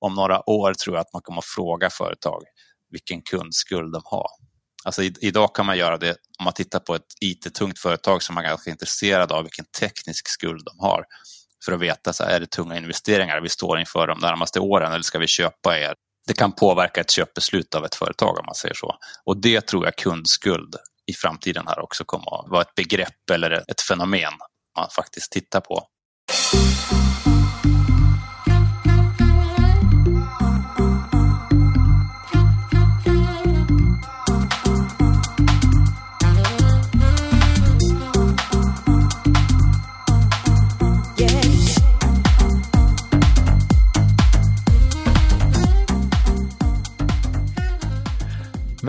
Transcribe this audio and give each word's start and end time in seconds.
om 0.00 0.14
några 0.14 0.50
år 0.50 0.74
tror 0.74 0.96
jag 0.96 1.00
att 1.00 1.12
man 1.12 1.22
kommer 1.22 1.38
att 1.38 1.44
fråga 1.44 1.90
företag 1.90 2.42
vilken 2.90 3.22
kundskuld 3.22 3.92
de 3.92 4.02
har. 4.04 4.26
Alltså 4.84 5.02
idag 5.02 5.54
kan 5.54 5.66
man 5.66 5.78
göra 5.78 5.96
det 5.98 6.16
om 6.38 6.44
man 6.44 6.52
tittar 6.52 6.78
på 6.80 6.94
ett 6.94 7.06
IT-tungt 7.20 7.78
företag 7.78 8.22
som 8.22 8.34
man 8.34 8.44
är 8.44 8.48
ganska 8.48 8.70
intresserad 8.70 9.32
av 9.32 9.42
vilken 9.42 9.64
teknisk 9.80 10.28
skuld 10.28 10.64
de 10.64 10.86
har 10.86 11.04
för 11.64 11.72
att 11.72 11.80
veta, 11.80 12.12
så 12.12 12.24
här, 12.24 12.30
är 12.30 12.40
det 12.40 12.46
tunga 12.46 12.76
investeringar 12.76 13.40
vi 13.40 13.48
står 13.48 13.80
inför 13.80 14.06
de 14.06 14.18
närmaste 14.18 14.60
åren 14.60 14.92
eller 14.92 15.02
ska 15.02 15.18
vi 15.18 15.26
köpa 15.26 15.78
er? 15.78 15.94
Det 16.26 16.34
kan 16.34 16.52
påverka 16.52 17.00
ett 17.00 17.10
köpbeslut 17.10 17.74
av 17.74 17.84
ett 17.84 17.94
företag 17.94 18.38
om 18.38 18.46
man 18.46 18.54
säger 18.54 18.74
så. 18.74 18.94
Och 19.24 19.40
det 19.40 19.66
tror 19.66 19.84
jag 19.84 19.96
kundskuld 19.96 20.76
i 21.06 21.12
framtiden 21.12 21.66
här 21.66 21.80
också 21.80 22.04
kommer 22.04 22.44
att 22.44 22.50
vara 22.50 22.62
ett 22.62 22.74
begrepp 22.74 23.30
eller 23.32 23.50
ett 23.50 23.80
fenomen 23.88 24.32
man 24.76 24.90
faktiskt 24.90 25.32
tittar 25.32 25.60
på. 25.60 25.86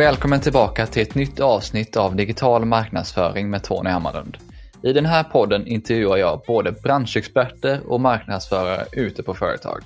Välkommen 0.01 0.41
tillbaka 0.41 0.87
till 0.87 1.01
ett 1.01 1.15
nytt 1.15 1.39
avsnitt 1.39 1.97
av 1.97 2.15
Digital 2.15 2.65
marknadsföring 2.65 3.49
med 3.49 3.63
Tony 3.63 3.89
Hammarlund. 3.89 4.37
I 4.83 4.93
den 4.93 5.05
här 5.05 5.23
podden 5.23 5.67
intervjuar 5.67 6.17
jag 6.17 6.41
både 6.47 6.71
branschexperter 6.71 7.81
och 7.87 8.01
marknadsförare 8.01 8.85
ute 8.91 9.23
på 9.23 9.33
företag. 9.33 9.81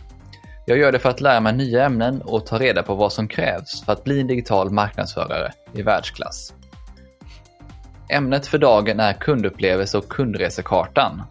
Jag 0.66 0.78
gör 0.78 0.92
det 0.92 1.00
för 1.00 1.10
att 1.10 1.22
lära 1.22 1.40
mig 1.40 1.54
nya 1.54 1.86
ämnen 1.86 2.22
och 2.22 2.46
ta 2.46 2.60
reda 2.60 2.84
på 2.84 2.96
vad 2.96 3.14
som 3.14 3.28
krävs 3.28 3.84
för 3.86 3.94
att 3.94 4.04
bli 4.04 4.22
en 4.22 4.28
digital 4.28 4.70
marknadsförare 4.70 5.52
i 5.74 5.82
världsklass. 5.82 6.54
Ämnet 8.10 8.48
för 8.48 8.58
dagen 8.58 9.00
är 9.00 9.14
kundupplevelse 9.14 9.98
och 9.98 10.10
kundresekartan. 10.10 11.24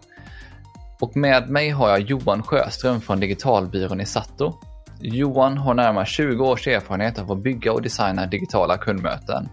Och 1.01 1.17
med 1.17 1.49
mig 1.49 1.69
har 1.69 1.89
jag 1.89 1.99
Johan 1.99 2.43
Sjöström 2.43 3.01
från 3.01 3.19
digitalbyrån 3.19 4.01
i 4.01 4.05
Satto 4.05 4.59
Johan 4.99 5.57
har 5.57 5.73
närmare 5.73 6.05
20 6.05 6.45
års 6.45 6.67
erfarenhet 6.67 7.19
av 7.19 7.31
att 7.31 7.43
bygga 7.43 7.73
och 7.73 7.81
designa 7.81 8.25
digitala 8.25 8.77
kundmöten. 8.77 9.49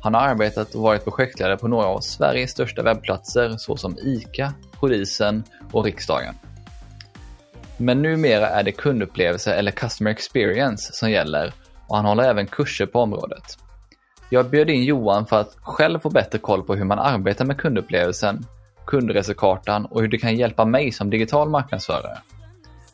Han 0.00 0.14
har 0.14 0.20
arbetat 0.20 0.74
och 0.74 0.82
varit 0.82 1.04
projektledare 1.04 1.56
på 1.56 1.68
några 1.68 1.86
av 1.86 2.00
Sveriges 2.00 2.50
största 2.50 2.82
webbplatser 2.82 3.54
såsom 3.58 3.96
ICA, 3.98 4.52
Polisen 4.80 5.44
och 5.72 5.84
Riksdagen. 5.84 6.34
Men 7.76 8.02
numera 8.02 8.48
är 8.48 8.62
det 8.62 8.72
kundupplevelse 8.72 9.54
eller 9.54 9.70
customer 9.70 10.10
experience 10.10 10.92
som 10.92 11.10
gäller 11.10 11.52
och 11.88 11.96
han 11.96 12.04
håller 12.04 12.24
även 12.24 12.46
kurser 12.46 12.86
på 12.86 13.00
området. 13.00 13.58
Jag 14.30 14.50
bjöd 14.50 14.70
in 14.70 14.84
Johan 14.84 15.26
för 15.26 15.40
att 15.40 15.56
själv 15.60 15.98
få 15.98 16.10
bättre 16.10 16.38
koll 16.38 16.62
på 16.62 16.74
hur 16.74 16.84
man 16.84 16.98
arbetar 16.98 17.44
med 17.44 17.58
kundupplevelsen, 17.58 18.46
kundresekartan 18.86 19.86
och 19.86 20.00
hur 20.00 20.08
det 20.08 20.18
kan 20.18 20.36
hjälpa 20.36 20.64
mig 20.64 20.92
som 20.92 21.10
digital 21.10 21.50
marknadsförare. 21.50 22.18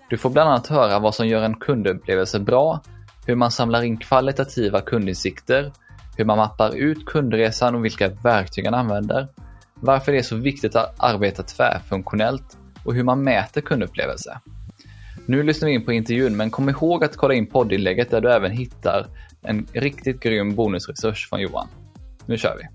Du 0.09 0.17
får 0.17 0.31
bland 0.31 0.51
annat 0.51 0.67
höra 0.67 0.99
vad 0.99 1.15
som 1.15 1.29
gör 1.29 1.43
en 1.43 1.57
kundupplevelse 1.57 2.41
bra, 2.41 2.81
hur 3.27 3.35
man 3.35 3.51
samlar 3.51 3.83
in 3.83 3.97
kvalitativa 3.97 4.81
kundinsikter, 4.81 5.73
hur 6.17 6.25
man 6.25 6.39
mappar 6.39 6.75
ut 6.75 7.07
kundresan 7.07 7.75
och 7.75 7.85
vilka 7.85 8.09
verktyg 8.09 8.65
man 8.65 8.75
använder, 8.75 9.29
varför 9.75 10.13
det 10.13 10.19
är 10.19 10.23
så 10.23 10.37
viktigt 10.37 10.77
att 10.77 10.95
arbeta 10.99 11.43
tvärfunktionellt 11.43 12.59
och 12.85 12.95
hur 12.95 13.03
man 13.03 13.25
mäter 13.25 13.61
kundupplevelse. 13.61 14.41
Nu 15.27 15.43
lyssnar 15.43 15.69
vi 15.69 15.75
in 15.75 15.85
på 15.85 15.93
intervjun, 15.93 16.37
men 16.37 16.51
kom 16.51 16.69
ihåg 16.69 17.05
att 17.05 17.17
kolla 17.17 17.35
in 17.35 17.47
poddinlägget 17.47 18.11
där 18.11 18.21
du 18.21 18.33
även 18.33 18.51
hittar 18.51 19.07
en 19.43 19.67
riktigt 19.73 20.21
grym 20.21 20.55
bonusresurs 20.55 21.29
från 21.29 21.41
Johan. 21.41 21.69
Nu 22.27 22.39
kör 22.39 22.57
vi! 22.57 22.69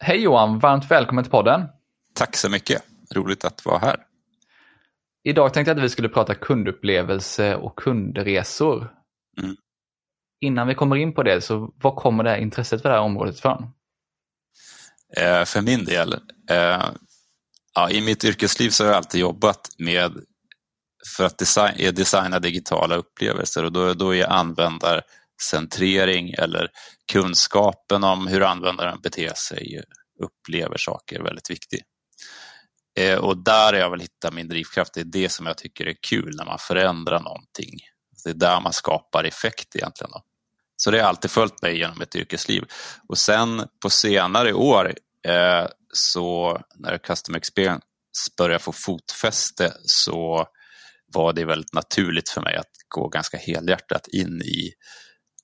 Hej 0.00 0.22
Johan, 0.22 0.58
varmt 0.58 0.90
välkommen 0.90 1.24
till 1.24 1.30
podden! 1.30 1.68
Tack 2.14 2.36
så 2.36 2.50
mycket! 2.50 2.82
Roligt 3.14 3.44
att 3.44 3.64
vara 3.64 3.78
här. 3.78 3.96
Idag 5.24 5.54
tänkte 5.54 5.70
jag 5.70 5.78
att 5.78 5.84
vi 5.84 5.88
skulle 5.88 6.08
prata 6.08 6.34
kundupplevelse 6.34 7.56
och 7.56 7.78
kundresor. 7.78 8.92
Mm. 9.42 9.56
Innan 10.40 10.68
vi 10.68 10.74
kommer 10.74 10.96
in 10.96 11.14
på 11.14 11.22
det, 11.22 11.40
så 11.40 11.74
var 11.76 11.94
kommer 11.94 12.24
det 12.24 12.30
här 12.30 12.38
intresset 12.38 12.82
för 12.82 12.88
det 12.88 12.94
här 12.94 13.02
området 13.02 13.38
ifrån? 13.38 13.72
Eh, 15.16 15.44
för 15.44 15.60
min 15.60 15.84
del, 15.84 16.12
eh, 16.50 16.90
ja, 17.74 17.90
i 17.90 18.00
mitt 18.00 18.24
yrkesliv 18.24 18.70
så 18.70 18.84
har 18.84 18.88
jag 18.88 18.96
alltid 18.96 19.20
jobbat 19.20 19.68
med 19.78 20.12
för 21.16 21.24
att 21.24 21.38
design, 21.38 21.94
designa 21.94 22.38
digitala 22.38 22.96
upplevelser 22.96 23.64
och 23.64 23.72
då, 23.72 23.94
då 23.94 24.14
är 24.14 24.26
användarcentrering 24.26 26.30
eller 26.30 26.68
kunskapen 27.12 28.04
om 28.04 28.26
hur 28.26 28.42
användaren 28.42 29.00
beter 29.00 29.32
sig, 29.34 29.82
upplever 30.22 30.76
saker 30.76 31.22
väldigt 31.22 31.50
viktig. 31.50 31.80
Eh, 32.98 33.18
och 33.18 33.44
där 33.44 33.72
har 33.72 33.80
jag 33.80 33.90
väl 33.90 34.00
hittat 34.00 34.34
min 34.34 34.48
drivkraft. 34.48 34.94
Det 34.94 35.00
är 35.00 35.04
det 35.04 35.28
som 35.28 35.46
jag 35.46 35.58
tycker 35.58 35.86
är 35.86 35.96
kul 36.02 36.34
när 36.36 36.44
man 36.44 36.58
förändrar 36.58 37.20
någonting. 37.20 37.78
Det 38.24 38.30
är 38.30 38.34
där 38.34 38.60
man 38.60 38.72
skapar 38.72 39.24
effekt 39.24 39.76
egentligen. 39.76 40.10
Då. 40.10 40.22
Så 40.76 40.90
det 40.90 41.00
har 41.00 41.08
alltid 41.08 41.30
följt 41.30 41.62
mig 41.62 41.78
genom 41.78 42.00
ett 42.00 42.16
yrkesliv. 42.16 42.64
Och 43.08 43.18
sen 43.18 43.68
på 43.82 43.90
senare 43.90 44.52
år, 44.52 44.94
eh, 45.26 45.66
så 45.92 46.60
när 46.74 46.98
Custom 46.98 47.34
Experience 47.34 47.82
började 48.38 48.64
få 48.64 48.72
fotfäste 48.72 49.72
så 49.82 50.46
var 51.06 51.32
det 51.32 51.44
väldigt 51.44 51.74
naturligt 51.74 52.28
för 52.28 52.40
mig 52.40 52.56
att 52.56 52.70
gå 52.88 53.08
ganska 53.08 53.36
helhjärtat 53.36 54.08
in 54.08 54.42
i 54.42 54.72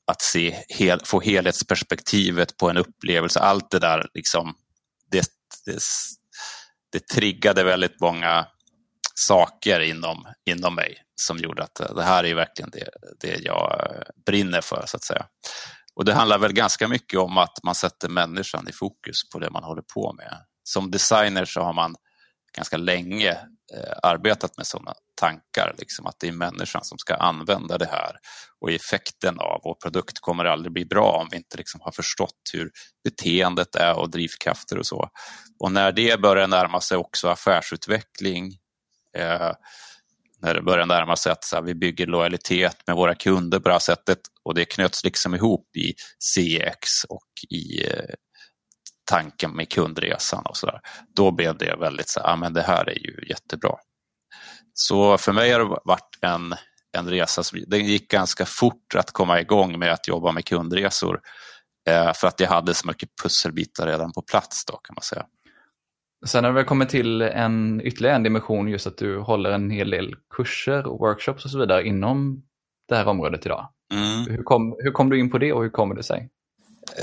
att 0.06 0.22
se, 0.22 0.56
hel, 0.68 1.00
få 1.04 1.20
helhetsperspektivet 1.20 2.56
på 2.56 2.70
en 2.70 2.76
upplevelse. 2.76 3.40
Allt 3.40 3.70
det 3.70 3.78
där, 3.78 4.08
liksom, 4.14 4.54
det, 5.10 5.26
det 5.66 5.82
det 6.92 7.08
triggade 7.08 7.64
väldigt 7.64 8.00
många 8.00 8.46
saker 9.14 9.80
inom, 9.80 10.26
inom 10.50 10.74
mig 10.74 11.02
som 11.16 11.38
gjorde 11.38 11.62
att 11.62 11.74
det 11.74 12.02
här 12.02 12.24
är 12.24 12.34
verkligen 12.34 12.70
det, 12.70 12.88
det 13.20 13.38
jag 13.44 13.82
brinner 14.26 14.60
för 14.60 14.84
så 14.86 14.96
att 14.96 15.04
säga. 15.04 15.26
Och 15.94 16.04
det 16.04 16.14
handlar 16.14 16.38
väl 16.38 16.52
ganska 16.52 16.88
mycket 16.88 17.20
om 17.20 17.38
att 17.38 17.58
man 17.62 17.74
sätter 17.74 18.08
människan 18.08 18.68
i 18.68 18.72
fokus 18.72 19.30
på 19.32 19.38
det 19.38 19.50
man 19.50 19.64
håller 19.64 19.82
på 19.94 20.12
med. 20.12 20.36
Som 20.62 20.90
designer 20.90 21.44
så 21.44 21.60
har 21.60 21.72
man 21.72 21.94
ganska 22.56 22.76
länge 22.76 23.30
eh, 23.74 23.92
arbetat 24.02 24.56
med 24.56 24.66
sådana 24.66 24.94
tankar, 25.20 25.74
liksom 25.78 26.06
att 26.06 26.16
det 26.18 26.28
är 26.28 26.32
människan 26.32 26.84
som 26.84 26.98
ska 26.98 27.14
använda 27.14 27.78
det 27.78 27.88
här 27.90 28.16
och 28.60 28.70
effekten 28.72 29.38
av 29.38 29.60
vår 29.64 29.74
produkt 29.74 30.20
kommer 30.20 30.44
aldrig 30.44 30.72
bli 30.72 30.84
bra 30.84 31.10
om 31.10 31.28
vi 31.30 31.36
inte 31.36 31.56
liksom 31.56 31.80
har 31.80 31.92
förstått 31.92 32.40
hur 32.52 32.70
beteendet 33.04 33.74
är 33.74 33.98
och 33.98 34.10
drivkrafter 34.10 34.78
och 34.78 34.86
så. 34.86 35.08
Och 35.60 35.72
när 35.72 35.92
det 35.92 36.20
börjar 36.20 36.46
närma 36.46 36.80
sig 36.80 36.96
också 36.96 37.28
affärsutveckling, 37.28 38.46
eh, 39.16 39.52
när 40.40 40.54
det 40.54 40.62
börjar 40.62 40.86
närma 40.86 41.16
sig 41.16 41.32
att 41.32 41.44
här, 41.52 41.62
vi 41.62 41.74
bygger 41.74 42.06
lojalitet 42.06 42.76
med 42.86 42.96
våra 42.96 43.14
kunder 43.14 43.60
på 43.60 43.68
det 43.68 43.74
här 43.74 43.78
sättet 43.78 44.18
och 44.44 44.54
det 44.54 44.64
knöts 44.64 45.04
liksom 45.04 45.34
ihop 45.34 45.76
i 45.76 45.94
CX 46.18 47.04
och 47.08 47.28
i 47.50 47.86
eh, 47.86 48.14
tanken 49.10 49.50
med 49.50 49.70
kundresan 49.70 50.46
och 50.46 50.56
sådär. 50.56 50.80
Då 51.16 51.30
blev 51.30 51.58
det 51.58 51.76
väldigt 51.76 52.08
så 52.08 52.20
här, 52.20 52.28
ja 52.28 52.36
men 52.36 52.52
det 52.52 52.62
här 52.62 52.88
är 52.88 52.98
ju 52.98 53.26
jättebra. 53.28 53.74
Så 54.80 55.18
för 55.18 55.32
mig 55.32 55.52
har 55.52 55.58
det 55.58 55.80
varit 55.84 56.18
en, 56.20 56.54
en 56.98 57.10
resa 57.10 57.42
som 57.42 57.58
det 57.66 57.78
gick 57.78 58.10
ganska 58.10 58.44
fort 58.46 58.94
att 58.94 59.12
komma 59.12 59.40
igång 59.40 59.78
med 59.78 59.92
att 59.92 60.08
jobba 60.08 60.32
med 60.32 60.44
kundresor 60.44 61.20
eh, 61.88 62.12
för 62.12 62.28
att 62.28 62.40
jag 62.40 62.48
hade 62.48 62.74
så 62.74 62.86
mycket 62.86 63.08
pusselbitar 63.22 63.86
redan 63.86 64.12
på 64.12 64.22
plats 64.22 64.64
då 64.64 64.76
kan 64.76 64.94
man 64.94 65.02
säga. 65.02 65.26
Sen 66.26 66.44
har 66.44 66.50
det 66.50 66.54
väl 66.54 66.64
kommit 66.64 66.88
till 66.88 67.22
en 67.22 67.80
ytterligare 67.84 68.16
en 68.16 68.22
dimension 68.22 68.68
just 68.68 68.86
att 68.86 68.98
du 68.98 69.18
håller 69.18 69.50
en 69.50 69.70
hel 69.70 69.90
del 69.90 70.14
kurser 70.36 70.86
och 70.86 70.98
workshops 70.98 71.44
och 71.44 71.50
så 71.50 71.58
vidare 71.58 71.86
inom 71.86 72.42
det 72.88 72.96
här 72.96 73.06
området 73.08 73.46
idag. 73.46 73.68
Mm. 73.94 74.36
Hur, 74.36 74.42
kom, 74.42 74.76
hur 74.78 74.92
kom 74.92 75.10
du 75.10 75.18
in 75.18 75.30
på 75.30 75.38
det 75.38 75.52
och 75.52 75.62
hur 75.62 75.70
kommer 75.70 75.94
det 75.94 76.02
sig? 76.02 76.28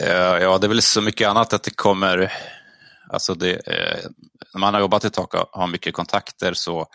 Eh, 0.03 0.37
ja, 0.41 0.57
det 0.57 0.67
är 0.67 0.69
väl 0.69 0.81
så 0.81 1.01
mycket 1.01 1.27
annat 1.27 1.53
att 1.53 1.63
det 1.63 1.75
kommer... 1.75 2.31
Alltså 3.09 3.33
det, 3.33 3.67
eh, 3.67 4.09
när 4.53 4.59
man 4.59 4.73
har 4.73 4.81
jobbat 4.81 5.05
ett 5.05 5.13
tag 5.13 5.35
och 5.35 5.59
har 5.59 5.67
mycket 5.67 5.93
kontakter 5.93 6.53
så 6.53 6.87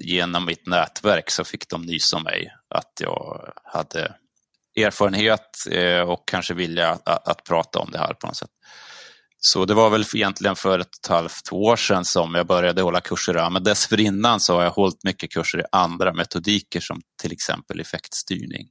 genom 0.00 0.44
mitt 0.44 0.66
nätverk 0.66 1.30
så 1.30 1.44
fick 1.44 1.68
de 1.68 1.82
nys 1.82 2.12
om 2.12 2.22
mig 2.22 2.52
att 2.74 2.92
jag 3.00 3.52
hade 3.64 4.14
erfarenhet 4.76 5.66
eh, 5.70 6.00
och 6.00 6.28
kanske 6.28 6.54
vilja 6.54 6.90
att, 6.90 7.28
att, 7.28 7.44
prata 7.44 7.78
om 7.78 7.90
det 7.90 7.98
här 7.98 8.14
på 8.14 8.26
något 8.26 8.36
sätt. 8.36 8.50
Så 9.38 9.64
det 9.64 9.74
var 9.74 9.90
väl 9.90 10.04
egentligen 10.14 10.56
för 10.56 10.78
ett 10.78 10.86
och 10.86 11.04
ett 11.04 11.10
halvt 11.10 11.52
år 11.52 11.76
sedan 11.76 12.04
som 12.04 12.34
jag 12.34 12.46
började 12.46 12.82
hålla 12.82 13.00
kurser. 13.00 13.50
Men 13.50 13.64
dessförinnan 13.64 14.40
så 14.40 14.54
har 14.54 14.62
jag 14.62 14.70
hållit 14.70 15.04
mycket 15.04 15.30
kurser 15.30 15.60
i 15.60 15.64
andra 15.72 16.12
metodiker 16.12 16.80
som 16.80 17.00
till 17.22 17.32
exempel 17.32 17.80
effektstyrning. 17.80 18.66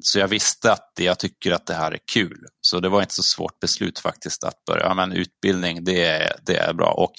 Så 0.00 0.18
jag 0.18 0.28
visste 0.28 0.72
att 0.72 0.92
jag 0.98 1.18
tycker 1.18 1.52
att 1.52 1.66
det 1.66 1.74
här 1.74 1.92
är 1.92 1.98
kul. 2.12 2.46
Så 2.60 2.80
det 2.80 2.88
var 2.88 3.00
inte 3.00 3.14
så 3.14 3.22
svårt 3.22 3.60
beslut 3.60 3.98
faktiskt 3.98 4.44
att 4.44 4.64
börja. 4.64 4.84
Ja, 4.84 4.94
men 4.94 5.12
utbildning, 5.12 5.84
det 5.84 6.04
är, 6.04 6.36
det 6.42 6.56
är 6.56 6.72
bra. 6.72 6.90
Och 6.90 7.12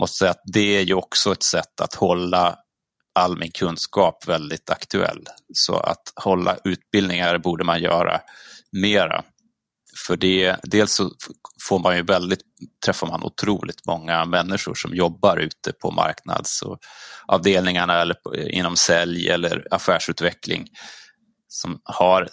måste 0.00 0.18
säga 0.18 0.30
att 0.30 0.42
det 0.44 0.76
är 0.76 0.82
ju 0.82 0.94
också 0.94 1.32
ett 1.32 1.42
sätt 1.42 1.80
att 1.80 1.94
hålla 1.94 2.56
all 3.14 3.38
min 3.38 3.50
kunskap 3.50 4.28
väldigt 4.28 4.70
aktuell. 4.70 5.26
Så 5.54 5.76
att 5.76 6.12
hålla 6.16 6.56
utbildningar 6.64 7.38
borde 7.38 7.64
man 7.64 7.82
göra 7.82 8.20
mera. 8.72 9.24
För 10.06 10.16
det, 10.16 10.56
dels 10.62 10.94
så 10.94 11.10
får 11.68 11.78
man 11.78 11.96
ju 11.96 12.02
väldigt, 12.02 12.40
träffar 12.84 13.06
man 13.06 13.22
otroligt 13.22 13.86
många 13.86 14.24
människor 14.24 14.74
som 14.74 14.94
jobbar 14.94 15.36
ute 15.36 15.72
på 15.72 15.90
marknadsavdelningarna 15.90 18.00
eller 18.00 18.16
inom 18.48 18.76
sälj 18.76 19.28
eller 19.28 19.66
affärsutveckling 19.70 20.68
som 21.52 21.80
har 21.84 22.28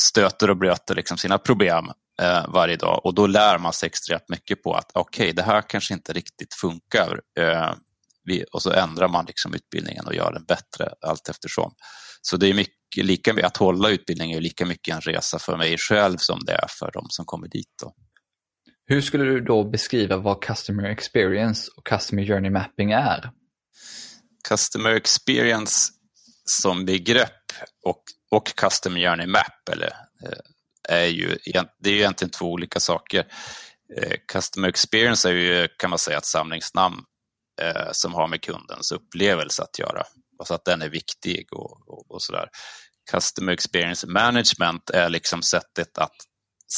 stöter 0.00 0.50
och 0.50 0.56
blöter 0.56 0.94
liksom 0.94 1.16
sina 1.16 1.38
problem 1.38 1.90
eh, 2.22 2.48
varje 2.48 2.76
dag 2.76 3.00
och 3.04 3.14
då 3.14 3.26
lär 3.26 3.58
man 3.58 3.72
sig 3.72 3.86
extremt 3.86 4.28
mycket 4.28 4.62
på 4.62 4.74
att 4.74 4.90
okej, 4.94 5.24
okay, 5.24 5.32
det 5.32 5.42
här 5.42 5.62
kanske 5.62 5.94
inte 5.94 6.12
riktigt 6.12 6.54
funkar. 6.54 7.20
Eh, 7.38 7.74
vi, 8.24 8.44
och 8.52 8.62
så 8.62 8.72
ändrar 8.72 9.08
man 9.08 9.24
liksom 9.24 9.54
utbildningen 9.54 10.06
och 10.06 10.14
gör 10.14 10.32
den 10.32 10.44
bättre 10.44 10.92
allt 11.06 11.28
eftersom. 11.28 11.72
Så 12.22 12.36
det 12.36 12.48
är 12.48 12.54
mycket, 12.54 13.04
lika, 13.04 13.46
att 13.46 13.56
hålla 13.56 13.90
utbildningen 13.90 14.36
är 14.36 14.40
lika 14.40 14.66
mycket 14.66 14.94
en 14.94 15.00
resa 15.00 15.38
för 15.38 15.56
mig 15.56 15.76
själv 15.78 16.16
som 16.16 16.44
det 16.44 16.52
är 16.52 16.66
för 16.78 16.90
de 16.92 17.06
som 17.08 17.24
kommer 17.24 17.48
dit. 17.48 17.74
Då. 17.82 17.94
Hur 18.86 19.00
skulle 19.00 19.24
du 19.24 19.40
då 19.40 19.64
beskriva 19.64 20.16
vad 20.16 20.42
Customer 20.42 20.84
Experience 20.84 21.70
och 21.76 21.86
Customer 21.86 22.26
Journey 22.26 22.50
Mapping 22.50 22.92
är? 22.92 23.30
Customer 24.48 24.90
Experience 24.90 25.74
som 26.44 26.84
begrepp 26.84 27.52
och, 27.86 28.02
och 28.30 28.46
Custom 28.56 28.94
Journey 28.94 29.26
Map 29.26 29.68
eller, 29.72 29.92
eh, 30.24 30.38
är 30.88 31.06
ju, 31.06 31.38
det 31.78 31.90
är 31.90 31.92
ju 31.92 31.98
egentligen 31.98 32.30
två 32.30 32.46
olika 32.52 32.80
saker. 32.80 33.26
Eh, 33.96 34.16
Customer 34.32 34.68
Experience 34.68 35.28
är 35.28 35.32
ju, 35.32 35.68
kan 35.78 35.90
man 35.90 35.98
säga, 35.98 36.18
ett 36.18 36.26
samlingsnamn 36.26 37.04
eh, 37.62 37.88
som 37.92 38.14
har 38.14 38.28
med 38.28 38.42
kundens 38.42 38.92
upplevelse 38.92 39.62
att 39.62 39.78
göra. 39.78 40.02
Alltså 40.38 40.54
att 40.54 40.64
den 40.64 40.82
är 40.82 40.88
viktig 40.88 41.46
och, 41.52 41.88
och, 41.88 42.10
och 42.10 42.22
sådär. 42.22 42.48
Customer 43.10 43.52
Experience 43.52 44.06
Management 44.06 44.90
är 44.90 45.08
liksom 45.08 45.42
sättet 45.42 45.98
att 45.98 46.16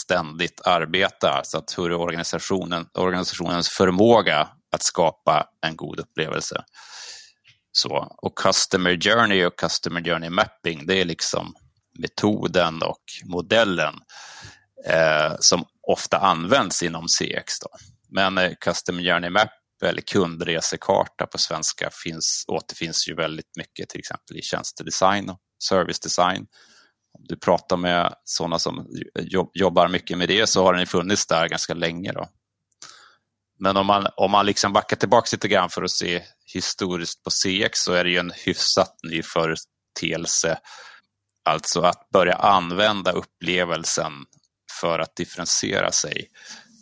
ständigt 0.05 0.61
arbeta, 0.65 1.41
så 1.45 1.59
att 1.59 1.79
hur 1.79 1.91
är 1.91 1.95
organisationen, 1.95 2.87
organisationens 2.95 3.69
förmåga 3.69 4.49
att 4.73 4.83
skapa 4.83 5.47
en 5.67 5.77
god 5.77 6.01
upplevelse. 6.01 6.65
Så, 7.73 8.17
och 8.23 8.39
Customer 8.39 9.01
Journey 9.01 9.45
och 9.45 9.59
Customer 9.59 10.05
Journey 10.05 10.31
Mapping, 10.31 10.87
det 10.87 11.01
är 11.01 11.05
liksom 11.05 11.55
metoden 11.99 12.83
och 12.83 13.03
modellen 13.25 13.95
eh, 14.87 15.35
som 15.39 15.65
ofta 15.89 16.19
används 16.19 16.83
inom 16.83 17.09
CX. 17.09 17.59
Då. 17.61 17.69
Men 18.09 18.39
eh, 18.39 18.53
Customer 18.61 19.03
Journey 19.03 19.31
Map 19.31 19.51
eller 19.85 20.01
kundresekarta 20.01 21.27
på 21.27 21.39
svenska 21.39 21.91
finns, 22.05 22.45
återfinns 22.49 23.09
ju 23.09 23.15
väldigt 23.15 23.57
mycket 23.57 23.89
till 23.89 24.01
exempel 24.01 24.37
i 24.37 24.43
tjänstedesign 24.43 25.31
och 25.31 25.39
servicedesign. 25.69 26.47
Om 27.19 27.25
du 27.29 27.37
pratar 27.37 27.77
med 27.77 28.15
sådana 28.25 28.59
som 28.59 28.87
jobbar 29.55 29.89
mycket 29.89 30.19
med 30.19 30.29
det 30.29 30.47
så 30.47 30.65
har 30.65 30.75
den 30.75 30.87
funnits 30.87 31.27
där 31.27 31.49
ganska 31.49 31.75
länge. 31.75 32.13
Då. 32.13 32.29
Men 33.59 33.77
om 33.77 33.87
man, 33.87 34.07
om 34.17 34.31
man 34.31 34.47
liksom 34.47 34.73
backar 34.73 34.97
tillbaka 34.97 35.29
lite 35.33 35.49
grann 35.49 35.71
för 35.71 35.83
att 35.83 35.91
se 35.91 36.23
historiskt 36.55 37.23
på 37.23 37.31
CX 37.31 37.79
så 37.79 37.93
är 37.93 38.05
det 38.05 38.11
ju 38.11 38.19
en 38.19 38.33
hyfsat 38.45 38.95
ny 39.03 39.23
företeelse. 39.23 40.59
Alltså 41.45 41.81
att 41.81 42.09
börja 42.13 42.35
använda 42.35 43.13
upplevelsen 43.13 44.13
för 44.81 44.99
att 44.99 45.17
differentiera 45.17 45.93
sig. 45.93 46.29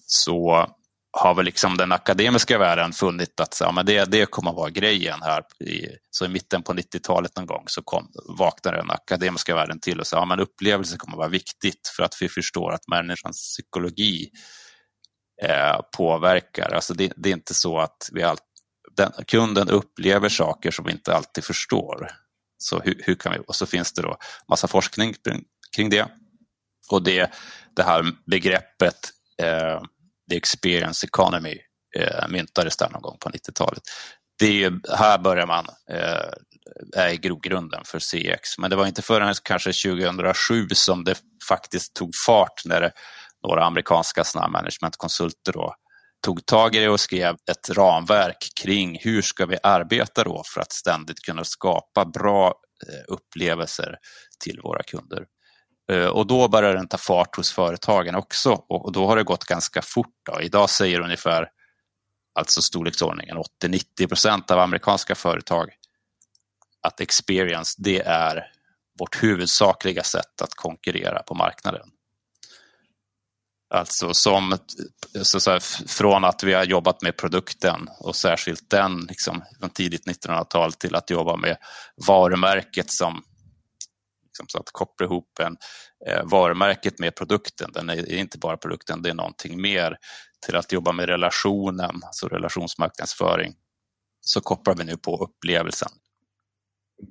Så 0.06 0.66
har 1.12 1.34
väl 1.34 1.44
liksom 1.44 1.76
den 1.76 1.92
akademiska 1.92 2.58
världen 2.58 2.92
funnit 2.92 3.40
att 3.40 3.56
ja, 3.60 3.72
men 3.72 3.86
det, 3.86 4.04
det 4.04 4.26
kommer 4.26 4.50
att 4.50 4.56
vara 4.56 4.70
grejen 4.70 5.22
här. 5.22 5.42
I, 5.64 5.86
så 6.10 6.24
i 6.24 6.28
mitten 6.28 6.62
på 6.62 6.72
90-talet 6.72 7.36
någon 7.36 7.46
gång 7.46 7.64
så 7.66 7.82
kom, 7.82 8.12
vaknade 8.38 8.76
den 8.76 8.90
akademiska 8.90 9.54
världen 9.54 9.80
till 9.80 10.00
och 10.00 10.06
sa 10.06 10.22
att 10.22 10.38
ja, 10.38 10.42
upplevelse 10.42 10.96
kommer 10.96 11.14
att 11.14 11.18
vara 11.18 11.28
viktigt 11.28 11.88
för 11.96 12.02
att 12.02 12.16
vi 12.20 12.28
förstår 12.28 12.72
att 12.72 12.88
människans 12.88 13.36
psykologi 13.36 14.30
eh, 15.42 15.80
påverkar. 15.96 16.74
Alltså 16.74 16.94
det, 16.94 17.12
det, 17.16 17.28
är 17.28 17.32
inte 17.32 17.54
så 17.54 17.78
att 17.78 18.08
vi 18.12 18.22
alltid 18.22 18.49
den, 18.96 19.12
kunden 19.26 19.68
upplever 19.68 20.28
saker 20.28 20.70
som 20.70 20.84
vi 20.84 20.92
inte 20.92 21.14
alltid 21.14 21.44
förstår. 21.44 22.10
Så 22.58 22.80
hur, 22.80 23.02
hur 23.04 23.14
kan 23.14 23.32
vi, 23.32 23.38
och 23.46 23.56
så 23.56 23.66
finns 23.66 23.92
det 23.92 24.02
då 24.02 24.16
massa 24.48 24.68
forskning 24.68 25.14
kring 25.76 25.90
det. 25.90 26.08
Och 26.90 27.02
det, 27.02 27.30
det 27.76 27.82
här 27.82 28.12
begreppet 28.26 29.10
eh, 29.42 29.82
the 30.30 30.36
experience 30.36 31.06
economy 31.06 31.58
eh, 31.96 32.28
myntades 32.28 32.76
där 32.76 32.90
någon 32.90 33.02
gång 33.02 33.18
på 33.20 33.28
90-talet. 33.28 33.82
Det 34.38 34.64
är, 34.64 34.96
här 34.96 35.18
börjar 35.18 35.46
man, 35.46 35.66
eh, 35.90 36.30
är 36.96 37.14
grogrunden 37.14 37.84
för 37.84 37.98
CX. 37.98 38.58
Men 38.58 38.70
det 38.70 38.76
var 38.76 38.86
inte 38.86 39.02
förrän 39.02 39.34
kanske 39.42 39.72
2007 39.72 40.68
som 40.74 41.04
det 41.04 41.14
faktiskt 41.48 41.94
tog 41.94 42.10
fart 42.26 42.64
när 42.64 42.80
det, 42.80 42.92
några 43.46 43.64
amerikanska 43.64 44.24
managementkonsulter 44.48 45.52
då 45.52 45.74
tog 46.22 46.46
tag 46.46 46.74
i 46.74 46.78
det 46.78 46.88
och 46.88 47.00
skrev 47.00 47.36
ett 47.50 47.70
ramverk 47.70 48.48
kring 48.62 48.98
hur 49.00 49.22
ska 49.22 49.46
vi 49.46 49.58
arbeta 49.62 50.24
då 50.24 50.42
för 50.54 50.60
att 50.60 50.72
ständigt 50.72 51.22
kunna 51.22 51.44
skapa 51.44 52.04
bra 52.04 52.46
eh, 52.88 53.04
upplevelser 53.08 53.96
till 54.44 54.60
våra 54.62 54.82
kunder. 54.82 55.24
Eh, 55.92 56.06
och 56.06 56.26
då 56.26 56.48
börjar 56.48 56.74
den 56.74 56.88
ta 56.88 56.98
fart 56.98 57.36
hos 57.36 57.52
företagen 57.52 58.14
också 58.14 58.52
och 58.68 58.92
då 58.92 59.06
har 59.06 59.16
det 59.16 59.24
gått 59.24 59.44
ganska 59.44 59.82
fort. 59.82 60.14
Då. 60.32 60.40
Idag 60.40 60.70
säger 60.70 61.00
ungefär 61.00 61.48
alltså 62.34 62.62
storleksordningen 62.62 63.36
80-90 63.64 64.06
procent 64.08 64.50
av 64.50 64.58
amerikanska 64.58 65.14
företag 65.14 65.70
att 66.82 67.00
experience 67.00 67.76
det 67.78 68.00
är 68.00 68.52
vårt 68.98 69.22
huvudsakliga 69.22 70.02
sätt 70.02 70.42
att 70.42 70.54
konkurrera 70.54 71.22
på 71.22 71.34
marknaden. 71.34 71.90
Alltså 73.74 74.14
som, 74.14 74.58
så, 75.22 75.40
så 75.40 75.50
här, 75.50 75.88
från 75.88 76.24
att 76.24 76.42
vi 76.42 76.52
har 76.52 76.64
jobbat 76.64 77.02
med 77.02 77.16
produkten 77.16 77.88
och 78.00 78.16
särskilt 78.16 78.70
den 78.70 79.00
liksom, 79.00 79.42
från 79.60 79.70
tidigt 79.70 80.06
1900-tal 80.06 80.72
till 80.72 80.94
att 80.94 81.10
jobba 81.10 81.36
med 81.36 81.56
varumärket 82.06 82.90
som 82.90 83.22
liksom, 84.24 84.46
så 84.48 84.58
att 84.58 84.72
koppla 84.72 85.06
ihop 85.06 85.38
en, 85.40 85.56
eh, 86.06 86.24
varumärket 86.24 86.98
med 86.98 87.14
produkten. 87.14 87.70
Den 87.74 87.90
är 87.90 88.12
inte 88.12 88.38
bara 88.38 88.56
produkten, 88.56 89.02
det 89.02 89.10
är 89.10 89.14
någonting 89.14 89.60
mer. 89.60 89.96
Till 90.46 90.56
att 90.56 90.72
jobba 90.72 90.92
med 90.92 91.06
relationen, 91.06 92.00
alltså 92.02 92.28
relationsmarknadsföring, 92.28 93.54
så 94.20 94.40
kopplar 94.40 94.74
vi 94.74 94.84
nu 94.84 94.96
på 94.96 95.16
upplevelsen. 95.16 95.88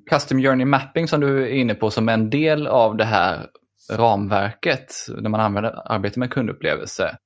Custom 0.10 0.42
Journey 0.42 0.66
Mapping 0.66 1.08
som 1.08 1.20
du 1.20 1.44
är 1.44 1.54
inne 1.54 1.76
på 1.76 1.92
som 1.92 2.10
en 2.10 2.30
del 2.30 2.68
av 2.68 2.98
det 2.98 3.06
här 3.06 3.48
ramverket 3.90 4.94
när 5.08 5.30
man 5.30 5.40
använder, 5.40 5.92
arbetar 5.92 6.20
med 6.20 6.32
kundupplevelse. 6.32 7.18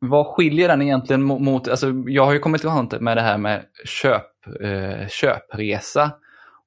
Vad 0.00 0.26
skiljer 0.26 0.68
den 0.68 0.82
egentligen 0.82 1.22
mot, 1.22 1.68
alltså 1.68 1.92
jag 2.06 2.24
har 2.24 2.32
ju 2.32 2.38
kommit 2.38 2.60
i 2.60 2.64
kontakt 2.64 3.02
med 3.02 3.16
det 3.16 3.22
här 3.22 3.38
med 3.38 3.64
köp, 3.84 4.26
eh, 4.60 5.08
köpresa 5.08 6.12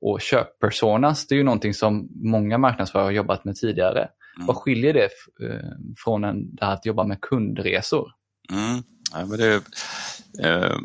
och 0.02 0.22
köppersonas, 0.22 1.28
det 1.28 1.36
är 1.36 1.38
ju 1.38 1.44
någonting 1.44 1.74
som 1.74 2.10
många 2.24 2.58
marknadsförare 2.58 3.06
har 3.06 3.12
jobbat 3.12 3.46
med 3.46 3.56
tidigare. 3.56 4.00
Mm. 4.36 4.48
Vad 4.48 4.56
skiljer 4.56 4.94
det 4.94 5.10
eh, 5.48 5.70
från 5.98 6.24
en, 6.24 6.56
det 6.56 6.66
här 6.66 6.74
att 6.74 6.86
jobba 6.86 7.04
med 7.04 7.22
kundresor? 7.22 8.12
Mm. 8.52 8.84
Ja, 9.14 9.26
men 9.26 9.38
det 9.38 9.62
är 10.44 10.66
eh, 10.66 10.78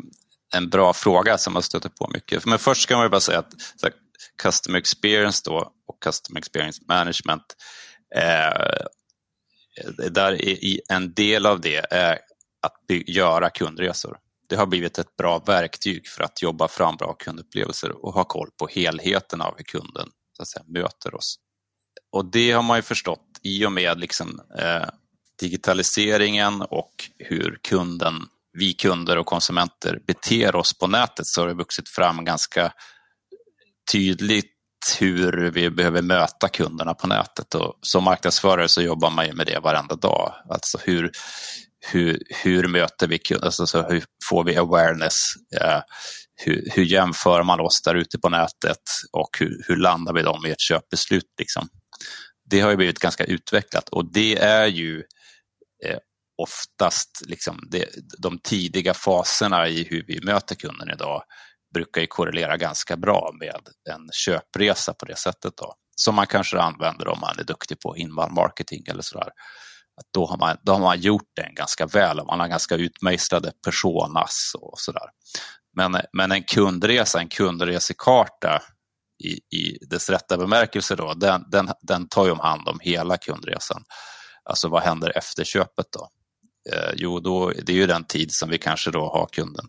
en 0.55 0.69
bra 0.69 0.93
fråga 0.93 1.37
som 1.37 1.53
man 1.53 1.61
stöter 1.61 1.89
på 1.89 2.09
mycket. 2.13 2.45
Men 2.45 2.59
först 2.59 2.81
ska 2.81 2.97
man 2.97 3.09
bara 3.09 3.19
säga 3.19 3.39
att 3.39 3.53
här, 3.83 3.91
Customer 4.43 4.79
Experience 4.79 5.41
då 5.45 5.71
och 5.87 6.03
Customer 6.03 6.39
Experience 6.39 6.81
Management, 6.87 7.43
eh, 8.15 8.85
där 10.09 10.41
i, 10.41 10.81
en 10.89 11.13
del 11.13 11.45
av 11.45 11.61
det 11.61 11.93
är 11.93 12.19
att 12.61 13.07
göra 13.07 13.49
kundresor 13.49 14.17
det 14.49 14.55
har 14.55 14.65
blivit 14.65 14.97
ett 14.97 15.15
bra 15.15 15.39
verktyg 15.39 16.07
för 16.07 16.23
att 16.23 16.41
jobba 16.41 16.67
fram 16.67 16.95
bra 16.95 17.13
kundupplevelser 17.13 18.05
och 18.05 18.13
ha 18.13 18.23
koll 18.23 18.49
på 18.59 18.67
helheten 18.67 19.41
av 19.41 19.53
hur 19.57 19.63
kunden 19.63 20.09
så 20.33 20.41
att 20.41 20.49
säga, 20.49 20.63
möter 20.67 21.15
oss. 21.15 21.35
Och 22.11 22.31
det 22.31 22.51
har 22.51 22.63
man 22.63 22.77
ju 22.77 22.81
förstått 22.81 23.39
i 23.43 23.65
och 23.65 23.71
med 23.71 23.99
liksom, 23.99 24.41
eh, 24.59 24.89
digitaliseringen 25.39 26.61
och 26.61 26.93
hur 27.17 27.59
kunden, 27.63 28.13
vi 28.53 28.73
kunder 28.73 29.17
och 29.17 29.25
konsumenter 29.25 29.99
beter 30.07 30.55
oss 30.55 30.77
på 30.77 30.87
nätet 30.87 31.25
så 31.25 31.41
har 31.41 31.47
det 31.47 31.53
vuxit 31.53 31.89
fram 31.89 32.25
ganska 32.25 32.73
tydligt 33.91 34.56
hur 34.99 35.51
vi 35.51 35.69
behöver 35.69 36.01
möta 36.01 36.47
kunderna 36.47 36.93
på 36.93 37.07
nätet. 37.07 37.55
Och 37.55 37.79
som 37.81 38.03
marknadsförare 38.03 38.67
så 38.67 38.81
jobbar 38.81 39.09
man 39.09 39.25
ju 39.25 39.33
med 39.33 39.47
det 39.47 39.59
varenda 39.59 39.95
dag. 39.95 40.33
Alltså 40.49 40.77
hur, 40.83 41.11
hur, 41.91 42.23
hur 42.43 42.67
möter 42.67 43.07
vi 43.07 43.19
alltså 43.41 43.67
så 43.67 43.81
hur 43.81 44.03
får 44.29 44.43
vi 44.43 44.57
awareness? 44.57 45.15
Eh, 45.61 45.81
hur, 46.45 46.67
hur 46.73 46.83
jämför 46.83 47.43
man 47.43 47.59
oss 47.59 47.81
där 47.85 47.95
ute 47.95 48.19
på 48.19 48.29
nätet 48.29 48.83
och 49.11 49.37
hur, 49.39 49.63
hur 49.67 49.77
landar 49.77 50.13
vi 50.13 50.21
dem 50.21 50.45
i 50.45 50.51
ett 50.51 50.61
köpbeslut? 50.61 51.33
Liksom? 51.39 51.69
Det 52.49 52.59
har 52.59 52.69
ju 52.69 52.77
blivit 52.77 52.99
ganska 52.99 53.23
utvecklat 53.23 53.89
och 53.89 54.11
det 54.11 54.37
är 54.37 54.67
ju 54.67 55.03
eh, 55.85 55.97
oftast 56.37 57.23
liksom 57.25 57.59
det, 57.71 57.85
de 58.17 58.39
tidiga 58.39 58.93
faserna 58.93 59.67
i 59.67 59.83
hur 59.83 60.03
vi 60.07 60.21
möter 60.21 60.55
kunden 60.55 60.89
idag 60.89 61.23
brukar 61.77 62.01
ju 62.01 62.07
korrelera 62.07 62.57
ganska 62.57 62.97
bra 62.97 63.31
med 63.39 63.61
en 63.89 64.09
köpresa 64.11 64.93
på 64.93 65.05
det 65.05 65.17
sättet. 65.17 65.53
Då. 65.57 65.73
Som 65.95 66.15
man 66.15 66.27
kanske 66.27 66.59
använder 66.59 67.07
om 67.07 67.19
man 67.19 67.39
är 67.39 67.43
duktig 67.43 67.79
på 67.79 67.97
inbound 67.97 68.33
marketing 68.33 68.83
eller 68.87 69.01
sådär. 69.01 69.29
då, 70.13 70.25
har 70.25 70.37
man, 70.37 70.57
då 70.63 70.71
har 70.71 70.79
man 70.79 70.99
gjort 70.99 71.29
den 71.35 71.55
ganska 71.55 71.85
väl 71.85 72.19
och 72.19 72.27
man 72.27 72.39
har 72.39 72.47
ganska 72.47 72.75
utmejslade 72.75 73.51
personas 73.65 74.51
och 74.59 74.79
sådär. 74.79 75.09
Men, 75.75 76.01
men 76.13 76.31
en 76.31 76.43
kundresa, 76.43 77.19
en 77.19 77.27
kundresekarta 77.27 78.61
i, 79.23 79.57
i 79.57 79.77
dess 79.89 80.09
rätta 80.09 80.37
bemärkelse, 80.37 80.95
då, 80.95 81.13
den, 81.13 81.45
den, 81.51 81.69
den 81.81 82.07
tar 82.07 82.25
ju 82.25 82.31
om 82.31 82.39
hand 82.39 82.67
om 82.67 82.79
hela 82.81 83.17
kundresan. 83.17 83.83
Alltså 84.43 84.67
vad 84.67 84.83
händer 84.83 85.17
efter 85.17 85.43
köpet 85.43 85.85
då? 85.91 86.09
Eh, 86.73 86.93
jo, 86.95 87.19
då, 87.19 87.51
det 87.63 87.71
är 87.71 87.75
ju 87.77 87.87
den 87.87 88.03
tid 88.03 88.29
som 88.31 88.49
vi 88.49 88.57
kanske 88.57 88.91
då 88.91 88.99
har 88.99 89.27
kunden 89.31 89.65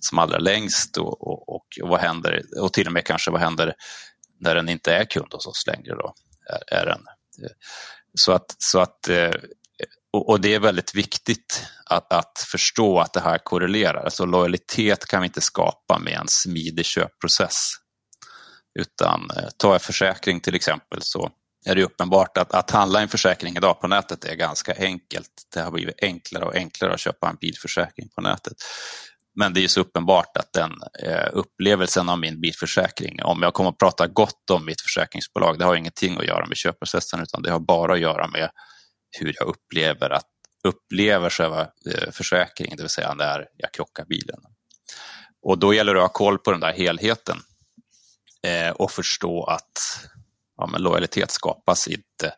som 0.00 0.18
allra 0.18 0.38
längst 0.38 0.96
och, 0.96 1.26
och, 1.26 1.48
och, 1.48 1.66
vad 1.82 2.00
händer, 2.00 2.42
och 2.60 2.72
till 2.72 2.86
och 2.86 2.92
med 2.92 3.04
kanske 3.04 3.30
vad 3.30 3.40
händer 3.40 3.74
när 4.40 4.54
den 4.54 4.68
inte 4.68 4.94
är 4.94 5.04
kund 5.04 5.32
hos 5.32 5.46
oss 5.46 5.66
längre. 5.66 5.94
Då, 5.94 6.14
är, 6.48 6.80
är 6.80 6.86
den. 6.86 7.00
Eh, 7.44 7.50
så 8.14 8.32
att, 8.32 8.54
så 8.58 8.80
att 8.80 9.08
eh, 9.08 9.34
och, 10.12 10.28
och, 10.28 10.40
det 10.40 10.54
är 10.54 10.60
väldigt 10.60 10.94
viktigt 10.94 11.66
att, 11.86 12.12
att, 12.12 12.46
förstå 12.50 12.98
att 12.98 13.12
det 13.12 13.20
här 13.20 13.38
korrelerar. 13.38 14.04
Alltså 14.04 14.24
lojalitet 14.24 15.06
kan 15.06 15.20
vi 15.20 15.26
inte 15.26 15.40
skapa 15.40 15.98
med 15.98 16.12
en 16.12 16.28
smidig 16.28 16.86
köpprocess. 16.86 17.68
Utan 18.78 19.30
eh, 19.36 19.48
tar 19.56 19.72
jag 19.72 19.82
försäkring 19.82 20.40
till 20.40 20.54
exempel 20.54 20.98
så 21.02 21.30
är 21.66 21.74
det 21.74 21.84
uppenbart 21.84 22.36
att, 22.36 22.52
att 22.52 22.70
handla 22.70 23.00
en 23.00 23.08
försäkring 23.08 23.56
idag 23.56 23.80
på 23.80 23.88
nätet 23.88 24.24
är 24.24 24.34
ganska 24.34 24.74
enkelt. 24.78 25.30
Det 25.54 25.60
har 25.60 25.70
blivit 25.70 26.02
enklare 26.02 26.44
och 26.44 26.54
enklare 26.54 26.94
att 26.94 27.00
köpa 27.00 27.28
en 27.28 27.36
bilförsäkring 27.40 28.08
på 28.14 28.20
nätet. 28.20 28.52
Men 29.34 29.54
det 29.54 29.64
är 29.64 29.68
så 29.68 29.80
uppenbart 29.80 30.36
att 30.36 30.52
den 30.52 30.72
eh, 31.02 31.28
upplevelsen 31.32 32.08
av 32.08 32.18
min 32.18 32.40
bilförsäkring, 32.40 33.22
om 33.22 33.42
jag 33.42 33.54
kommer 33.54 33.70
att 33.70 33.78
prata 33.78 34.06
gott 34.06 34.50
om 34.50 34.64
mitt 34.64 34.80
försäkringsbolag, 34.80 35.58
det 35.58 35.64
har 35.64 35.76
ingenting 35.76 36.16
att 36.16 36.26
göra 36.26 36.46
med 36.46 36.56
köpprocessen 36.56 37.20
utan 37.20 37.42
det 37.42 37.50
har 37.50 37.60
bara 37.60 37.92
att 37.92 38.00
göra 38.00 38.28
med 38.28 38.50
hur 39.18 39.34
jag 39.38 39.48
upplever, 39.48 40.10
att, 40.10 40.26
upplever 40.64 41.30
själva 41.30 41.60
eh, 41.60 42.10
försäkringen, 42.12 42.76
det 42.76 42.82
vill 42.82 42.90
säga 42.90 43.14
när 43.14 43.46
jag 43.56 43.72
krockar 43.72 44.04
bilen. 44.04 44.40
Och 45.42 45.58
då 45.58 45.74
gäller 45.74 45.94
det 45.94 46.00
att 46.00 46.08
ha 46.08 46.12
koll 46.12 46.38
på 46.38 46.50
den 46.50 46.60
där 46.60 46.72
helheten 46.72 47.36
eh, 48.42 48.70
och 48.70 48.90
förstå 48.90 49.44
att 49.44 49.78
ja, 50.60 50.66
men 50.66 50.82
lojalitet 50.82 51.30
skapas 51.30 51.88
inte. 51.88 52.32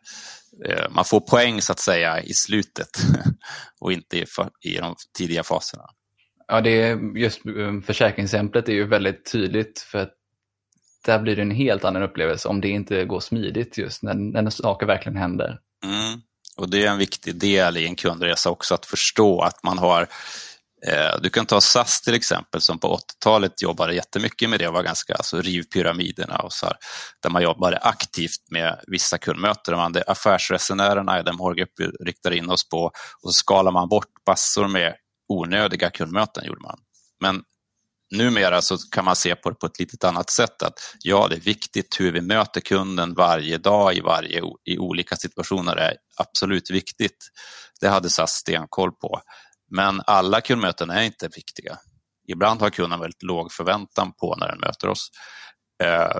Eh, 0.65 0.89
man 0.89 1.05
får 1.05 1.19
poäng 1.19 1.61
så 1.61 1.71
att 1.71 1.79
säga 1.79 2.21
i 2.21 2.33
slutet 2.33 2.89
och 3.79 3.93
inte 3.93 4.17
i, 4.17 4.25
i 4.61 4.77
de 4.77 4.95
tidiga 5.17 5.43
faserna. 5.43 5.83
Ja, 6.47 6.61
det 6.61 6.81
är 6.81 7.17
just 7.17 7.45
um, 7.45 7.81
försäkringsexemplet 7.81 8.69
är 8.69 8.73
ju 8.73 8.87
väldigt 8.87 9.31
tydligt 9.31 9.79
för 9.79 9.99
att 9.99 10.13
där 11.05 11.19
blir 11.19 11.35
det 11.35 11.41
en 11.41 11.51
helt 11.51 11.83
annan 11.83 12.03
upplevelse 12.03 12.47
om 12.47 12.61
det 12.61 12.69
inte 12.69 13.05
går 13.05 13.19
smidigt 13.19 13.77
just 13.77 14.03
när, 14.03 14.13
när 14.13 14.49
saker 14.49 14.85
verkligen 14.85 15.17
händer. 15.17 15.59
Mm. 15.85 16.21
Och 16.57 16.69
det 16.69 16.85
är 16.85 16.91
en 16.91 16.97
viktig 16.97 17.35
del 17.35 17.77
i 17.77 17.85
en 17.85 17.95
kundresa 17.95 18.49
också 18.49 18.73
att 18.73 18.85
förstå 18.85 19.41
att 19.41 19.63
man 19.63 19.77
har 19.77 20.01
Eh, 20.01 20.09
Eh, 20.87 21.21
du 21.21 21.29
kan 21.29 21.45
ta 21.45 21.61
SAS 21.61 22.01
till 22.01 22.13
exempel 22.13 22.61
som 22.61 22.79
på 22.79 22.97
80-talet 22.97 23.61
jobbade 23.61 23.95
jättemycket 23.95 24.49
med 24.49 24.59
det 24.59 24.67
och 24.67 24.73
var 24.73 24.83
ganska, 24.83 25.15
alltså 25.15 25.41
riv 25.41 25.63
pyramiderna 25.63 26.37
och 26.37 26.53
så 26.53 26.65
här, 26.65 26.75
där 27.23 27.29
man 27.29 27.43
jobbade 27.43 27.77
aktivt 27.77 28.51
med 28.51 28.79
vissa 28.87 29.17
kundmöten. 29.17 29.75
Man 29.75 29.83
hade 29.83 30.01
affärsresenärerna 30.01 31.19
är 31.19 31.23
den 31.23 31.35
målgrupp 31.35 31.71
vi 31.77 31.85
riktar 31.85 32.31
in 32.31 32.49
oss 32.49 32.69
på 32.69 32.83
och 33.21 33.33
så 33.33 33.37
skalar 33.37 33.71
man 33.71 33.89
bort 33.89 34.11
massor 34.27 34.67
med 34.67 34.95
onödiga 35.29 35.89
kundmöten 35.89 36.45
gjorde 36.45 36.61
man. 36.61 36.79
Men 37.21 37.43
numera 38.15 38.61
så 38.61 38.77
kan 38.77 39.05
man 39.05 39.15
se 39.15 39.35
på 39.35 39.49
det 39.49 39.55
på 39.55 39.65
ett 39.65 39.79
lite 39.79 40.07
annat 40.07 40.29
sätt 40.29 40.63
att 40.63 40.79
ja, 40.99 41.27
det 41.27 41.35
är 41.35 41.39
viktigt 41.39 41.99
hur 41.99 42.11
vi 42.11 42.21
möter 42.21 42.61
kunden 42.61 43.13
varje 43.13 43.57
dag 43.57 43.95
i, 43.95 44.01
varje, 44.01 44.41
i 44.65 44.77
olika 44.77 45.15
situationer 45.15 45.75
är 45.75 45.93
absolut 46.17 46.71
viktigt. 46.71 47.17
Det 47.81 47.87
hade 47.87 48.09
SAS 48.09 48.31
stenkoll 48.31 48.91
på. 48.91 49.21
Men 49.75 50.01
alla 50.07 50.41
kundmöten 50.41 50.89
är 50.89 51.01
inte 51.01 51.27
viktiga. 51.27 51.77
Ibland 52.27 52.61
har 52.61 52.69
kunden 52.69 52.99
väldigt 52.99 53.23
låg 53.23 53.51
förväntan 53.51 54.13
på 54.13 54.35
när 54.35 54.47
den 54.47 54.59
möter 54.59 54.87
oss. 54.87 55.11
Eh, 55.83 56.17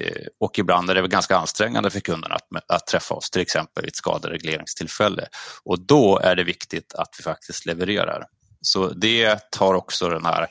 eh, 0.00 0.26
och 0.40 0.58
ibland 0.58 0.90
är 0.90 0.94
det 0.94 1.08
ganska 1.08 1.36
ansträngande 1.36 1.90
för 1.90 2.00
kunden 2.00 2.32
att, 2.32 2.48
att 2.68 2.86
träffa 2.86 3.14
oss, 3.14 3.30
till 3.30 3.42
exempel 3.42 3.82
vid 3.82 3.88
ett 3.88 3.96
skaderegleringstillfälle. 3.96 5.28
Och 5.64 5.86
då 5.86 6.18
är 6.18 6.36
det 6.36 6.44
viktigt 6.44 6.94
att 6.94 7.08
vi 7.18 7.22
faktiskt 7.22 7.66
levererar. 7.66 8.24
Så 8.60 8.88
det 8.88 9.50
tar 9.50 9.74
också 9.74 10.08
den 10.08 10.24
här 10.24 10.46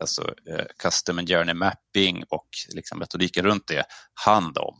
alltså, 0.00 0.34
eh, 0.50 0.64
Custom 0.82 1.18
and 1.18 1.28
Journey 1.28 1.54
Mapping 1.54 2.24
och 2.28 2.48
liksom 2.74 2.98
metodiken 2.98 3.44
runt 3.44 3.66
det 3.66 3.84
hand 4.26 4.58
om. 4.58 4.74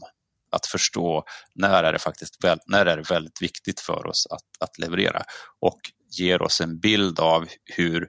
Att 0.51 0.67
förstå 0.67 1.25
när 1.55 1.85
är 1.85 1.93
det 1.93 1.99
faktiskt 1.99 2.45
väl, 2.45 2.59
när 2.67 2.87
är 2.87 2.97
det 2.97 3.11
väldigt 3.11 3.43
viktigt 3.43 3.81
för 3.81 4.07
oss 4.07 4.27
att, 4.31 4.69
att 4.69 4.79
leverera. 4.79 5.23
Och 5.61 5.81
ger 6.19 6.43
oss 6.43 6.61
en 6.61 6.79
bild 6.79 7.21
av 7.21 7.47
hur 7.65 8.09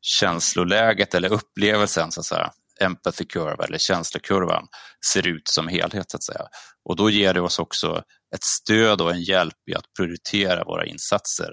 känsloläget 0.00 1.14
eller 1.14 1.32
upplevelsen, 1.32 2.12
så 2.12 2.20
att 2.20 2.26
säga, 2.26 2.50
empathy 2.80 3.24
curve 3.24 3.64
eller 3.64 3.78
känslokurvan 3.78 4.66
ser 5.12 5.26
ut 5.26 5.48
som 5.48 5.68
helhet. 5.68 6.10
Så 6.10 6.16
att 6.16 6.24
säga. 6.24 6.42
Och 6.84 6.96
då 6.96 7.10
ger 7.10 7.34
det 7.34 7.40
oss 7.40 7.58
också 7.58 8.02
ett 8.34 8.44
stöd 8.44 9.00
och 9.00 9.10
en 9.10 9.22
hjälp 9.22 9.68
i 9.70 9.74
att 9.74 9.92
prioritera 9.98 10.64
våra 10.64 10.86
insatser 10.86 11.52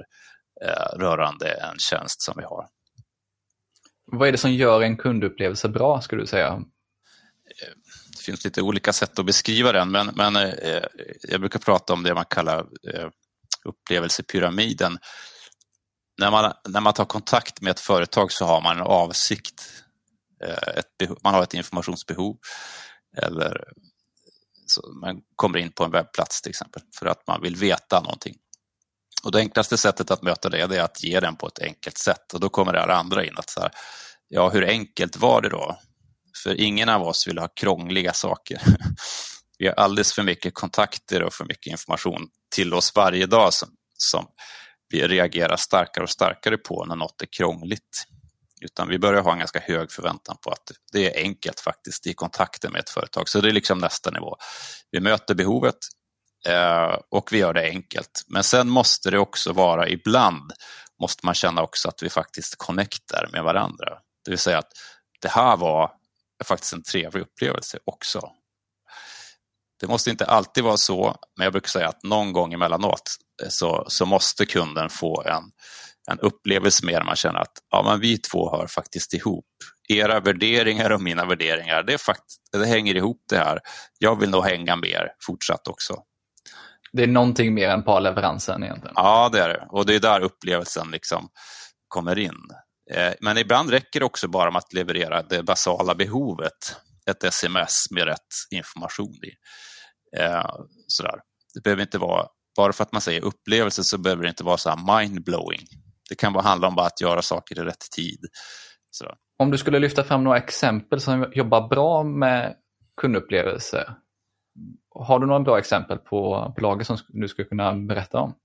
eh, 0.66 0.98
rörande 1.00 1.52
en 1.52 1.80
tjänst 1.80 2.22
som 2.22 2.34
vi 2.38 2.44
har. 2.44 2.68
Vad 4.12 4.28
är 4.28 4.32
det 4.32 4.38
som 4.38 4.54
gör 4.54 4.82
en 4.82 4.98
kundupplevelse 4.98 5.70
bra, 5.70 6.02
skulle 6.02 6.22
du 6.22 6.28
säga? 6.28 6.62
Det 8.18 8.24
finns 8.24 8.46
lite 8.46 8.62
olika 8.62 8.94
sätt 8.94 9.20
att 9.20 9.26
beskriva 9.26 9.72
den, 9.72 9.92
men, 9.92 10.12
men 10.16 10.36
eh, 10.36 10.84
jag 11.22 11.40
brukar 11.40 11.60
prata 11.60 11.94
om 11.94 12.04
det 12.04 12.14
man 12.14 12.26
kallar 12.26 12.60
eh, 12.94 13.10
upplevelsepyramiden 13.66 14.98
när 16.18 16.32
man, 16.32 16.54
när 16.68 16.82
man 16.82 16.94
tar 16.94 17.06
kontakt 17.06 17.62
med 17.62 17.72
ett 17.72 17.80
företag 17.80 18.32
så 18.32 18.46
har 18.46 18.62
man 18.62 18.78
en 18.78 18.84
avsikt. 18.84 19.72
Eh, 20.44 20.78
ett 20.78 20.98
behov, 21.00 21.18
man 21.24 21.34
har 21.34 21.44
ett 21.44 21.54
informationsbehov. 21.54 22.38
Eller 23.18 23.64
man 25.02 25.22
kommer 25.36 25.58
in 25.58 25.72
på 25.72 25.84
en 25.84 25.92
webbplats 25.92 26.42
till 26.42 26.50
exempel 26.50 26.82
för 27.00 27.06
att 27.06 27.28
man 27.28 27.42
vill 27.42 27.56
veta 27.56 28.02
någonting. 28.02 28.36
Och 29.24 29.32
Det 29.32 29.40
enklaste 29.40 29.78
sättet 29.78 30.12
att 30.12 30.22
möta 30.22 30.50
det 30.50 30.60
är 30.60 30.80
att 30.80 31.04
ge 31.04 31.20
den 31.20 31.36
på 31.36 31.48
ett 31.48 31.60
enkelt 31.60 31.98
sätt 31.98 32.34
och 32.34 32.40
då 32.40 32.50
kommer 32.50 32.74
det 32.74 32.80
här 32.80 32.88
andra 32.88 33.26
in. 33.26 33.38
att 33.38 33.50
så 33.50 33.62
här, 33.62 33.72
Ja, 34.28 34.50
hur 34.50 34.66
enkelt 34.66 35.18
var 35.18 35.42
det 35.42 35.50
då? 35.50 35.80
För 36.44 36.62
ingen 36.62 36.90
av 36.90 37.02
oss 37.02 37.28
vill 37.28 37.38
ha 37.38 37.48
krångliga 37.48 38.14
saker. 38.14 38.62
Vi 39.58 39.68
har 39.68 39.74
alldeles 39.74 40.14
för 40.14 40.24
mycket 40.24 40.54
kontakter 40.54 41.24
och 41.24 41.34
för 41.34 41.46
mycket 41.46 41.72
information 41.72 42.28
till 42.56 42.74
oss 42.74 42.92
varje 42.96 43.26
dag 43.26 43.54
som, 43.54 43.70
som 43.98 44.28
vi 44.90 45.08
reagerar 45.08 45.58
starkare 45.58 46.04
och 46.04 46.10
starkare 46.10 46.58
på 46.58 46.86
när 46.86 46.96
något 46.96 47.22
är 47.22 47.28
krångligt. 47.38 48.08
Utan 48.62 48.88
vi 48.88 49.00
börjar 49.00 49.22
ha 49.22 49.32
en 49.32 49.40
ganska 49.40 49.60
hög 49.60 49.92
förväntan 49.92 50.38
på 50.42 50.52
att 50.52 50.72
det 50.92 51.18
är 51.18 51.24
enkelt 51.24 51.60
faktiskt 51.60 52.08
i 52.08 52.14
kontakten 52.14 52.72
med 52.72 52.80
ett 52.80 52.90
företag. 52.90 53.30
Så 53.30 53.42
det 53.42 53.50
är 53.50 53.54
liksom 53.54 53.78
nästa 53.78 54.12
nivå. 54.12 54.36
Vi 54.92 55.00
möter 55.00 55.36
behovet 55.36 55.78
eh, 56.48 56.98
och 57.10 57.34
vi 57.34 57.38
gör 57.38 57.54
det 57.54 57.70
enkelt. 57.70 58.24
Men 58.28 58.44
sen 58.44 58.70
måste 58.70 59.12
det 59.12 59.20
också 59.20 59.54
vara 59.54 59.90
ibland 59.90 60.52
måste 61.02 61.26
man 61.26 61.36
känna 61.36 61.62
också 61.62 61.90
att 61.90 62.04
vi 62.04 62.10
faktiskt 62.10 62.56
connectar 62.58 63.30
med 63.32 63.44
varandra. 63.44 63.98
Det 64.26 64.32
vill 64.32 64.40
säga 64.40 64.58
att 64.58 64.72
det 65.22 65.30
här 65.30 65.58
var 65.58 65.92
faktiskt 66.44 66.74
en 66.74 66.84
trevlig 66.84 67.22
upplevelse 67.22 67.80
också. 67.86 68.30
Det 69.80 69.88
måste 69.88 70.10
inte 70.10 70.26
alltid 70.26 70.64
vara 70.64 70.78
så, 70.78 71.16
men 71.38 71.44
jag 71.44 71.54
brukar 71.54 71.70
säga 71.70 71.88
att 71.88 72.04
någon 72.04 72.34
gång 72.34 72.54
emellanåt 72.54 73.16
så, 73.50 73.86
så 73.88 74.06
måste 74.06 74.46
kunden 74.46 74.90
få 74.90 75.24
en, 75.24 75.44
en 76.12 76.20
upplevelse 76.20 76.86
med 76.86 76.96
där 76.96 77.04
man 77.04 77.16
känner 77.16 77.40
att 77.40 77.54
ja, 77.72 77.84
men 77.84 78.00
vi 78.00 78.18
två 78.18 78.58
hör 78.58 78.68
faktiskt 78.68 79.14
ihop. 79.14 79.46
Era 79.90 80.20
värderingar 80.20 80.90
och 80.90 81.02
mina 81.02 81.26
värderingar, 81.26 81.84
det, 81.84 81.94
är 81.94 81.98
fakt 81.98 82.24
det 82.52 82.66
hänger 82.66 82.96
ihop 82.96 83.22
det 83.30 83.38
här. 83.38 83.60
Jag 84.00 84.20
vill 84.20 84.30
nog 84.30 84.46
hänga 84.46 84.76
med 84.76 84.90
er 84.90 85.08
fortsatt 85.26 85.68
också. 85.68 85.96
Det 86.94 87.04
är 87.04 87.08
någonting 87.08 87.54
mer 87.54 87.70
än 87.70 87.84
par 87.84 88.02
leveransen 88.02 88.64
egentligen? 88.64 88.94
Ja, 88.96 89.30
det 89.30 89.40
är 89.42 89.50
det. 89.50 89.68
Och 89.70 89.86
det 89.86 89.96
är 89.96 90.00
där 90.00 90.22
upplevelsen 90.22 90.92
liksom 90.92 91.30
kommer 91.88 92.20
in. 92.20 92.36
Eh, 92.92 93.14
men 93.22 93.38
ibland 93.38 93.70
räcker 93.70 94.00
det 94.00 94.06
också 94.06 94.28
bara 94.28 94.52
med 94.52 94.60
att 94.60 94.74
leverera 94.74 95.22
det 95.22 95.44
basala 95.44 95.96
behovet. 95.96 96.76
Ett 97.12 97.24
sms 97.24 97.92
med 97.92 98.06
rätt 98.06 98.32
information 98.52 99.20
i. 99.24 99.32
Eh, 100.22 100.46
sådär. 100.88 101.20
Det 101.54 101.64
behöver 101.64 101.82
inte 101.82 101.98
vara 101.98 102.28
bara 102.56 102.74
för 102.74 102.84
att 102.84 102.92
man 102.92 103.02
säger 103.02 103.22
upplevelse 103.22 103.84
så 103.84 103.98
behöver 103.98 104.24
det 104.24 104.30
inte 104.30 104.44
vara 104.44 104.58
så 104.58 104.70
här 104.70 105.00
mindblowing. 105.00 105.68
Det 106.10 106.16
kan 106.16 106.34
bara 106.34 106.44
handla 106.44 106.68
om 106.68 106.76
bara 106.76 106.86
att 106.86 107.02
göra 107.02 107.22
saker 107.22 107.60
i 107.60 107.64
rätt 107.64 107.92
tid. 107.96 108.20
Så. 108.92 109.06
Om 109.40 109.52
du 109.52 109.58
skulle 109.58 109.80
lyfta 109.80 110.04
fram 110.04 110.24
några 110.24 110.38
exempel 110.38 111.02
som 111.02 111.32
jobbar 111.34 111.68
bra 111.68 112.04
med 112.04 112.56
kundupplevelse. 113.02 113.96
Har 114.96 115.20
du 115.20 115.28
några 115.28 115.40
bra 115.40 115.60
exempel 115.60 115.98
på, 115.98 116.54
på 116.56 116.62
lager 116.62 116.84
som 116.84 116.98
du 117.08 117.28
skulle 117.28 117.48
kunna 117.48 117.74
berätta 117.74 118.20
om? 118.20 118.36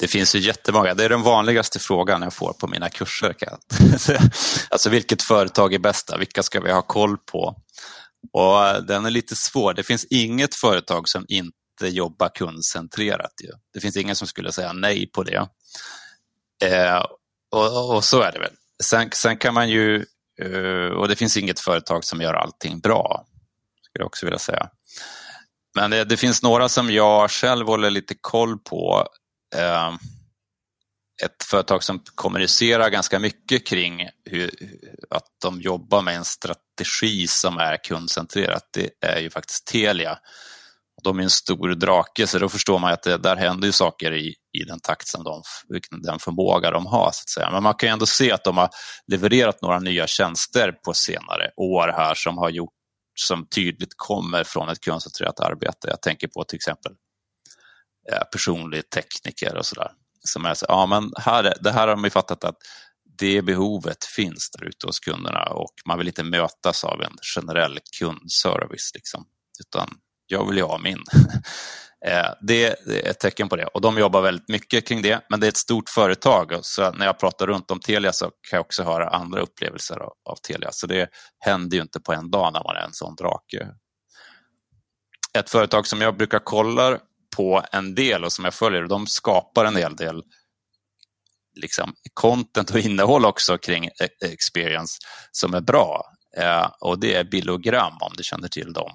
Det 0.00 0.08
finns 0.08 0.34
ju 0.34 0.38
jättemånga. 0.38 0.94
Det 0.94 1.04
är 1.04 1.08
den 1.08 1.22
vanligaste 1.22 1.78
frågan 1.78 2.22
jag 2.22 2.32
får 2.32 2.52
på 2.52 2.66
mina 2.66 2.88
kurser. 2.88 3.34
alltså 4.70 4.90
vilket 4.90 5.22
företag 5.22 5.74
är 5.74 5.78
bästa? 5.78 6.18
Vilka 6.18 6.42
ska 6.42 6.60
vi 6.60 6.72
ha 6.72 6.82
koll 6.82 7.16
på? 7.32 7.56
Och 8.32 8.86
Den 8.86 9.06
är 9.06 9.10
lite 9.10 9.36
svår. 9.36 9.74
Det 9.74 9.82
finns 9.82 10.04
inget 10.04 10.54
företag 10.54 11.08
som 11.08 11.24
inte 11.28 11.52
jobbar 11.88 12.28
kundcentrerat. 12.34 13.32
Ju. 13.44 13.50
Det 13.74 13.80
finns 13.80 13.96
ingen 13.96 14.16
som 14.16 14.28
skulle 14.28 14.52
säga 14.52 14.72
nej 14.72 15.10
på 15.12 15.22
det. 15.22 15.48
Eh, 16.64 17.02
och, 17.52 17.94
och, 17.94 18.04
så 18.04 18.20
är 18.20 18.32
det 18.32 18.38
väl. 18.38 18.52
Sen, 18.82 19.10
sen 19.14 19.36
kan 19.36 19.54
man 19.54 19.68
ju, 19.68 20.04
eh, 20.42 20.92
och 20.98 21.08
det 21.08 21.16
finns 21.16 21.36
inget 21.36 21.60
företag 21.60 22.04
som 22.04 22.20
gör 22.20 22.34
allting 22.34 22.80
bra, 22.80 23.26
skulle 23.82 24.02
jag 24.02 24.06
också 24.06 24.26
vilja 24.26 24.38
säga. 24.38 24.68
Men 25.74 25.90
det, 25.90 26.04
det 26.04 26.16
finns 26.16 26.42
några 26.42 26.68
som 26.68 26.90
jag 26.90 27.30
själv 27.30 27.66
håller 27.66 27.90
lite 27.90 28.14
koll 28.20 28.58
på. 28.58 29.08
Eh, 29.56 29.94
ett 31.24 31.44
företag 31.44 31.82
som 31.82 32.02
kommunicerar 32.14 32.90
ganska 32.90 33.18
mycket 33.18 33.66
kring 33.66 34.08
hur, 34.24 34.50
att 35.10 35.26
de 35.42 35.60
jobbar 35.60 36.02
med 36.02 36.16
en 36.16 36.24
strategi 36.24 37.26
som 37.26 37.58
är 37.58 37.84
kundcentrerat, 37.84 38.62
det 38.72 38.90
är 39.00 39.20
ju 39.20 39.30
faktiskt 39.30 39.66
Telia. 39.66 40.18
De 41.02 41.18
är 41.18 41.22
en 41.22 41.30
stor 41.30 41.74
drake, 41.74 42.26
så 42.26 42.38
då 42.38 42.48
förstår 42.48 42.78
man 42.78 42.92
att 42.92 43.02
det, 43.02 43.16
där 43.16 43.36
händer 43.36 43.66
ju 43.66 43.72
saker 43.72 44.12
i, 44.12 44.34
i 44.52 44.64
den 44.64 44.80
takt 44.80 45.08
som 45.08 45.24
de, 45.24 45.42
den 46.02 46.18
förmåga 46.18 46.70
de 46.70 46.86
har. 46.86 47.10
Så 47.12 47.22
att 47.22 47.28
säga. 47.28 47.50
Men 47.50 47.62
man 47.62 47.74
kan 47.74 47.88
ju 47.88 47.92
ändå 47.92 48.06
se 48.06 48.32
att 48.32 48.44
de 48.44 48.56
har 48.56 48.68
levererat 49.06 49.62
några 49.62 49.78
nya 49.78 50.06
tjänster 50.06 50.72
på 50.72 50.94
senare 50.94 51.50
år 51.56 51.92
här 51.96 52.14
som 52.14 52.38
har 52.38 52.50
gjort 52.50 52.72
som 53.14 53.46
tydligt 53.46 53.92
kommer 53.96 54.44
från 54.44 54.68
ett 54.68 54.80
kundcentrerat 54.80 55.40
arbete. 55.40 55.88
Jag 55.88 56.02
tänker 56.02 56.28
på 56.28 56.44
till 56.44 56.56
exempel 56.56 56.92
eh, 58.12 58.22
personlig 58.32 58.90
tekniker 58.90 59.56
och 59.56 59.66
sådär. 59.66 59.90
Som 60.26 60.44
är 60.44 60.54
så, 60.54 60.66
ja 60.68 60.86
men 60.86 61.12
här, 61.18 61.54
det 61.60 61.72
här 61.72 61.88
har 61.88 61.96
man 61.96 62.04
ju 62.04 62.10
fattat 62.10 62.44
att 62.44 62.56
det 63.18 63.42
behovet 63.42 64.04
finns 64.04 64.50
där 64.50 64.64
ute 64.64 64.86
hos 64.86 65.00
kunderna 65.00 65.44
och 65.44 65.72
man 65.86 65.98
vill 65.98 66.08
inte 66.08 66.24
mötas 66.24 66.84
av 66.84 67.02
en 67.02 67.16
generell 67.36 67.78
kundservice. 67.98 68.90
Liksom, 68.94 69.24
utan 69.60 69.88
jag 70.26 70.48
vill 70.48 70.56
ju 70.56 70.62
ha 70.62 70.78
min. 70.78 71.04
Eh, 72.06 72.32
det 72.40 72.66
är 72.66 73.10
ett 73.10 73.20
tecken 73.20 73.48
på 73.48 73.56
det 73.56 73.66
och 73.66 73.80
de 73.80 73.98
jobbar 73.98 74.20
väldigt 74.20 74.48
mycket 74.48 74.88
kring 74.88 75.02
det. 75.02 75.20
Men 75.30 75.40
det 75.40 75.46
är 75.46 75.48
ett 75.48 75.56
stort 75.56 75.88
företag 75.88 76.58
så 76.62 76.92
när 76.92 77.06
jag 77.06 77.18
pratar 77.18 77.46
runt 77.46 77.70
om 77.70 77.80
Telia 77.80 78.12
så 78.12 78.24
kan 78.24 78.56
jag 78.56 78.60
också 78.60 78.82
höra 78.82 79.08
andra 79.08 79.40
upplevelser 79.40 79.98
av, 79.98 80.12
av 80.30 80.36
Telia. 80.36 80.72
Så 80.72 80.86
det 80.86 81.08
händer 81.38 81.76
ju 81.76 81.82
inte 81.82 82.00
på 82.00 82.12
en 82.12 82.30
dag 82.30 82.52
när 82.52 82.62
man 82.64 82.76
är 82.76 82.80
en 82.80 82.92
sån 82.92 83.14
drake. 83.14 83.68
Ett 85.38 85.50
företag 85.50 85.86
som 85.86 86.00
jag 86.00 86.16
brukar 86.16 86.38
kolla 86.44 86.98
på 87.36 87.62
en 87.72 87.94
del 87.94 88.24
och 88.24 88.32
som 88.32 88.44
jag 88.44 88.54
följer, 88.54 88.86
de 88.86 89.06
skapar 89.06 89.64
en 89.64 89.76
hel 89.76 89.96
del 89.96 90.22
liksom, 91.54 91.94
content 92.14 92.70
och 92.70 92.78
innehåll 92.78 93.24
också 93.24 93.58
kring 93.58 93.86
e-, 93.86 94.26
experience 94.32 94.98
som 95.32 95.54
är 95.54 95.60
bra. 95.60 96.04
Eh, 96.36 96.70
och 96.80 97.00
det 97.00 97.14
är 97.14 97.24
Billogram 97.24 97.92
om 98.00 98.12
du 98.16 98.22
känner 98.22 98.48
till 98.48 98.72
dem. 98.72 98.90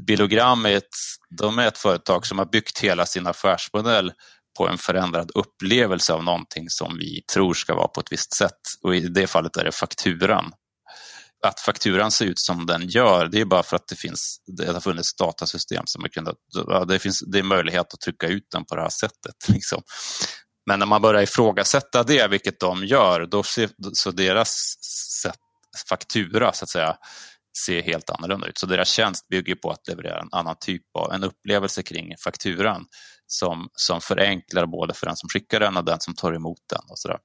Billogram 0.00 0.66
är 0.66 0.76
ett, 0.76 0.94
de 1.30 1.58
är 1.58 1.66
ett 1.66 1.78
företag 1.78 2.26
som 2.26 2.38
har 2.38 2.46
byggt 2.46 2.78
hela 2.78 3.06
sin 3.06 3.26
affärsmodell 3.26 4.12
på 4.58 4.68
en 4.68 4.78
förändrad 4.78 5.30
upplevelse 5.34 6.12
av 6.12 6.24
någonting 6.24 6.70
som 6.70 6.98
vi 6.98 7.22
tror 7.32 7.54
ska 7.54 7.74
vara 7.74 7.88
på 7.88 8.00
ett 8.00 8.12
visst 8.12 8.36
sätt. 8.36 8.60
Och 8.82 8.96
I 8.96 9.00
det 9.00 9.26
fallet 9.26 9.56
är 9.56 9.64
det 9.64 9.72
fakturan. 9.72 10.52
Att 11.46 11.60
fakturan 11.60 12.10
ser 12.10 12.24
ut 12.24 12.38
som 12.38 12.66
den 12.66 12.88
gör, 12.88 13.28
det 13.28 13.40
är 13.40 13.44
bara 13.44 13.62
för 13.62 13.76
att 13.76 13.88
det, 13.88 13.96
finns, 13.96 14.42
det 14.46 14.72
har 14.72 14.80
funnits 14.80 15.16
datasystem 15.16 15.82
som 15.86 16.02
har 16.02 16.08
kunnat, 16.08 16.36
det, 16.88 16.98
finns, 16.98 17.22
det 17.26 17.38
är 17.38 17.42
möjlighet 17.42 17.94
att 17.94 18.00
trycka 18.00 18.26
ut 18.26 18.46
den 18.52 18.64
på 18.64 18.76
det 18.76 18.82
här 18.82 18.88
sättet. 18.88 19.34
Liksom. 19.48 19.82
Men 20.66 20.78
när 20.78 20.86
man 20.86 21.02
börjar 21.02 21.22
ifrågasätta 21.22 22.02
det, 22.02 22.28
vilket 22.28 22.60
de 22.60 22.84
gör, 22.84 23.26
då 23.26 23.42
ser, 23.42 23.70
så 23.92 24.10
deras 24.10 24.74
sätt, 25.22 25.40
faktura 25.88 26.52
så 26.52 26.64
att 26.64 26.70
säga, 26.70 26.96
ser 27.66 27.82
helt 27.82 28.10
annorlunda 28.10 28.46
ut. 28.46 28.58
Så 28.58 28.66
deras 28.66 28.88
tjänst 28.88 29.28
bygger 29.28 29.54
på 29.54 29.70
att 29.70 29.88
leverera 29.88 30.20
en 30.20 30.28
annan 30.32 30.56
typ 30.60 30.82
av 30.98 31.12
en 31.12 31.24
upplevelse 31.24 31.82
kring 31.82 32.14
fakturan 32.24 32.86
som, 33.26 33.68
som 33.72 34.00
förenklar 34.00 34.66
både 34.66 34.94
för 34.94 35.06
den 35.06 35.16
som 35.16 35.28
skickar 35.28 35.60
den 35.60 35.76
och 35.76 35.84
den 35.84 36.00
som 36.00 36.14
tar 36.14 36.32
emot 36.32 36.58
den. 36.70 36.82
Och 36.88 36.98
så 36.98 37.08
där. 37.08 37.18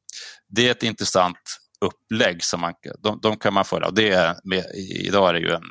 Det 0.50 0.68
är 0.68 0.72
ett 0.72 0.84
intressant 0.84 1.38
upplägg 1.84 2.44
som 2.44 2.62
man, 2.62 2.74
de, 3.00 3.20
de 3.22 3.38
kan 3.38 3.54
man 3.54 3.66
följa. 3.66 3.92
det 3.92 4.10
är 4.10 4.36
med, 4.44 4.66
idag 5.06 5.30
är 5.30 5.34
det 5.34 5.40
ju 5.40 5.50
en, 5.50 5.64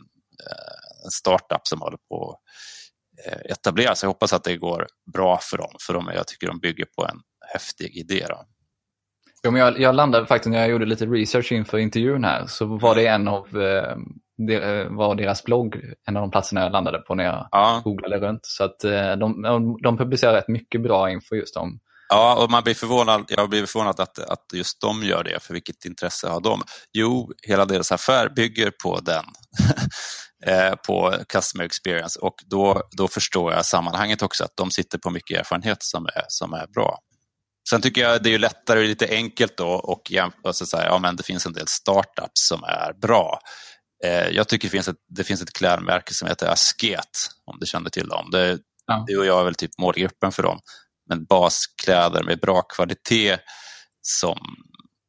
eh, 0.51 1.05
en 1.05 1.11
startup 1.11 1.61
som 1.63 1.81
håller 1.81 1.99
på 2.09 2.31
att 2.31 3.27
eh, 3.27 3.53
etableras. 3.53 4.03
Jag 4.03 4.11
hoppas 4.11 4.33
att 4.33 4.45
det 4.45 4.57
går 4.57 4.87
bra 5.13 5.39
för 5.43 5.59
dem, 5.59 5.75
för 5.87 5.95
de, 5.95 6.11
jag 6.15 6.27
tycker 6.27 6.47
de 6.47 6.61
bygger 6.61 6.87
på 6.97 7.05
en 7.07 7.21
häftig 7.53 7.97
idé. 7.97 8.27
Då. 8.29 8.45
Jo, 9.45 9.51
men 9.51 9.61
jag, 9.61 9.81
jag 9.81 9.95
landade 9.95 10.27
faktiskt 10.27 10.51
när 10.51 10.59
jag 10.59 10.69
gjorde 10.69 10.87
lite 10.87 11.07
research 11.07 11.53
inför 11.53 11.79
intervjun 11.79 12.25
här 12.25 12.47
så 12.47 12.67
var 12.67 12.95
det 12.95 13.07
en 13.07 13.29
av 13.29 13.47
eh, 13.61 13.97
var 14.91 15.15
deras 15.15 15.45
blogg 15.45 15.77
en 16.09 16.17
av 16.17 16.21
de 16.21 16.31
platserna 16.31 16.61
jag 16.61 16.73
landade 16.73 16.99
på 16.99 17.15
när 17.15 17.25
jag 17.25 17.49
ja. 17.51 17.81
googlade 17.85 18.27
runt. 18.27 18.41
Så 18.43 18.65
att 18.65 18.79
de, 19.19 19.43
de 19.83 19.99
publicerar 19.99 20.33
rätt 20.35 20.49
mycket 20.49 20.83
bra 20.83 21.11
info 21.11 21.35
just 21.35 21.57
om 21.57 21.81
Ja, 22.13 22.35
och 22.43 22.51
man 22.51 22.63
blir 22.63 22.75
förvånad, 22.75 23.25
jag 23.29 23.49
blir 23.49 23.67
förvånad 23.67 24.01
att, 24.01 24.19
att 24.19 24.47
just 24.53 24.81
de 24.81 25.03
gör 25.03 25.25
det, 25.25 25.41
för 25.43 25.55
vilket 25.55 25.85
intresse 25.85 26.29
har 26.29 26.41
de? 26.41 26.63
Jo, 26.93 27.33
hela 27.43 27.65
deras 27.65 27.93
affär 27.93 28.29
bygger 28.29 28.73
på 28.83 29.01
den, 29.01 29.25
eh, 30.47 30.75
på 30.87 31.17
customer 31.29 31.65
experience 31.65 32.19
och 32.21 32.35
då, 32.47 32.83
då 32.97 33.09
förstår 33.09 33.53
jag 33.53 33.67
sammanhanget 33.67 34.23
också, 34.23 34.45
att 34.45 34.57
de 34.57 34.71
sitter 34.71 34.99
på 34.99 35.11
mycket 35.11 35.39
erfarenhet 35.39 35.79
som 35.81 36.07
är, 36.07 36.25
som 36.29 36.53
är 36.53 36.67
bra. 36.67 36.99
Sen 37.71 37.81
tycker 37.81 38.01
jag 38.01 38.23
det 38.23 38.35
är 38.35 38.39
lättare 38.39 38.81
och 38.81 38.87
lite 38.87 39.09
enkelt 39.09 39.57
då 39.57 39.69
och 39.69 40.11
jämföra 40.11 40.53
sig, 40.53 40.85
ja 40.85 40.99
men 40.99 41.17
det 41.17 41.23
finns 41.23 41.47
en 41.47 41.53
del 41.53 41.69
startups 41.69 42.49
som 42.49 42.65
är 42.65 42.93
bra. 42.93 43.39
Eh, 44.05 44.29
jag 44.29 44.49
tycker 44.49 44.69
det 44.69 44.73
finns, 44.73 44.89
ett, 44.89 44.97
det 45.09 45.25
finns 45.25 45.43
ett 45.43 45.53
klädmärke 45.53 46.15
som 46.15 46.29
heter 46.29 46.47
Asket, 46.47 47.29
om 47.45 47.57
du 47.61 47.67
känner 47.67 47.91
till 47.91 48.09
dem. 48.09 48.31
Det, 48.31 48.59
ja. 48.87 49.05
Du 49.07 49.19
och 49.19 49.27
jag 49.27 49.41
är 49.41 49.45
väl 49.45 49.55
typ 49.55 49.79
målgruppen 49.79 50.33
för 50.33 50.43
dem. 50.43 50.61
Men 51.13 51.25
baskläder 51.25 52.23
med 52.23 52.41
bra 52.41 52.63
kvalitet 52.63 53.39
som, 54.03 54.39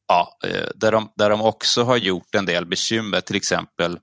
ja, 0.07 0.37
eh, 0.45 0.67
där, 0.75 0.91
de, 0.91 1.11
där 1.15 1.29
de 1.29 1.41
också 1.41 1.83
har 1.83 1.97
gjort 1.97 2.35
en 2.35 2.45
del 2.45 2.65
bekymmer, 2.65 3.21
till 3.21 3.35
exempel 3.35 3.99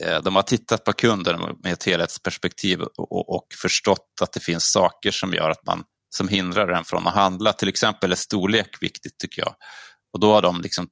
eh, 0.00 0.22
de 0.22 0.36
har 0.36 0.42
tittat 0.42 0.84
på 0.84 0.92
kunden 0.92 1.40
med 1.62 1.72
ett 1.72 1.84
helhetsperspektiv 1.84 2.80
och, 2.82 3.34
och 3.36 3.46
förstått 3.62 4.08
att 4.22 4.32
det 4.32 4.40
finns 4.40 4.72
saker 4.72 5.10
som 5.10 5.32
gör 5.32 5.50
att 5.50 5.66
man 5.66 5.84
som 6.16 6.28
hindrar 6.28 6.66
den 6.66 6.84
från 6.84 7.06
att 7.06 7.14
handla. 7.14 7.52
Till 7.52 7.68
exempel 7.68 8.12
är 8.12 8.16
storlek 8.16 8.82
viktigt 8.82 9.18
tycker 9.18 9.42
jag. 9.42 9.54
Och 10.12 10.20
då 10.20 10.32
har 10.32 10.42
de 10.42 10.60
liksom 10.60 10.88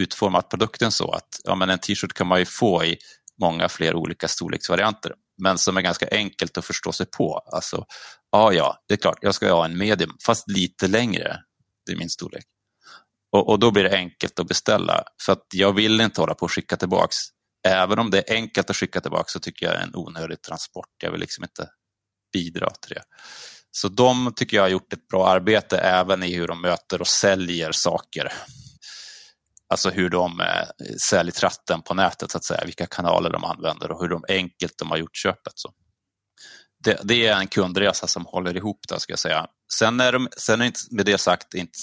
utformat 0.00 0.50
produkten 0.50 0.92
så 0.92 1.10
att 1.10 1.28
ja, 1.44 1.54
men 1.54 1.70
en 1.70 1.78
t-shirt 1.78 2.12
kan 2.12 2.26
man 2.26 2.38
ju 2.38 2.44
få 2.44 2.84
i 2.84 2.98
många 3.40 3.68
fler 3.68 3.94
olika 3.94 4.28
storleksvarianter, 4.28 5.12
men 5.38 5.58
som 5.58 5.76
är 5.76 5.82
ganska 5.82 6.08
enkelt 6.10 6.58
att 6.58 6.64
förstå 6.64 6.92
sig 6.92 7.06
på. 7.06 7.42
Alltså, 7.52 7.84
ja, 8.32 8.52
ja, 8.52 8.84
det 8.88 8.94
är 8.94 8.98
klart, 8.98 9.18
jag 9.20 9.34
ska 9.34 9.52
ha 9.52 9.64
en 9.64 9.78
medium, 9.78 10.16
fast 10.26 10.50
lite 10.50 10.88
längre. 10.88 11.40
Det 11.86 11.92
är 11.92 11.96
min 11.96 12.10
storlek. 12.10 12.44
Och, 13.32 13.48
och, 13.48 13.58
då 13.58 13.70
blir 13.70 13.84
det 13.84 13.96
enkelt 13.96 14.38
att 14.38 14.46
beställa, 14.46 15.04
för 15.26 15.32
att 15.32 15.46
jag 15.54 15.72
vill 15.72 16.00
inte 16.00 16.20
hålla 16.20 16.34
på 16.34 16.44
och 16.44 16.52
skicka 16.52 16.76
tillbaks. 16.76 17.16
Även 17.66 17.98
om 17.98 18.10
det 18.10 18.30
är 18.30 18.34
enkelt 18.34 18.70
att 18.70 18.76
skicka 18.76 19.00
tillbaks 19.00 19.32
så 19.32 19.40
tycker 19.40 19.66
jag 19.66 19.74
det 19.74 19.78
är 19.78 19.82
en 19.82 19.94
onödig 19.94 20.42
transport. 20.42 20.88
Jag 21.02 21.10
vill 21.10 21.20
liksom 21.20 21.44
inte 21.44 21.68
bidra 22.32 22.70
till 22.70 22.94
det. 22.94 23.02
Så 23.70 23.88
de 23.88 24.32
tycker 24.36 24.56
jag 24.56 24.64
har 24.64 24.68
gjort 24.68 24.92
ett 24.92 25.08
bra 25.08 25.28
arbete 25.28 25.78
även 25.78 26.22
i 26.22 26.34
hur 26.34 26.48
de 26.48 26.60
möter 26.60 27.00
och 27.00 27.06
säljer 27.06 27.72
saker. 27.72 28.32
Alltså 29.70 29.90
hur 29.90 30.10
de 30.10 30.40
eh, 30.40 30.86
säljer 31.08 31.32
tratten 31.32 31.82
på 31.82 31.94
nätet, 31.94 32.30
så 32.30 32.38
att 32.38 32.44
säga, 32.44 32.64
vilka 32.64 32.86
kanaler 32.86 33.30
de 33.30 33.44
använder 33.44 33.90
och 33.90 34.00
hur 34.02 34.08
de 34.08 34.24
enkelt 34.28 34.78
de 34.78 34.90
har 34.90 34.98
gjort 34.98 35.16
köpet. 35.16 35.52
Så. 35.54 35.72
Det, 36.84 37.00
det 37.04 37.26
är 37.26 37.40
en 37.40 37.46
kundresa 37.46 38.06
som 38.06 38.26
håller 38.26 38.56
ihop 38.56 38.80
det, 38.88 39.00
ska 39.00 39.12
jag 39.12 39.18
säga. 39.18 39.46
Sen, 39.78 40.00
är 40.00 40.12
de, 40.12 40.28
sen 40.36 40.60
är 40.60 40.64
inte, 40.64 40.80
med 40.90 41.06
det 41.06 41.18
sagt 41.18 41.54
inte, 41.54 41.78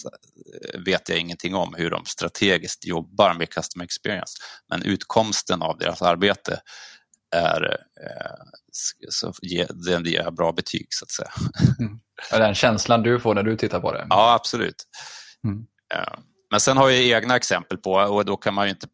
vet 0.85 1.09
jag 1.09 1.17
ingenting 1.17 1.55
om 1.55 1.73
hur 1.77 1.89
de 1.89 2.05
strategiskt 2.05 2.85
jobbar 2.85 3.33
med 3.33 3.49
customer 3.49 3.85
experience, 3.85 4.33
men 4.69 4.83
utkomsten 4.83 5.61
av 5.61 5.77
deras 5.77 6.01
arbete 6.01 6.59
är, 7.35 7.63
eh, 8.03 8.35
så 9.09 9.33
ge, 9.41 9.65
den 9.65 10.05
ger 10.05 10.31
bra 10.31 10.51
betyg, 10.51 10.87
så 10.89 11.05
att 11.05 11.11
säga. 11.11 11.31
Mm. 11.79 11.99
Är 12.31 12.39
den 12.39 12.55
känslan 12.55 13.03
du 13.03 13.19
får 13.19 13.35
när 13.35 13.43
du 13.43 13.57
tittar 13.57 13.79
på 13.79 13.93
det? 13.93 14.07
Ja, 14.09 14.33
absolut. 14.33 14.83
Mm. 15.43 15.65
Ja. 15.89 16.19
Men 16.51 16.59
sen 16.59 16.77
har 16.77 16.89
jag 16.89 17.01
egna 17.01 17.35
exempel 17.35 17.77
på, 17.77 17.91
och 17.91 18.25
då 18.25 18.37
kan 18.37 18.53
man 18.53 18.65
ju 18.65 18.69
inte... 18.69 18.87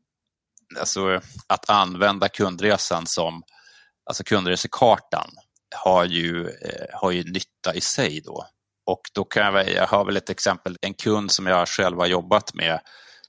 Alltså, 0.79 1.21
att 1.47 1.69
använda 1.69 2.29
kundresan 2.29 3.07
som... 3.07 3.43
Alltså 4.05 4.23
kundresekartan 4.23 5.29
har 5.75 6.05
ju, 6.05 6.47
eh, 6.47 6.85
har 6.93 7.11
ju 7.11 7.23
nytta 7.23 7.73
i 7.75 7.81
sig 7.81 8.21
då. 8.21 8.47
Och 8.85 9.01
då 9.13 9.23
kan 9.23 9.55
jag, 9.55 9.69
jag 9.69 9.87
har 9.87 10.05
väl 10.05 10.17
ett 10.17 10.29
exempel, 10.29 10.77
en 10.81 10.93
kund 10.93 11.31
som 11.31 11.45
jag 11.45 11.67
själv 11.67 11.97
har 11.97 12.07
jobbat 12.07 12.53
med 12.53 12.79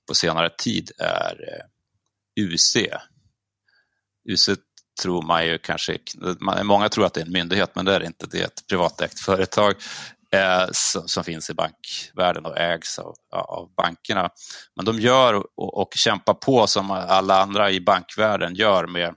på 0.08 0.14
senare 0.14 0.50
tid 0.50 0.90
är 0.98 1.36
eh, 1.48 2.44
UC. 2.44 2.76
UC 4.30 4.58
tror 5.02 5.22
man 5.22 5.46
ju 5.46 5.58
kanske, 5.58 5.98
många 6.62 6.88
tror 6.88 7.06
att 7.06 7.14
det 7.14 7.20
är 7.20 7.26
en 7.26 7.32
myndighet 7.32 7.74
men 7.74 7.84
det 7.84 7.94
är 7.94 8.00
det 8.00 8.06
inte, 8.06 8.26
det 8.26 8.40
är 8.40 8.44
ett 8.44 8.66
privatägt 8.68 9.20
företag 9.20 9.74
eh, 10.34 10.66
som, 10.72 11.08
som, 11.08 11.24
finns 11.24 11.50
i 11.50 11.54
bankvärlden 11.54 12.46
och 12.46 12.58
ägs 12.58 12.98
av, 12.98 13.14
av 13.30 13.74
bankerna. 13.76 14.30
Men 14.76 14.84
de 14.84 15.00
gör 15.00 15.34
och, 15.34 15.80
och 15.80 15.92
kämpar 15.94 16.34
på 16.34 16.66
som 16.66 16.90
alla 16.90 17.42
andra 17.42 17.70
i 17.70 17.80
bankvärlden 17.80 18.54
gör 18.54 18.86
med 18.86 19.08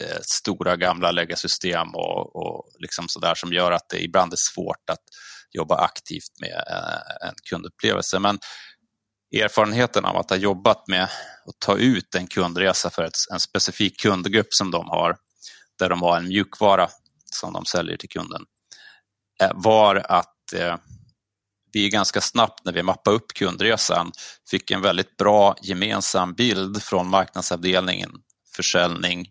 eh, 0.00 0.18
stora 0.22 0.76
gamla 0.76 1.10
läggarsystem 1.10 1.94
och, 1.94 2.36
och 2.36 2.68
liksom 2.78 3.08
sådär 3.08 3.34
som 3.34 3.52
gör 3.52 3.72
att 3.72 3.88
det 3.88 4.04
ibland 4.04 4.32
är 4.32 4.38
svårt 4.54 4.90
att 4.90 5.02
jobba 5.50 5.76
aktivt 5.76 6.40
med 6.40 6.64
eh, 6.70 7.28
en 7.28 7.34
kundupplevelse. 7.50 8.18
Men 8.18 8.38
erfarenheten 9.42 10.04
av 10.04 10.16
att 10.16 10.30
ha 10.30 10.36
jobbat 10.36 10.88
med 10.88 11.04
att 11.04 11.58
ta 11.58 11.76
ut 11.76 12.14
en 12.14 12.26
kundresa 12.26 12.90
för 12.90 13.02
ett, 13.02 13.16
en 13.32 13.40
specifik 13.40 14.00
kundgrupp 14.00 14.54
som 14.54 14.70
de 14.70 14.88
har, 14.88 15.16
där 15.78 15.88
de 15.88 16.02
har 16.02 16.16
en 16.16 16.28
mjukvara 16.28 16.88
som 17.32 17.52
de 17.52 17.64
säljer 17.64 17.96
till 17.96 18.08
kunden, 18.08 18.44
Eh, 19.40 19.50
var 19.54 20.06
att 20.08 20.52
eh, 20.52 20.76
vi 21.72 21.88
ganska 21.88 22.20
snabbt 22.20 22.64
när 22.64 22.72
vi 22.72 22.82
mappade 22.82 23.16
upp 23.16 23.34
kundresan 23.34 24.12
fick 24.50 24.70
en 24.70 24.82
väldigt 24.82 25.16
bra 25.16 25.56
gemensam 25.62 26.34
bild 26.34 26.82
från 26.82 27.08
marknadsavdelningen, 27.08 28.10
försäljning 28.56 29.30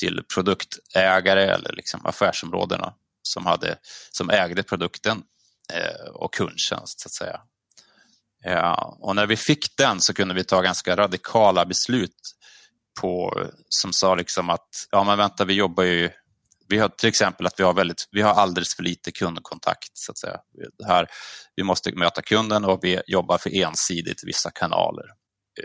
till 0.00 0.22
produktägare 0.34 1.44
eller 1.44 1.72
liksom 1.72 2.06
affärsområdena 2.06 2.94
som, 3.22 3.46
hade, 3.46 3.78
som 4.10 4.30
ägde 4.30 4.62
produkten 4.62 5.22
eh, 5.72 6.10
och 6.10 6.34
kundtjänst 6.34 7.00
så 7.00 7.08
att 7.08 7.14
säga. 7.14 7.40
Ja, 8.44 8.96
och 9.00 9.16
när 9.16 9.26
vi 9.26 9.36
fick 9.36 9.76
den 9.76 10.00
så 10.00 10.14
kunde 10.14 10.34
vi 10.34 10.44
ta 10.44 10.60
ganska 10.60 10.96
radikala 10.96 11.64
beslut 11.64 12.16
på, 13.00 13.42
som 13.68 13.92
sa 13.92 14.14
liksom 14.14 14.50
att 14.50 14.86
ja 14.90 15.04
men 15.04 15.18
vänta 15.18 15.44
vi 15.44 15.54
jobbar 15.54 15.84
ju 15.84 16.10
vi 16.72 16.78
har 16.78 16.88
till 16.88 17.08
exempel 17.08 17.46
att 17.46 17.60
vi 17.60 17.64
har, 17.64 17.74
väldigt, 17.74 18.08
vi 18.10 18.22
har 18.22 18.34
alldeles 18.34 18.76
för 18.76 18.82
lite 18.82 19.12
kundkontakt. 19.12 19.90
Så 19.92 20.12
att 20.12 20.18
säga. 20.18 20.38
Här, 20.86 21.06
vi 21.56 21.62
måste 21.62 21.92
möta 21.92 22.22
kunden 22.22 22.64
och 22.64 22.78
vi 22.82 23.00
jobbar 23.06 23.38
för 23.38 23.54
ensidigt 23.54 24.24
i 24.24 24.26
vissa 24.26 24.50
kanaler. 24.50 25.04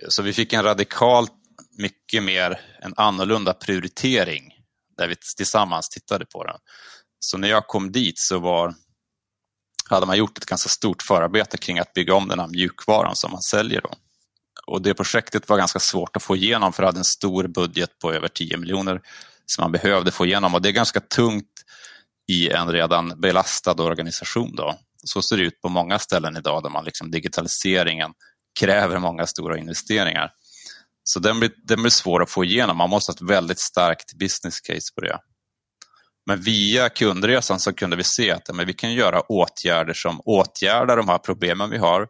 Så 0.10 0.24
vi 0.24 0.34
fick 0.34 0.54
en 0.54 0.64
radikalt 0.64 1.32
mycket 1.78 2.24
mer, 2.24 2.62
en 2.82 2.94
annorlunda 2.98 3.54
prioritering 3.54 4.54
där 4.98 5.08
vi 5.08 5.16
tillsammans 5.38 5.90
tittade 5.90 6.26
på 6.26 6.44
den. 6.44 6.58
Så 7.20 7.38
när 7.38 7.48
jag 7.48 7.68
kom 7.68 7.92
dit 7.92 8.20
så 8.20 8.40
var 8.40 8.76
hade 9.90 10.06
man 10.06 10.18
gjort 10.18 10.38
ett 10.38 10.46
ganska 10.46 10.70
stort 10.70 11.02
förarbete 11.02 11.58
kring 11.58 11.80
att 11.80 11.94
bygga 11.94 12.14
om 12.14 12.28
den 12.28 12.40
här 12.40 12.48
mjukvaran 12.48 13.16
som 13.16 13.32
man 13.32 13.42
säljer. 13.42 13.82
Då. 13.82 13.92
Och 14.68 14.82
det 14.82 14.94
projektet 14.94 15.50
var 15.50 15.58
ganska 15.58 15.80
svårt 15.80 16.16
att 16.16 16.24
få 16.24 16.36
igenom 16.36 16.74
för 16.74 16.84
det 16.84 16.88
hade 16.88 17.00
en 17.00 17.04
stor 17.04 17.48
budget 17.48 18.00
på 18.00 18.14
över 18.14 18.28
10 18.28 18.58
miljoner 18.58 19.02
som 19.52 19.64
man 19.64 19.72
behövde 19.72 20.12
få 20.12 20.26
igenom 20.26 20.54
och 20.54 20.62
det 20.62 20.70
är 20.70 20.74
ganska 20.74 21.00
tungt 21.00 21.52
i 22.28 22.50
en 22.50 22.72
redan 22.72 23.22
belastad 23.22 23.84
organisation. 23.84 24.56
Då. 24.56 24.76
Så 25.04 25.22
ser 25.22 25.38
det 25.38 25.44
ut 25.44 25.62
på 25.62 25.70
många 25.70 26.00
ställen 26.00 26.38
idag 26.38 26.64
där 26.64 26.70
man 26.70 26.86
liksom 26.86 27.12
digitaliseringen 27.12 28.12
kräver 28.60 29.00
många 29.00 29.26
stora 29.26 29.58
investeringar. 29.58 30.32
Så 31.04 31.20
den 31.20 31.40
blir, 31.40 31.52
den 31.64 31.82
blir 31.82 31.90
svår 31.90 32.24
att 32.24 32.30
få 32.30 32.44
igenom. 32.44 32.78
Man 32.78 32.90
måste 32.90 33.12
ha 33.12 33.16
ett 33.16 33.30
väldigt 33.30 33.60
starkt 33.60 34.14
business 34.14 34.62
case 34.62 34.94
på 34.96 35.02
det. 35.02 35.20
Men 36.26 36.42
via 36.42 36.90
kundresan 36.90 37.60
så 37.60 37.74
kunde 37.74 37.96
vi 37.96 38.04
se 38.04 38.32
att 38.32 38.56
men 38.56 38.68
vi 38.68 38.74
kan 38.74 38.94
göra 38.94 39.22
åtgärder 39.22 39.94
som 39.94 40.22
åtgärdar 40.26 40.98
de 40.98 41.10
här 41.10 41.18
problemen 41.18 41.70
vi 41.70 41.78
har, 41.78 42.08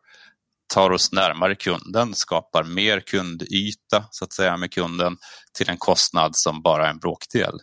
tar 0.74 0.90
oss 0.90 1.12
närmare 1.12 1.56
kunden, 1.56 2.16
skapar 2.16 2.64
mer 2.64 3.00
kundyta 3.00 4.06
så 4.12 4.26
att 4.26 4.34
säga 4.34 4.58
med 4.58 4.74
kunden 4.74 5.18
till 5.58 5.70
en 5.70 5.78
kostnad 5.78 6.32
som 6.34 6.62
bara 6.62 6.86
är 6.86 6.90
en 6.90 7.00
bråkdel. 7.00 7.60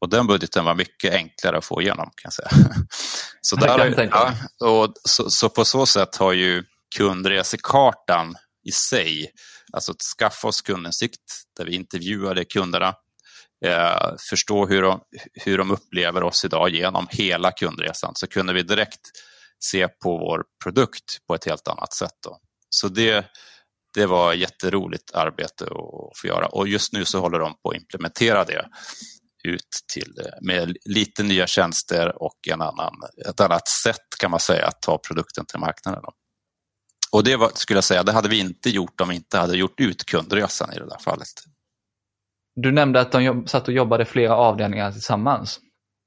Och 0.00 0.10
den 0.10 0.26
budgeten 0.26 0.64
var 0.64 0.74
mycket 0.74 1.14
enklare 1.14 1.58
att 1.58 1.64
få 1.64 1.82
igenom 1.82 2.10
kan 2.16 2.24
jag 2.24 2.32
säga. 2.32 2.50
Så, 3.40 3.56
där, 3.56 4.08
ja, 4.10 4.34
och 4.68 4.92
så, 5.08 5.30
så, 5.30 5.48
på 5.48 5.64
så 5.64 5.86
sätt 5.86 6.16
har 6.16 6.32
ju 6.32 6.64
kundresekartan 6.96 8.34
i 8.68 8.72
sig, 8.72 9.30
alltså 9.72 9.92
att 9.92 10.00
skaffa 10.18 10.48
oss 10.48 10.62
kundinsikt 10.62 11.20
där 11.56 11.64
vi 11.64 11.74
intervjuade 11.74 12.44
kunderna, 12.44 12.94
eh, 13.64 14.08
förstå 14.30 14.66
hur 14.66 14.82
de, 14.82 15.00
hur 15.32 15.58
de 15.58 15.70
upplever 15.70 16.22
oss 16.22 16.44
idag 16.44 16.70
genom 16.70 17.06
hela 17.10 17.52
kundresan 17.52 18.12
så 18.14 18.26
kunde 18.26 18.52
vi 18.52 18.62
direkt 18.62 19.00
se 19.64 19.88
på 19.88 20.18
vår 20.18 20.44
produkt 20.64 21.26
på 21.26 21.34
ett 21.34 21.44
helt 21.44 21.68
annat 21.68 21.92
sätt. 21.92 22.14
Då. 22.24 22.38
Så 22.70 22.88
det, 22.88 23.26
det 23.94 24.06
var 24.06 24.32
jätteroligt 24.32 25.14
arbete 25.14 25.64
att 25.64 26.18
få 26.20 26.26
göra 26.26 26.46
och 26.46 26.68
just 26.68 26.92
nu 26.92 27.04
så 27.04 27.20
håller 27.20 27.38
de 27.38 27.54
på 27.62 27.70
att 27.70 27.76
implementera 27.76 28.44
det 28.44 28.66
ut 29.44 29.68
till, 29.94 30.12
med 30.40 30.76
lite 30.84 31.22
nya 31.22 31.46
tjänster 31.46 32.22
och 32.22 32.48
en 32.52 32.60
annan, 32.60 32.94
ett 33.28 33.40
annat 33.40 33.68
sätt 33.68 34.06
kan 34.20 34.30
man 34.30 34.40
säga 34.40 34.66
att 34.66 34.82
ta 34.82 34.98
produkten 34.98 35.46
till 35.46 35.60
marknaden. 35.60 36.02
Då. 36.02 36.12
Och 37.12 37.24
det 37.24 37.36
var, 37.36 37.50
skulle 37.54 37.76
jag 37.76 37.84
säga, 37.84 38.02
det 38.02 38.12
hade 38.12 38.28
vi 38.28 38.38
inte 38.38 38.70
gjort 38.70 39.00
om 39.00 39.08
vi 39.08 39.14
inte 39.14 39.38
hade 39.38 39.56
gjort 39.56 39.80
ut 39.80 40.04
kundresan 40.04 40.72
i 40.72 40.78
det 40.78 40.88
där 40.88 40.98
fallet. 40.98 41.28
Du 42.54 42.72
nämnde 42.72 43.00
att 43.00 43.12
de 43.12 43.24
jobb, 43.24 43.48
satt 43.48 43.68
och 43.68 43.74
jobbade 43.74 44.04
flera 44.04 44.36
avdelningar 44.36 44.92
tillsammans. 44.92 45.60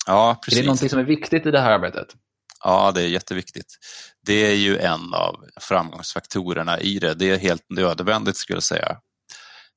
Ja, 0.05 0.39
precis. 0.45 0.59
Är 0.59 0.63
det 0.63 0.67
någonting 0.67 0.89
som 0.89 0.99
är 0.99 1.03
viktigt 1.03 1.45
i 1.45 1.51
det 1.51 1.59
här 1.59 1.71
arbetet? 1.71 2.07
Ja, 2.67 2.91
det 2.91 3.01
är 3.01 3.07
jätteviktigt. 3.07 3.77
Det 4.25 4.51
är 4.51 4.55
ju 4.55 4.77
en 4.77 5.13
av 5.13 5.35
framgångsfaktorerna 5.61 6.79
i 6.79 6.99
det. 6.99 7.13
Det 7.13 7.29
är 7.29 7.37
helt 7.37 7.65
nödvändigt 7.69 8.37
skulle 8.37 8.57
jag 8.57 8.63
säga. 8.63 8.97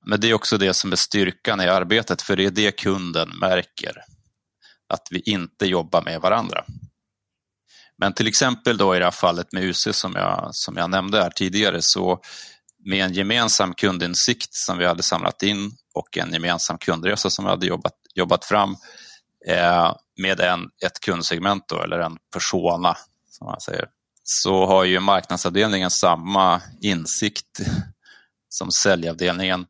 Men 0.07 0.21
det 0.21 0.31
är 0.31 0.35
också 0.35 0.59
det 0.59 0.75
som 0.75 0.93
är 0.93 0.97
styrkan 0.97 1.61
i 1.61 1.69
arbetet, 1.69 2.23
för 2.23 2.37
det 2.37 2.45
är 2.45 2.51
det 2.51 2.73
kunden 2.73 3.29
märker. 3.29 3.93
Att 4.89 5.09
vi 5.11 5.21
inte 5.21 5.67
jobbar 5.67 6.03
med 6.03 6.21
varandra. 6.21 6.65
Men 7.99 8.13
till 8.13 8.27
exempel 8.27 8.77
då 8.77 8.97
i 8.97 8.99
det 8.99 9.05
här 9.05 9.11
fallet 9.11 9.53
med 9.53 9.65
UC 9.65 9.89
som 9.93 10.13
jag, 10.15 10.49
som 10.53 10.77
jag 10.77 10.91
nämnde 10.91 11.23
här 11.23 11.31
tidigare, 11.31 11.79
så 11.81 12.21
med 12.85 13.05
en 13.05 13.13
gemensam 13.13 13.75
kundinsikt 13.75 14.55
som 14.55 14.79
vi 14.79 14.87
hade 14.87 15.03
samlat 15.03 15.43
in 15.43 15.71
och 15.95 16.19
en 16.19 16.33
gemensam 16.33 16.79
kundresa 16.79 17.31
som 17.31 17.45
vi 17.45 17.51
hade 17.51 17.67
jobbat, 17.67 17.95
jobbat 18.15 18.45
fram 18.45 18.77
eh, 19.47 19.95
med 20.17 20.41
en, 20.41 20.71
ett 20.85 21.01
kundsegment 21.01 21.69
då, 21.69 21.83
eller 21.83 21.99
en 21.99 22.17
persona, 22.33 22.97
som 23.31 23.47
man 23.47 23.61
säger, 23.61 23.89
så 24.23 24.67
har 24.67 24.85
ju 24.85 25.01
marknadsavdelningen 25.01 25.91
samma 25.91 26.63
insikt 26.81 27.61
som 28.49 28.71
säljavdelningen 28.71 29.67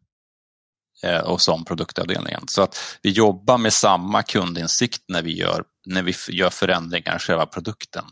eh, 1.03 1.21
och 1.21 1.41
som 1.41 1.65
produktavdelningen. 1.65 2.43
Så 2.47 2.63
att 2.63 2.99
vi 3.03 3.11
jobbar 3.11 3.59
med 3.59 3.73
samma 3.73 4.23
kundinsikt 4.23 5.03
när 5.09 5.23
vi 5.23 5.37
gör, 5.37 5.65
när 5.87 6.03
vi 6.03 6.15
gör 6.29 6.51
förändringar 6.51 7.17
i 7.17 7.19
själva 7.19 7.47
produkten. 7.47 8.05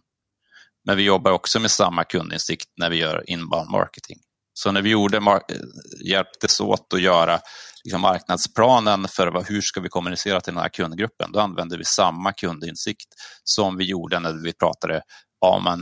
Men 0.84 0.96
vi 0.96 1.02
jobbar 1.02 1.30
också 1.30 1.60
med 1.60 1.70
samma 1.70 2.04
kundinsikt 2.04 2.68
när 2.76 2.90
vi 2.90 2.96
gör 2.96 3.30
inbound 3.30 3.70
marketing. 3.70 4.18
Så 4.54 4.72
när 4.72 4.82
vi 4.82 4.90
gjorde, 4.90 5.16
eh, 5.16 5.32
hjälptes 6.04 6.60
åt 6.60 6.92
att 6.94 7.02
göra 7.02 7.40
liksom 7.88 8.00
marknadsplanen 8.00 9.08
för 9.08 9.26
vad, 9.26 9.48
hur 9.48 9.60
ska 9.60 9.80
vi 9.80 9.88
kommunicera 9.88 10.40
till 10.40 10.54
den 10.54 10.62
här 10.62 10.68
kundgruppen, 10.68 11.32
då 11.32 11.40
använder 11.40 11.78
vi 11.78 11.84
samma 11.84 12.32
kundinsikt 12.32 13.08
som 13.44 13.76
vi 13.76 13.84
gjorde 13.84 14.20
när 14.20 14.32
vi 14.44 14.52
pratade 14.52 15.02
om 15.40 15.64
ja, 15.66 15.78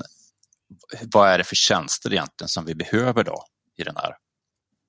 vad 1.13 1.29
är 1.29 1.39
det 1.39 1.45
för 1.45 1.57
tjänster 1.57 2.13
egentligen 2.13 2.49
som 2.49 2.65
vi 2.65 2.75
behöver 2.75 3.25
då 3.25 3.45
i 3.79 3.83
den 3.83 3.97
här. 3.97 4.13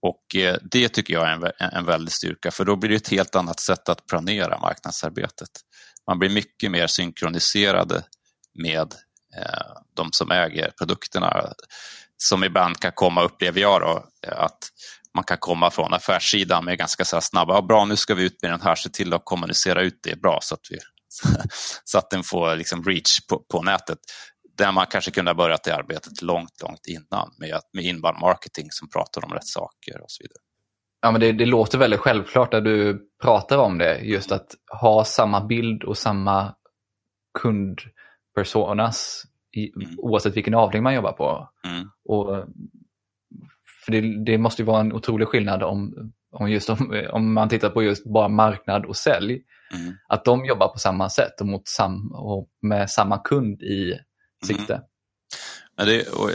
Och 0.01 0.35
eh, 0.35 0.57
det 0.71 0.89
tycker 0.89 1.13
jag 1.13 1.29
är 1.29 1.33
en, 1.33 1.73
en 1.73 1.85
väldig 1.85 2.13
styrka, 2.13 2.51
för 2.51 2.65
då 2.65 2.75
blir 2.75 2.89
det 2.89 2.95
ett 2.95 3.09
helt 3.09 3.35
annat 3.35 3.59
sätt 3.59 3.89
att 3.89 4.05
planera 4.07 4.59
marknadsarbetet. 4.59 5.49
Man 6.07 6.19
blir 6.19 6.29
mycket 6.29 6.71
mer 6.71 6.87
synkroniserade 6.87 8.03
med 8.63 8.93
eh, 9.37 9.71
de 9.95 10.09
som 10.11 10.31
äger 10.31 10.71
produkterna 10.77 11.53
som 12.17 12.43
ibland 12.43 12.79
kan 12.79 12.91
komma, 12.95 13.23
upplever 13.23 13.61
jag, 13.61 13.81
då, 13.81 14.05
att 14.27 14.59
man 15.17 15.23
kan 15.23 15.37
komma 15.37 15.71
från 15.71 15.93
affärssidan 15.93 16.65
med 16.65 16.77
ganska 16.77 17.05
så 17.05 17.21
snabba, 17.21 17.53
ja, 17.53 17.61
bra 17.61 17.85
nu 17.85 17.95
ska 17.95 18.15
vi 18.15 18.23
ut 18.23 18.41
med 18.41 18.51
den 18.51 18.61
här, 18.61 18.75
se 18.75 18.89
till 18.89 19.13
att 19.13 19.21
kommunicera 19.23 19.81
ut 19.81 19.99
det 20.03 20.21
bra 20.21 20.39
så 20.41 20.55
att, 20.55 20.61
vi, 20.69 20.77
så 21.83 21.97
att 21.97 22.09
den 22.09 22.23
får 22.23 22.55
liksom 22.55 22.83
reach 22.83 23.27
på, 23.29 23.43
på 23.51 23.61
nätet. 23.61 23.97
Där 24.57 24.71
man 24.71 24.85
kanske 24.85 25.11
kunde 25.11 25.31
ha 25.31 25.35
börjat 25.35 25.63
det 25.63 25.75
arbetet 25.75 26.21
långt, 26.21 26.61
långt 26.63 26.87
innan 26.87 27.29
med, 27.39 27.59
med 27.73 27.83
inbound 27.83 28.19
marketing 28.19 28.67
som 28.69 28.89
pratar 28.89 29.25
om 29.25 29.33
rätt 29.33 29.47
saker 29.47 30.01
och 30.01 30.11
så 30.11 30.23
vidare. 30.23 30.41
Ja, 31.01 31.11
men 31.11 31.21
det, 31.21 31.31
det, 31.31 31.45
låter 31.45 31.77
väldigt 31.77 31.99
självklart 31.99 32.51
när 32.51 32.61
du 32.61 33.07
pratar 33.21 33.57
om 33.57 33.77
det, 33.77 33.99
just 33.99 34.31
att 34.31 34.47
ha 34.81 35.05
samma 35.05 35.45
bild 35.45 35.83
och 35.83 35.97
samma 35.97 36.55
kundpersonas 37.39 39.23
i, 39.57 39.83
mm. 39.83 39.99
oavsett 39.99 40.37
vilken 40.37 40.53
avdelning 40.53 40.83
man 40.83 40.93
jobbar 40.93 41.11
på. 41.11 41.49
Mm. 41.67 41.89
Och, 42.05 42.45
för 43.87 43.91
det, 43.91 44.23
det, 44.25 44.37
måste 44.37 44.61
ju 44.61 44.65
vara 44.65 44.79
en 44.79 44.93
otrolig 44.93 45.27
skillnad 45.27 45.63
om, 45.63 46.11
om, 46.31 46.51
just 46.51 46.69
om, 46.69 47.03
om 47.11 47.33
man 47.33 47.49
tittar 47.49 47.69
på 47.69 47.83
just 47.83 48.03
bara 48.03 48.27
marknad 48.27 48.85
och 48.85 48.95
sälj. 48.95 49.41
Mm. 49.73 49.93
Att 50.07 50.25
de 50.25 50.45
jobbar 50.45 50.67
på 50.67 50.79
samma 50.79 51.09
sätt 51.09 51.41
och, 51.41 51.47
mot 51.47 51.67
sam, 51.67 52.11
och 52.11 52.49
med 52.61 52.89
samma 52.89 53.17
kund 53.17 53.61
i 53.61 53.99
sikte. 54.45 54.73
Mm. 54.73 54.85
Ja, 55.77 55.85
det, 55.85 56.07
och, 56.07 56.29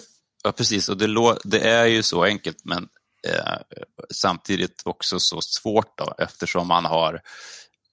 ja, 0.44 0.52
precis, 0.52 0.88
och 0.88 0.96
det, 0.96 1.36
det, 1.44 1.68
är 1.68 1.86
ju 1.86 2.02
så 2.02 2.24
enkelt 2.24 2.64
men 2.64 2.88
eh, 3.28 3.80
samtidigt 4.22 4.82
också 4.84 5.16
så 5.18 5.38
svårt 5.40 5.98
då, 5.98 6.14
eftersom 6.18 6.68
man 6.68 6.84
har 6.84 7.20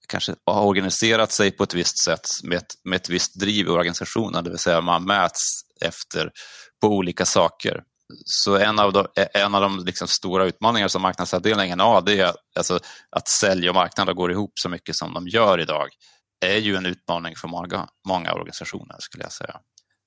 kanske 0.08 0.34
har 0.46 0.64
organiserat 0.64 1.32
sig 1.32 1.50
på 1.50 1.62
ett 1.62 1.74
visst 1.74 2.04
sätt 2.04 2.26
med 2.42 2.58
ett, 2.58 2.74
med 2.84 2.96
ett 2.96 3.08
visst 3.08 3.40
driv 3.40 3.66
i 3.66 3.70
organisationen, 3.70 4.44
det 4.44 4.50
vill 4.50 4.58
säga 4.58 4.80
man 4.80 5.04
mäts 5.04 5.40
efter 5.80 6.30
på 6.80 6.88
olika 6.88 7.24
saker. 7.24 7.82
Så 8.24 8.56
en 8.56 8.78
av 8.78 8.92
de, 8.92 9.06
eh, 9.16 9.26
en 9.34 9.54
av 9.54 9.62
de 9.62 9.84
liksom 9.84 10.08
stora 10.08 10.44
utmaningar 10.44 10.88
som 10.88 11.02
marknadsavdelningen 11.02 11.80
har, 11.80 12.02
det 12.02 12.20
är 12.20 12.32
alltså 12.56 12.78
att 13.10 13.28
sälj 13.28 13.68
och 13.68 13.74
marknad 13.74 14.16
går 14.16 14.32
ihop 14.32 14.52
så 14.54 14.68
mycket 14.68 14.96
som 14.96 15.14
de 15.14 15.28
gör 15.28 15.60
idag, 15.60 15.88
är 16.40 16.58
ju 16.58 16.76
en 16.76 16.86
utmaning 16.86 17.36
för 17.36 17.48
många, 17.48 17.88
många 18.08 18.32
organisationer 18.32 18.96
skulle 18.98 19.24
jag 19.24 19.32
säga. 19.32 19.56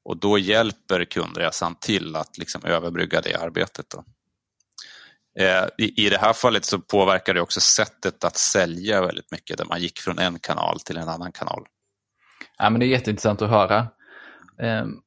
Och 0.05 0.17
då 0.17 0.37
hjälper 0.37 1.05
kundresan 1.05 1.75
till 1.75 2.15
att 2.15 2.37
liksom 2.37 2.65
överbrygga 2.65 3.21
det 3.21 3.35
arbetet. 3.35 3.85
Då. 3.89 4.03
Eh, 5.39 5.67
I, 5.77 6.05
I 6.05 6.09
det 6.09 6.17
här 6.17 6.33
fallet 6.33 6.65
så 6.65 6.79
påverkar 6.79 7.33
det 7.33 7.41
också 7.41 7.59
sättet 7.59 8.23
att 8.23 8.37
sälja 8.37 9.01
väldigt 9.01 9.31
mycket, 9.31 9.57
där 9.57 9.65
man 9.65 9.81
gick 9.81 9.99
från 9.99 10.19
en 10.19 10.39
kanal 10.39 10.79
till 10.79 10.97
en 10.97 11.09
annan 11.09 11.31
kanal. 11.31 11.65
Ja, 12.57 12.69
men 12.69 12.79
det 12.79 12.85
är 12.85 12.87
jätteintressant 12.87 13.41
att 13.41 13.49
höra. 13.49 13.87
Ehm, 14.59 15.02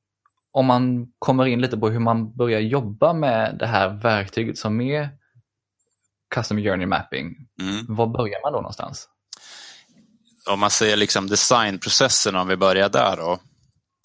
om 0.56 0.66
man 0.66 1.12
kommer 1.18 1.46
in 1.46 1.60
lite 1.60 1.76
på 1.76 1.88
hur 1.88 1.98
man 1.98 2.36
börjar 2.36 2.60
jobba 2.60 3.12
med 3.12 3.56
det 3.58 3.66
här 3.66 3.88
verktyget 3.88 4.58
som 4.58 4.80
är 4.80 5.08
Custom 6.34 6.58
Journey 6.58 6.86
Mapping, 6.86 7.36
mm. 7.60 7.86
var 7.88 8.06
börjar 8.06 8.42
man 8.42 8.52
då 8.52 8.58
någonstans? 8.58 9.08
Om 10.50 10.60
man 10.60 10.70
säger 10.70 10.96
liksom 10.96 11.26
designprocessen, 11.26 12.36
om 12.36 12.48
vi 12.48 12.56
börjar 12.56 12.88
där 12.88 13.16
då, 13.16 13.38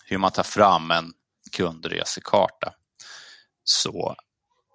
hur 0.05 0.17
man 0.17 0.31
tar 0.31 0.43
fram 0.43 0.91
en 0.91 1.13
kundresekarta, 1.51 2.73
så 3.63 4.15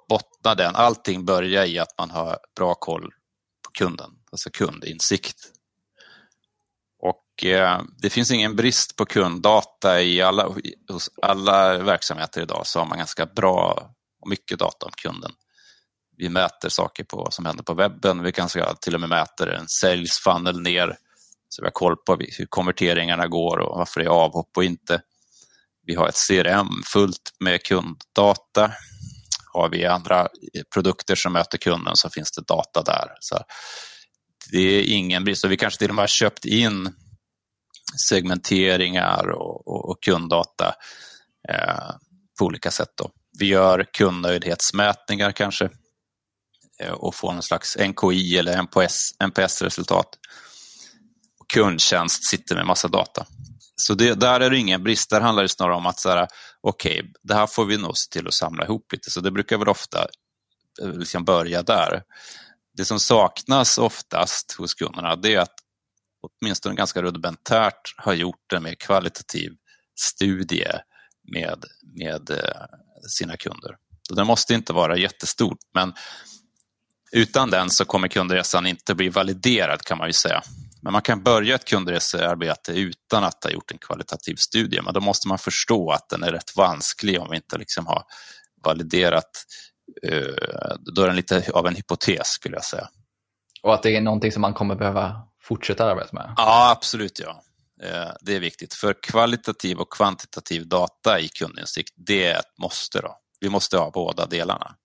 bottnar 0.08 0.54
den, 0.54 0.76
allting 0.76 1.24
börjar 1.24 1.64
i 1.64 1.78
att 1.78 1.98
man 1.98 2.10
har 2.10 2.38
bra 2.56 2.74
koll 2.74 3.10
på 3.64 3.70
kunden, 3.78 4.10
alltså 4.30 4.50
kundinsikt. 4.50 5.36
Och 7.36 7.44
eh, 7.44 7.82
det 7.98 8.10
finns 8.10 8.30
ingen 8.30 8.56
brist 8.56 8.96
på 8.96 9.04
kunddata 9.04 10.02
i 10.02 10.22
alla, 10.22 10.48
hos 10.88 11.10
alla 11.22 11.78
verksamheter 11.78 12.42
idag, 12.42 12.62
så 12.64 12.78
har 12.78 12.86
man 12.86 12.98
ganska 12.98 13.26
bra 13.26 13.90
och 14.22 14.28
mycket 14.28 14.58
data 14.58 14.86
om 14.86 14.92
kunden. 14.96 15.32
Vi 16.16 16.28
mäter 16.28 16.68
saker 16.68 17.04
på 17.04 17.28
som 17.30 17.46
händer 17.46 17.64
på 17.64 17.74
webben, 17.74 18.22
vi 18.22 18.32
kan 18.32 18.48
till 18.80 18.94
och 18.94 19.00
med 19.00 19.08
mäta 19.08 19.56
en 19.56 19.68
sales 19.68 20.18
funnel 20.24 20.60
ner, 20.60 20.96
så 21.48 21.62
vi 21.62 21.66
har 21.66 21.72
koll 21.72 21.96
på 21.96 22.18
hur 22.38 22.46
konverteringarna 22.46 23.26
går 23.26 23.58
och 23.58 23.78
varför 23.78 24.00
det 24.00 24.06
är 24.06 24.10
avhopp 24.10 24.50
och 24.56 24.64
inte. 24.64 25.00
Vi 25.86 25.94
har 25.94 26.08
ett 26.08 26.18
CRM 26.28 26.82
fullt 26.92 27.32
med 27.40 27.62
kunddata 27.62 28.72
har 29.56 29.68
vi 29.68 29.86
andra 29.86 30.20
eh, 30.20 30.62
produkter 30.74 31.14
som 31.14 31.32
möter 31.32 31.58
kunden 31.58 31.96
så 31.96 32.10
finns 32.10 32.30
det 32.32 32.46
data 32.46 32.82
där. 32.82 33.08
Så 33.20 33.38
det 34.50 34.58
är 34.58 34.82
ingen 34.82 35.24
brist. 35.24 35.44
Och 35.44 35.52
vi 35.52 35.56
kanske 35.56 35.78
till 35.78 35.88
och 35.88 35.94
med 35.94 36.02
har 36.02 36.06
köpt 36.06 36.44
in 36.44 36.92
segmenteringar 38.08 39.30
och, 39.30 39.68
och, 39.68 39.90
och 39.90 40.02
kunddata 40.02 40.74
eh, 41.48 41.90
på 42.38 42.44
olika 42.44 42.70
sätt. 42.70 42.92
Då. 42.96 43.10
Vi 43.38 43.46
gör 43.46 43.86
kundnöjdhetsmätningar 43.92 45.32
kanske 45.32 45.70
eh, 46.82 46.92
och 46.92 47.14
får 47.14 47.32
någon 47.32 47.42
slags 47.42 47.76
NKI 47.78 48.38
eller 48.38 48.66
NPS-resultat. 49.20 50.18
Kundtjänst 51.54 52.30
sitter 52.30 52.54
med 52.54 52.66
massa 52.66 52.88
data. 52.88 53.26
Så 53.76 53.94
det, 53.94 54.14
där 54.14 54.40
är 54.40 54.50
det 54.50 54.58
ingen 54.58 54.82
brist, 54.82 55.10
där 55.10 55.20
handlar 55.20 55.42
det 55.42 55.48
snarare 55.48 55.74
om 55.74 55.86
att 55.86 56.00
så 56.00 56.26
okej, 56.60 57.00
okay, 57.00 57.12
det 57.22 57.34
här 57.34 57.46
får 57.46 57.64
vi 57.64 57.76
nog 57.76 57.98
se 57.98 58.10
till 58.10 58.26
att 58.26 58.34
samla 58.34 58.64
ihop 58.64 58.92
lite, 58.92 59.10
så 59.10 59.20
det 59.20 59.30
brukar 59.30 59.58
väl 59.58 59.68
ofta 59.68 60.08
eh, 60.82 60.92
liksom 60.92 61.24
börja 61.24 61.62
där. 61.62 62.02
Det 62.76 62.84
som 62.84 63.00
saknas 63.00 63.78
oftast 63.78 64.52
hos 64.58 64.74
kunderna 64.74 65.16
det 65.16 65.34
är 65.34 65.40
att 65.40 65.54
åtminstone 66.40 66.74
ganska 66.74 67.02
rudimentärt 67.02 67.94
har 67.96 68.12
gjort 68.12 68.52
en 68.54 68.62
mer 68.62 68.74
kvalitativ 68.74 69.52
studie 70.14 70.72
med, 71.32 71.64
med 71.98 72.30
eh, 72.30 72.62
sina 73.18 73.36
kunder. 73.36 73.76
Så 74.08 74.14
den 74.14 74.26
måste 74.26 74.54
inte 74.54 74.72
vara 74.72 74.96
jättestort, 74.96 75.58
men 75.74 75.94
utan 77.12 77.50
den 77.50 77.70
så 77.70 77.84
kommer 77.84 78.08
kundresan 78.08 78.66
inte 78.66 78.94
bli 78.94 79.08
validerad 79.08 79.82
kan 79.82 79.98
man 79.98 80.06
ju 80.06 80.12
säga. 80.12 80.42
Men 80.82 80.92
man 80.92 81.02
kan 81.02 81.22
börja 81.22 81.54
ett 81.54 81.64
kundresearbete 81.64 82.72
utan 82.72 83.24
att 83.24 83.44
ha 83.44 83.50
gjort 83.50 83.70
en 83.70 83.78
kvalitativ 83.78 84.34
studie, 84.36 84.80
men 84.82 84.94
då 84.94 85.00
måste 85.00 85.28
man 85.28 85.38
förstå 85.38 85.90
att 85.90 86.08
den 86.08 86.22
är 86.22 86.32
rätt 86.32 86.56
vansklig 86.56 87.20
om 87.20 87.30
vi 87.30 87.36
inte 87.36 87.58
liksom 87.58 87.86
har 87.86 88.04
validerat. 88.64 89.30
Eh, 90.02 90.74
då 90.94 91.02
är 91.02 91.06
den 91.06 91.16
lite 91.16 91.50
av 91.52 91.66
en 91.66 91.74
hypotes 91.74 92.26
skulle 92.26 92.56
jag 92.56 92.64
säga. 92.64 92.88
Och 93.62 93.74
att 93.74 93.82
det 93.82 93.96
är 93.96 94.00
någonting 94.00 94.32
som 94.32 94.42
man 94.42 94.54
kommer 94.54 94.74
behöva 94.74 95.22
fortsätta 95.48 95.90
arbeta 95.90 96.10
med? 96.12 96.34
Ja, 96.36 96.70
absolut 96.70 97.18
ja. 97.18 97.42
Eh, 97.82 98.12
det 98.20 98.36
är 98.36 98.40
viktigt, 98.40 98.74
för 98.74 98.94
kvalitativ 99.02 99.78
och 99.78 99.92
kvantitativ 99.92 100.68
data 100.68 101.20
i 101.20 101.28
kundinsikt, 101.28 101.94
det 101.96 102.26
är 102.26 102.38
ett 102.38 102.58
måste. 102.58 103.00
Då. 103.00 103.18
Vi 103.40 103.48
måste 103.48 103.78
ha 103.78 103.90
båda 103.90 104.26
delarna. 104.26 104.76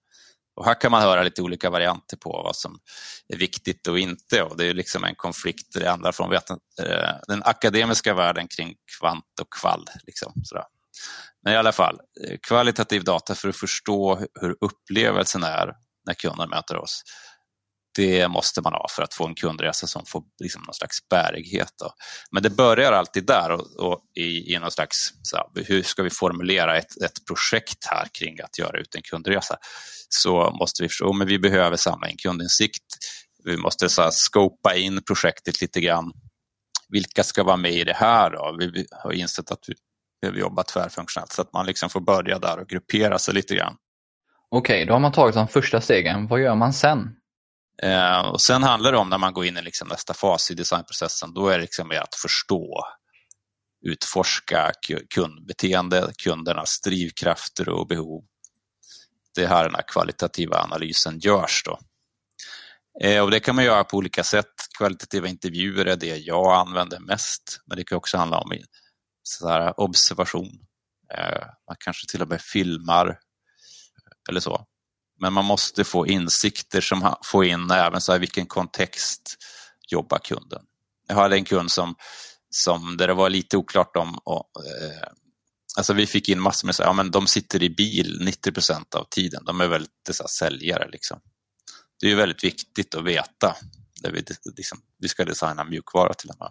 Och 0.56 0.65
här 0.65 0.82
kan 0.82 0.91
man 0.91 1.02
höra 1.02 1.24
lite 1.24 1.41
olika 1.41 1.69
varianter 1.69 2.17
på 2.17 2.30
vad 2.30 2.56
som 2.56 2.80
är 3.28 3.38
viktigt 3.38 3.88
och 3.88 4.00
inte. 4.00 4.43
Och 4.43 4.58
det 4.58 4.65
är 4.65 4.74
liksom 4.74 5.04
en 5.04 5.15
konflikt 5.15 5.74
det 5.74 5.91
andra 5.91 6.12
från 6.12 6.34
eh, 6.34 6.39
den 7.28 7.43
akademiska 7.43 8.13
världen 8.13 8.47
kring 8.47 8.76
kvant 9.00 9.39
och 9.41 9.54
kvall. 9.54 9.86
Liksom, 10.04 10.34
sådär. 10.43 10.65
Men 11.43 11.54
i 11.54 11.58
alla 11.58 11.71
fall, 11.71 12.00
eh, 12.28 12.38
kvalitativ 12.47 13.04
data 13.04 13.36
för 13.36 13.50
att 13.50 13.56
förstå 13.56 14.26
hur 14.41 14.56
upplevelsen 14.62 15.43
är 15.43 15.74
när 16.06 16.13
kunden 16.13 16.50
möter 16.50 16.78
oss 16.78 17.04
det 17.95 18.27
måste 18.27 18.62
man 18.62 18.73
ha 18.73 18.88
för 18.89 19.04
att 19.04 19.13
få 19.13 19.27
en 19.27 19.36
kundresa 19.36 19.88
som 19.88 20.06
får 20.06 20.23
liksom 20.39 20.63
någon 20.63 20.73
slags 20.73 21.10
bärighet. 21.10 21.73
Då. 21.80 21.93
Men 22.32 22.43
det 22.43 22.49
börjar 22.49 22.91
alltid 22.91 23.25
där 23.25 23.51
och, 23.51 23.75
och 23.80 23.99
i, 24.15 24.54
i 24.54 24.60
någon 24.60 24.71
slags, 24.71 24.97
så 25.23 25.38
här, 25.38 25.63
hur 25.65 25.84
ska 25.84 26.04
vi 26.04 26.10
formulera 26.10 26.77
ett, 26.77 27.01
ett 27.06 27.25
projekt 27.27 27.86
här 27.86 28.08
kring 28.12 28.41
att 28.41 28.60
göra 28.60 28.80
ut 28.80 28.95
en 28.95 29.01
kundresa? 29.01 29.56
Så 30.10 30.51
måste 30.51 30.84
vi 30.84 30.89
förstå, 30.89 31.13
men 31.13 31.27
vi 31.27 31.39
behöver 31.39 31.77
samla 31.77 32.10
in 32.10 32.17
kundinsikt. 32.17 32.86
Vi 33.43 33.58
måste 33.58 33.89
så 33.89 34.01
här, 34.01 34.12
skopa 34.13 34.75
in 34.75 35.04
projektet 35.04 35.62
lite 35.62 35.82
grann. 35.82 36.12
Vilka 36.89 37.23
ska 37.23 37.43
vara 37.43 37.58
med 37.58 37.73
i 37.73 37.84
det 37.84 37.93
här? 37.93 38.30
Då? 38.30 38.56
Vi 38.60 38.86
har 38.91 39.12
insett 39.12 39.51
att 39.51 39.63
vi 39.67 39.73
behöver 40.21 40.39
jobba 40.39 40.63
tvärfunktionellt 40.63 41.32
så 41.32 41.41
att 41.41 41.54
man 41.54 41.65
liksom 41.65 41.89
får 41.89 42.01
börja 42.01 42.39
där 42.39 42.60
och 42.60 42.67
gruppera 42.67 43.19
sig 43.19 43.34
lite 43.34 43.56
grann. 43.56 43.75
Okej, 44.49 44.75
okay, 44.75 44.86
då 44.86 44.93
har 44.93 44.99
man 44.99 45.12
tagit 45.12 45.36
de 45.36 45.47
första 45.47 45.82
stegen. 45.82 46.27
Vad 46.27 46.41
gör 46.41 46.56
man 46.56 46.73
sen? 46.73 47.15
Eh, 47.84 48.20
och 48.20 48.41
sen 48.41 48.63
handlar 48.63 48.91
det 48.91 48.98
om 48.98 49.10
när 49.10 49.17
man 49.17 49.34
går 49.34 49.46
in 49.46 49.58
i 49.58 49.62
liksom 49.62 49.88
nästa 49.88 50.13
fas 50.13 50.52
i 50.52 50.54
designprocessen, 50.54 51.34
då 51.34 51.48
är 51.48 51.58
det 51.58 51.62
liksom 51.62 51.91
att 51.91 52.15
förstå, 52.15 52.84
utforska 53.86 54.72
kundbeteende, 55.15 56.13
kundernas 56.24 56.82
drivkrafter 56.82 57.70
och 57.70 57.88
behov. 57.88 58.24
Det 59.36 59.44
är 59.44 59.48
här 59.48 59.63
den 59.63 59.76
här 59.76 59.84
kvalitativa 59.88 60.58
analysen 60.58 61.20
görs. 61.20 61.63
Då. 61.65 61.80
Eh, 63.04 63.24
och 63.24 63.32
det 63.32 63.39
kan 63.39 63.56
man 63.56 63.65
göra 63.65 63.84
på 63.84 63.98
olika 63.98 64.24
sätt. 64.24 64.54
Kvalitativa 64.78 65.28
intervjuer 65.28 65.86
är 65.86 65.96
det 65.96 66.17
jag 66.17 66.54
använder 66.54 67.00
mest, 67.00 67.62
men 67.65 67.78
det 67.78 67.84
kan 67.84 67.98
också 67.98 68.17
handla 68.17 68.39
om 68.39 68.58
så 69.24 69.48
här 69.48 69.80
observation. 69.80 70.60
Eh, 71.13 71.46
man 71.67 71.76
kanske 71.80 72.12
till 72.12 72.22
och 72.22 72.28
med 72.28 72.41
filmar 72.41 73.20
eller 74.30 74.39
så. 74.39 74.65
Men 75.22 75.34
man 75.34 75.46
måste 75.46 75.84
få 75.84 76.08
insikter 76.08 76.82
som 76.82 77.16
får 77.26 77.46
in 77.46 77.72
även 77.72 78.02
så 78.02 78.12
här, 78.12 78.20
vilken 78.20 78.46
kontext 78.46 79.38
jobbar 79.92 80.18
kunden. 80.18 80.62
Jag 81.08 81.16
hade 81.16 81.36
en 81.36 81.46
kund 81.46 81.72
som, 81.72 81.96
som 82.50 82.98
där 82.98 83.08
det 83.08 83.14
var 83.14 83.30
lite 83.30 83.58
oklart 83.58 83.96
om 83.96 84.18
och, 84.18 84.50
eh, 84.66 85.08
Alltså 85.78 85.94
vi 85.94 86.08
fick 86.08 86.30
in 86.30 86.42
massor 86.42 86.66
med, 86.66 86.76
så, 86.76 86.84
ja 86.84 86.94
men 86.94 87.12
de 87.12 87.28
sitter 87.28 87.64
i 87.64 87.70
bil 87.70 88.20
90 88.22 88.52
procent 88.52 88.96
av 88.96 89.08
tiden, 89.10 89.46
de 89.46 89.62
är 89.62 89.68
väldigt 89.68 89.92
så 90.12 90.24
här, 90.24 90.28
säljare 90.28 90.90
liksom. 90.92 91.20
Det 92.00 92.12
är 92.12 92.16
väldigt 92.16 92.44
viktigt 92.44 92.96
att 92.96 93.04
veta, 93.04 93.56
där 94.02 94.12
vi, 94.12 94.24
liksom, 94.58 94.82
vi 95.00 95.08
ska 95.08 95.26
designa 95.26 95.64
mjukvara 95.64 96.14
till 96.14 96.30
och 96.30 96.40
med. 96.40 96.50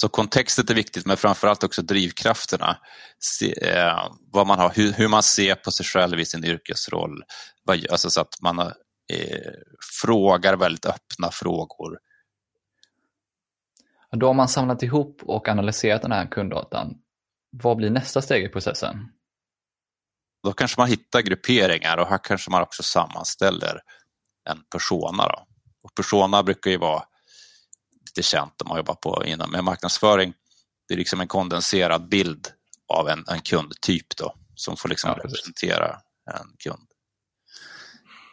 Så 0.00 0.08
kontextet 0.08 0.70
är 0.70 0.74
viktigt, 0.74 1.06
men 1.06 1.16
framförallt 1.16 1.64
också 1.64 1.82
drivkrafterna. 1.82 2.78
Se, 3.18 3.68
eh, 3.68 4.12
vad 4.32 4.46
man 4.46 4.58
har, 4.58 4.72
hur, 4.74 4.92
hur, 4.92 5.08
man 5.08 5.22
ser 5.22 5.54
på 5.54 5.70
sig 5.70 5.86
själv 5.86 6.20
i 6.20 6.24
sin 6.24 6.44
yrkesroll. 6.44 7.22
Alltså 7.90 8.10
så 8.10 8.20
att 8.20 8.40
man 8.42 8.58
eh, 8.58 9.52
frågar 10.02 10.56
väldigt 10.56 10.86
öppna 10.86 11.30
frågor. 11.32 11.98
Då 14.12 14.26
har 14.26 14.34
man 14.34 14.48
samlat 14.48 14.82
ihop 14.82 15.22
och 15.22 15.48
analyserat 15.48 16.02
den 16.02 16.12
här 16.12 16.26
kunddatan. 16.26 16.94
Vad 17.50 17.76
blir 17.76 17.90
nästa 17.90 18.22
steg 18.22 18.44
i 18.44 18.48
processen? 18.48 18.96
Då 20.42 20.52
kanske 20.52 20.80
man 20.80 20.88
hittar 20.88 21.20
grupperingar 21.20 21.96
och 21.98 22.06
här 22.06 22.20
kanske 22.22 22.50
man 22.50 22.62
också 22.62 22.82
sammanställer 22.82 23.80
en 24.50 24.58
persona. 24.72 25.28
Då. 25.28 25.46
Och 25.82 25.94
persona 25.94 26.42
brukar 26.42 26.70
ju 26.70 26.76
vara 26.76 27.04
lite 28.08 28.28
känt 28.28 28.62
om 28.62 28.68
man 28.68 28.76
jobbar 28.76 28.94
på 28.94 29.24
inom 29.24 29.50
med 29.50 29.64
marknadsföring. 29.64 30.34
Det 30.88 30.94
är 30.94 30.98
liksom 30.98 31.20
en 31.20 31.28
kondenserad 31.28 32.08
bild 32.08 32.48
av 32.88 33.08
en, 33.08 33.24
en 33.28 33.40
kundtyp 33.40 34.16
då, 34.16 34.34
som 34.54 34.76
får 34.76 34.88
liksom 34.88 35.10
ja, 35.10 35.24
representera 35.24 36.00
en 36.34 36.56
kund. 36.58 36.88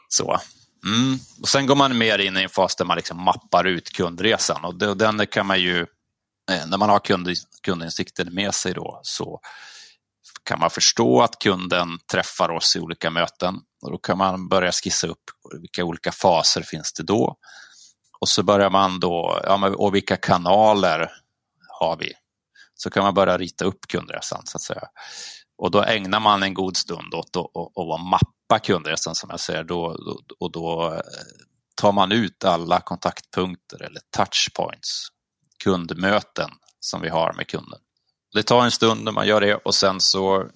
Så. 0.07 0.39
Mm. 0.85 1.19
Och 1.41 1.49
sen 1.49 1.65
går 1.65 1.75
man 1.75 1.97
mer 1.97 2.19
in 2.19 2.37
i 2.37 2.43
en 2.43 2.49
fas 2.49 2.75
där 2.75 2.85
man 2.85 2.97
liksom 2.97 3.23
mappar 3.23 3.63
ut 3.63 3.89
kundresan 3.89 4.65
och 4.65 4.97
den 4.97 5.27
kan 5.27 5.45
man 5.45 5.61
ju, 5.61 5.81
eh, 6.51 6.67
när 6.67 6.77
man 6.77 6.89
har 6.89 6.99
kund, 6.99 7.29
kundinsikten 7.63 8.33
med 8.33 8.53
sig 8.53 8.73
då, 8.73 8.99
så 9.03 9.39
kan 10.43 10.59
man 10.59 10.69
förstå 10.69 11.21
att 11.21 11.39
kunden 11.39 11.99
träffar 12.11 12.49
oss 12.49 12.75
i 12.75 12.79
olika 12.79 13.09
möten 13.09 13.55
och 13.81 13.91
då 13.91 13.97
kan 13.97 14.17
man 14.17 14.47
börja 14.49 14.71
skissa 14.71 15.07
upp 15.07 15.23
vilka 15.61 15.83
olika 15.83 16.11
faser 16.11 16.61
finns 16.61 16.93
det 16.93 17.03
då. 17.03 17.37
Och 18.25 18.29
så 18.29 18.43
börjar 18.43 18.69
man 18.69 18.99
då, 18.99 19.41
ja, 19.43 19.69
och 19.69 19.95
vilka 19.95 20.17
kanaler 20.17 21.11
har 21.79 21.97
vi? 21.97 22.13
Så 22.75 22.89
kan 22.89 23.03
man 23.03 23.13
börja 23.13 23.37
rita 23.37 23.65
upp 23.65 23.87
kundresan 23.87 24.41
så 24.45 24.57
att 24.57 24.61
säga. 24.61 24.87
Och 25.57 25.71
då 25.71 25.83
ägnar 25.83 26.19
man 26.19 26.43
en 26.43 26.53
god 26.53 26.77
stund 26.77 27.13
åt 27.13 27.35
att 27.35 28.01
mappa 28.09 28.59
kundresan 28.59 29.15
som 29.15 29.29
jag 29.29 29.39
säger 29.39 29.63
då, 29.63 29.97
och 30.39 30.51
då 30.51 30.93
eh, 30.93 31.01
tar 31.75 31.91
man 31.91 32.11
ut 32.11 32.43
alla 32.43 32.79
kontaktpunkter 32.79 33.83
eller 33.83 34.01
touchpoints, 34.17 35.07
kundmöten 35.63 36.49
som 36.79 37.01
vi 37.01 37.09
har 37.09 37.33
med 37.33 37.47
kunden. 37.47 37.79
Det 38.33 38.43
tar 38.43 38.63
en 38.63 38.71
stund 38.71 39.03
när 39.03 39.11
man 39.11 39.27
gör 39.27 39.41
det 39.41 39.55
och 39.55 39.75
sen 39.75 39.95
så 39.99 40.41
eh, 40.41 40.47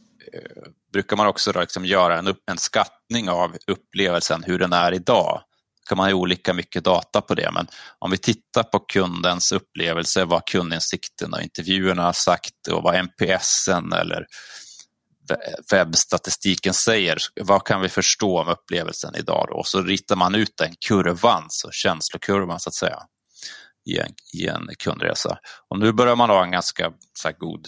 brukar 0.94 1.18
man 1.18 1.28
också 1.28 1.60
liksom 1.60 1.86
göra 1.86 2.20
en, 2.20 2.28
en 2.28 2.58
skattning 2.58 3.30
av 3.30 3.58
upplevelsen, 3.68 4.44
hur 4.44 4.60
den 4.60 4.74
är 4.74 4.94
idag 4.94 5.44
kan 5.90 5.98
man 5.98 6.06
ha 6.06 6.14
olika 6.14 6.54
mycket 6.54 6.84
data 6.84 7.22
på 7.22 7.36
det, 7.36 7.52
men 7.54 7.68
om 8.00 8.12
vi 8.12 8.18
tittar 8.18 8.64
på 8.64 8.80
kundens 8.80 9.52
upplevelse, 9.52 10.26
vad 10.26 10.46
kundinsikten 10.46 11.34
och 11.34 11.42
intervjuerna 11.42 12.04
har 12.04 12.14
sagt 12.14 12.68
och 12.72 12.84
vad 12.84 13.06
NPSen 13.06 13.94
eller 13.94 14.26
webbstatistiken 15.72 16.74
säger, 16.74 17.18
vad 17.42 17.64
kan 17.66 17.82
vi 17.82 17.90
förstå 17.90 18.42
om 18.42 18.48
upplevelsen 18.48 19.16
idag 19.16 19.46
då? 19.50 19.56
Och 19.56 19.68
så 19.68 19.82
ritar 19.82 20.16
man 20.16 20.36
ut 20.36 20.58
den 20.58 20.76
kurvan, 20.88 21.46
så 21.50 21.70
känslokurvan 21.72 22.60
så 22.60 22.70
att 22.70 22.76
säga, 22.76 23.00
i 23.86 23.98
en, 23.98 24.14
i 24.34 24.48
en 24.48 24.68
kundresa. 24.80 25.38
Och 25.70 25.80
nu 25.80 25.92
börjar 25.92 26.16
man 26.16 26.30
ha 26.30 26.44
en 26.44 26.52
ganska 26.52 26.92
så 27.14 27.32
god, 27.38 27.68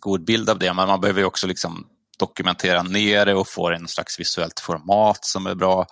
god 0.00 0.24
bild 0.24 0.50
av 0.50 0.58
det, 0.58 0.74
men 0.74 0.88
man 0.88 1.00
behöver 1.00 1.24
också 1.24 1.46
liksom 1.46 1.86
dokumentera 2.18 2.82
ner 2.82 3.26
det 3.26 3.34
och 3.34 3.48
få 3.48 3.70
en 3.70 3.88
slags 3.88 4.20
visuellt 4.20 4.60
format 4.60 5.18
som 5.20 5.46
är 5.46 5.54
bra 5.54 5.86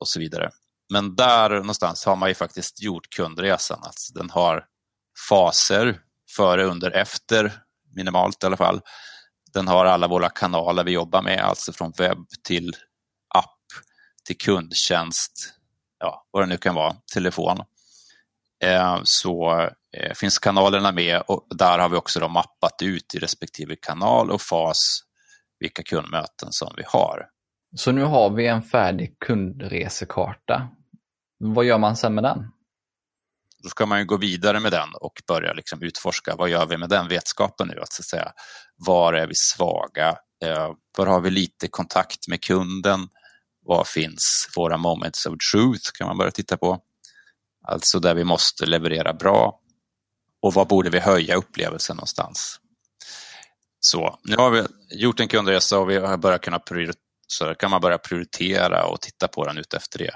och 0.00 0.08
så 0.08 0.20
vidare. 0.20 0.50
Men 0.92 1.16
där 1.16 1.50
någonstans 1.50 2.04
har 2.04 2.16
man 2.16 2.28
ju 2.28 2.34
faktiskt 2.34 2.82
gjort 2.82 3.10
kundresan, 3.10 3.80
alltså 3.82 4.12
den 4.12 4.30
har 4.30 4.64
faser 5.28 6.00
före, 6.36 6.64
under, 6.64 6.90
efter, 6.90 7.52
minimalt 7.94 8.42
i 8.42 8.46
alla 8.46 8.56
fall. 8.56 8.80
Den 9.52 9.68
har 9.68 9.84
alla 9.84 10.08
våra 10.08 10.28
kanaler 10.28 10.84
vi 10.84 10.90
jobbar 10.90 11.22
med, 11.22 11.40
alltså 11.40 11.72
från 11.72 11.92
webb 11.98 12.26
till 12.44 12.76
app, 13.34 13.60
till 14.26 14.38
kundtjänst, 14.38 15.54
ja, 15.98 16.26
vad 16.30 16.42
det 16.42 16.46
nu 16.46 16.56
kan 16.56 16.74
vara, 16.74 16.96
telefon. 17.14 17.62
Eh, 18.64 19.00
så 19.04 19.60
eh, 19.96 20.14
finns 20.14 20.38
kanalerna 20.38 20.92
med 20.92 21.22
och 21.28 21.46
där 21.50 21.78
har 21.78 21.88
vi 21.88 21.96
också 21.96 22.20
då 22.20 22.28
mappat 22.28 22.82
ut 22.82 23.14
i 23.14 23.18
respektive 23.18 23.76
kanal 23.76 24.30
och 24.30 24.42
fas 24.42 25.02
vilka 25.58 25.82
kundmöten 25.82 26.48
som 26.52 26.74
vi 26.76 26.82
har. 26.86 27.26
Så 27.74 27.92
nu 27.92 28.02
har 28.02 28.30
vi 28.30 28.46
en 28.46 28.62
färdig 28.62 29.18
kundresekarta. 29.18 30.68
Vad 31.38 31.64
gör 31.64 31.78
man 31.78 31.96
sen 31.96 32.14
med 32.14 32.24
den? 32.24 32.52
Då 33.62 33.68
ska 33.68 33.86
man 33.86 33.98
ju 33.98 34.04
gå 34.04 34.16
vidare 34.16 34.60
med 34.60 34.72
den 34.72 34.88
och 35.00 35.22
börja 35.28 35.52
liksom 35.52 35.82
utforska 35.82 36.36
vad 36.36 36.48
gör 36.48 36.66
vi 36.66 36.76
med 36.76 36.88
den 36.88 37.08
vetskapen 37.08 37.68
nu? 37.68 37.80
Att, 37.80 37.92
så 37.92 38.00
att 38.00 38.06
säga, 38.06 38.32
var 38.76 39.12
är 39.12 39.26
vi 39.26 39.34
svaga? 39.34 40.08
Eh, 40.44 40.72
var 40.98 41.06
har 41.06 41.20
vi 41.20 41.30
lite 41.30 41.68
kontakt 41.68 42.28
med 42.28 42.42
kunden? 42.42 43.08
Var 43.64 43.84
finns 43.84 44.48
våra 44.56 44.76
moments 44.76 45.26
of 45.26 45.34
truth? 45.52 45.90
kan 45.98 46.06
man 46.06 46.18
börja 46.18 46.30
titta 46.30 46.56
på. 46.56 46.80
Alltså 47.68 47.98
där 47.98 48.14
vi 48.14 48.24
måste 48.24 48.66
leverera 48.66 49.12
bra. 49.12 49.60
Och 50.42 50.54
var 50.54 50.64
borde 50.64 50.90
vi 50.90 50.98
höja 50.98 51.36
upplevelsen 51.36 51.96
någonstans? 51.96 52.60
Så 53.80 54.18
nu 54.24 54.36
har 54.36 54.50
vi 54.50 54.62
gjort 54.90 55.20
en 55.20 55.28
kundresa 55.28 55.78
och 55.78 55.90
vi 55.90 55.96
har 55.96 56.16
börjat 56.16 56.40
kunna 56.40 56.58
prioritera, 56.58 57.05
så 57.26 57.54
kan 57.54 57.70
man 57.70 57.80
börja 57.80 57.98
prioritera 57.98 58.86
och 58.86 59.00
titta 59.00 59.28
på 59.28 59.44
den 59.46 59.58
utefter 59.58 59.98
det. 59.98 60.14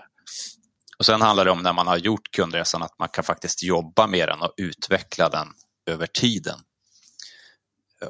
Och 0.98 1.06
sen 1.06 1.22
handlar 1.22 1.44
det 1.44 1.50
om 1.50 1.62
när 1.62 1.72
man 1.72 1.86
har 1.86 1.96
gjort 1.96 2.30
kundresan 2.30 2.82
att 2.82 2.98
man 2.98 3.08
kan 3.08 3.24
faktiskt 3.24 3.62
jobba 3.62 4.06
med 4.06 4.28
den 4.28 4.40
och 4.40 4.54
utveckla 4.56 5.28
den 5.28 5.46
över 5.86 6.06
tiden. 6.06 6.58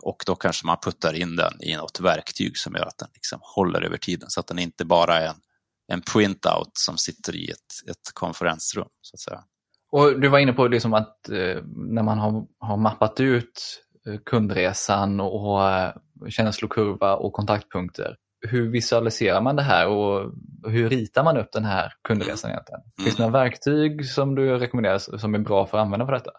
Och 0.02 0.22
då 0.26 0.34
kanske 0.34 0.66
man 0.66 0.76
puttar 0.82 1.14
in 1.14 1.36
den 1.36 1.62
i 1.62 1.76
något 1.76 2.00
verktyg 2.00 2.58
som 2.58 2.74
gör 2.74 2.86
att 2.86 2.98
den 2.98 3.08
liksom 3.14 3.38
håller 3.42 3.82
över 3.82 3.96
tiden 3.96 4.30
så 4.30 4.40
att 4.40 4.46
den 4.46 4.58
inte 4.58 4.84
bara 4.84 5.16
är 5.16 5.26
en, 5.26 5.40
en 5.88 6.02
printout 6.02 6.70
som 6.72 6.98
sitter 6.98 7.36
i 7.36 7.50
ett, 7.50 7.90
ett 7.90 8.14
konferensrum. 8.14 8.88
så 9.00 9.14
att 9.14 9.20
säga. 9.20 9.44
Och 9.92 10.20
Du 10.20 10.28
var 10.28 10.38
inne 10.38 10.52
på 10.52 10.68
liksom 10.68 10.94
att 10.94 11.28
eh, 11.28 11.62
när 11.74 12.02
man 12.02 12.18
har, 12.18 12.46
har 12.58 12.76
mappat 12.76 13.20
ut 13.20 13.82
eh, 14.06 14.20
kundresan 14.26 15.20
och, 15.20 15.52
och 15.52 15.70
eh, 15.70 15.94
känslokurva 16.28 17.16
och 17.16 17.32
kontaktpunkter 17.32 18.16
hur 18.40 18.68
visualiserar 18.68 19.40
man 19.40 19.56
det 19.56 19.62
här 19.62 19.86
och 19.86 20.32
hur 20.66 20.90
ritar 20.90 21.24
man 21.24 21.36
upp 21.36 21.52
den 21.52 21.64
här 21.64 21.92
kundresan 22.08 22.50
egentligen? 22.50 22.80
Mm. 22.80 23.04
Finns 23.04 23.16
det 23.16 23.22
några 23.22 23.44
verktyg 23.44 24.06
som 24.06 24.34
du 24.34 24.58
rekommenderar 24.58 25.18
som 25.18 25.34
är 25.34 25.38
bra 25.38 25.66
för 25.66 25.78
att 25.78 25.84
använda 25.84 26.06
för 26.06 26.12
detta? 26.12 26.30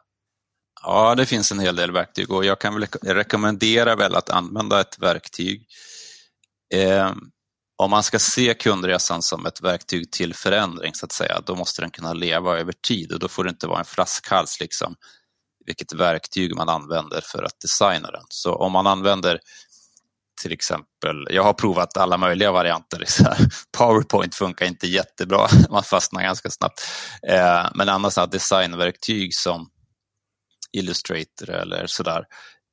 Ja, 0.83 1.15
det 1.15 1.25
finns 1.25 1.51
en 1.51 1.59
hel 1.59 1.75
del 1.75 1.91
verktyg 1.91 2.31
och 2.31 2.45
jag 2.45 2.59
kan 2.59 2.73
väl 2.73 2.85
rekommendera 3.01 3.95
väl 3.95 4.15
att 4.15 4.29
använda 4.29 4.81
ett 4.81 4.99
verktyg. 4.99 5.65
Eh, 6.73 7.11
om 7.77 7.91
man 7.91 8.03
ska 8.03 8.19
se 8.19 8.53
kundresan 8.53 9.21
som 9.21 9.45
ett 9.45 9.61
verktyg 9.61 10.11
till 10.11 10.33
förändring 10.33 10.93
så 10.93 11.05
att 11.05 11.11
säga, 11.11 11.41
då 11.45 11.55
måste 11.55 11.81
den 11.81 11.91
kunna 11.91 12.13
leva 12.13 12.59
över 12.59 12.73
tid 12.87 13.11
och 13.11 13.19
då 13.19 13.27
får 13.27 13.43
det 13.43 13.49
inte 13.49 13.67
vara 13.67 13.79
en 13.79 13.85
flaskhals 13.85 14.59
liksom 14.59 14.95
vilket 15.65 15.93
verktyg 15.93 16.55
man 16.55 16.69
använder 16.69 17.21
för 17.21 17.43
att 17.43 17.59
designa 17.61 18.11
den. 18.11 18.23
Så 18.29 18.55
om 18.55 18.71
man 18.71 18.87
använder 18.87 19.39
till 20.41 20.51
exempel, 20.51 21.27
jag 21.29 21.43
har 21.43 21.53
provat 21.53 21.97
alla 21.97 22.17
möjliga 22.17 22.51
varianter. 22.51 23.05
Powerpoint 23.77 24.35
funkar 24.35 24.65
inte 24.65 24.87
jättebra, 24.87 25.47
man 25.69 25.83
fastnar 25.83 26.21
ganska 26.21 26.49
snabbt. 26.49 26.81
Eh, 27.27 27.69
men 27.75 27.89
annars 27.89 28.15
designverktyg 28.31 29.35
som 29.35 29.69
Illustrator 30.73 31.49
eller 31.49 31.87
sådär 31.87 32.25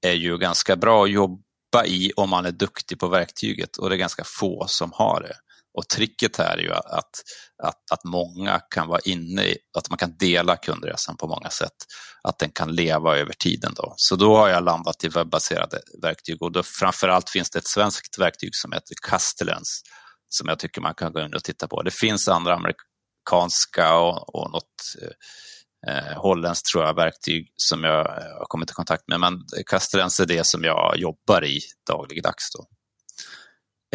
är 0.06 0.12
ju 0.12 0.38
ganska 0.38 0.76
bra 0.76 1.04
att 1.04 1.10
jobba 1.10 1.84
i 1.86 2.12
om 2.16 2.30
man 2.30 2.46
är 2.46 2.52
duktig 2.52 2.98
på 2.98 3.08
verktyget 3.08 3.76
och 3.76 3.88
det 3.88 3.96
är 3.96 3.98
ganska 3.98 4.24
få 4.24 4.66
som 4.68 4.92
har 4.94 5.20
det. 5.20 5.34
Och 5.74 5.88
tricket 5.88 6.36
här 6.36 6.56
är 6.56 6.62
ju 6.62 6.72
att, 6.72 7.22
att, 7.62 7.92
att 7.92 8.04
många 8.04 8.60
kan 8.74 8.88
vara 8.88 9.00
inne 9.04 9.42
i, 9.42 9.58
att 9.78 9.90
man 9.90 9.98
kan 9.98 10.16
dela 10.16 10.56
kundresan 10.56 11.16
på 11.16 11.26
många 11.26 11.50
sätt. 11.50 11.76
Att 12.22 12.38
den 12.38 12.50
kan 12.50 12.74
leva 12.74 13.16
över 13.16 13.32
tiden. 13.32 13.72
Då. 13.76 13.94
Så 13.96 14.16
då 14.16 14.36
har 14.36 14.48
jag 14.48 14.64
landat 14.64 15.04
i 15.04 15.08
webbaserade 15.08 15.80
verktyg 16.02 16.42
och 16.42 16.52
då 16.52 16.62
framförallt 16.62 17.30
finns 17.30 17.50
det 17.50 17.58
ett 17.58 17.68
svenskt 17.68 18.18
verktyg 18.18 18.50
som 18.52 18.72
heter 18.72 18.94
Castellens 19.02 19.82
som 20.28 20.48
jag 20.48 20.58
tycker 20.58 20.80
man 20.80 20.94
kan 20.94 21.12
gå 21.12 21.20
in 21.20 21.34
och 21.34 21.44
titta 21.44 21.68
på. 21.68 21.82
Det 21.82 21.94
finns 21.94 22.28
andra 22.28 22.54
amerikanska 22.54 23.98
och, 23.98 24.34
och 24.34 24.50
något 24.50 24.74
eh, 25.02 25.10
eh 25.88 26.20
holländskt 26.22 26.66
tror 26.72 26.84
jag 26.84 26.94
verktyg 26.94 27.52
som 27.56 27.84
jag 27.84 28.06
eh, 28.06 28.38
har 28.38 28.46
kommit 28.48 28.70
i 28.70 28.74
kontakt 28.74 29.08
med 29.08 29.20
men 29.20 29.44
Castellens 29.66 30.20
är 30.20 30.26
det 30.26 30.46
som 30.46 30.64
jag 30.64 30.96
jobbar 30.96 31.44
i 31.44 31.60
dagligdags. 31.90 32.52
Då. 32.56 32.77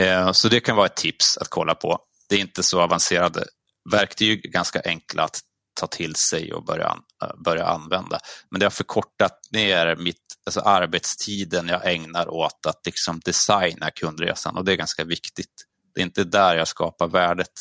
Eh, 0.02 0.32
så 0.32 0.48
det 0.48 0.60
kan 0.60 0.76
vara 0.76 0.86
ett 0.86 0.96
tips 0.96 1.38
att 1.38 1.50
kolla 1.50 1.76
på. 1.76 2.00
Det 2.30 2.36
är 2.36 2.40
inte 2.40 2.64
så 2.64 2.82
avancerade 2.82 3.44
verktyg, 3.92 4.52
ganska 4.52 4.82
enkla 4.86 5.24
att 5.24 5.40
ta 5.80 5.88
till 5.88 6.16
sig 6.16 6.54
och 6.54 6.66
börja, 6.66 6.98
eh, 7.24 7.44
börja 7.46 7.66
använda. 7.66 8.20
Men 8.52 8.60
det 8.60 8.66
har 8.66 8.72
förkortat 8.72 9.40
ner 9.52 9.96
mitt, 9.96 10.18
alltså 10.46 10.60
arbetstiden 10.60 11.68
jag 11.68 11.94
ägnar 11.94 12.30
åt 12.30 12.66
att 12.68 12.86
liksom 12.86 13.20
designa 13.26 13.92
kundresan 13.92 14.58
och 14.58 14.66
det 14.66 14.72
är 14.72 14.78
ganska 14.78 15.04
viktigt. 15.04 15.54
Det 15.96 16.02
är 16.02 16.06
inte 16.06 16.24
där 16.24 16.56
jag 16.56 16.68
skapar 16.68 17.08
värdet, 17.08 17.52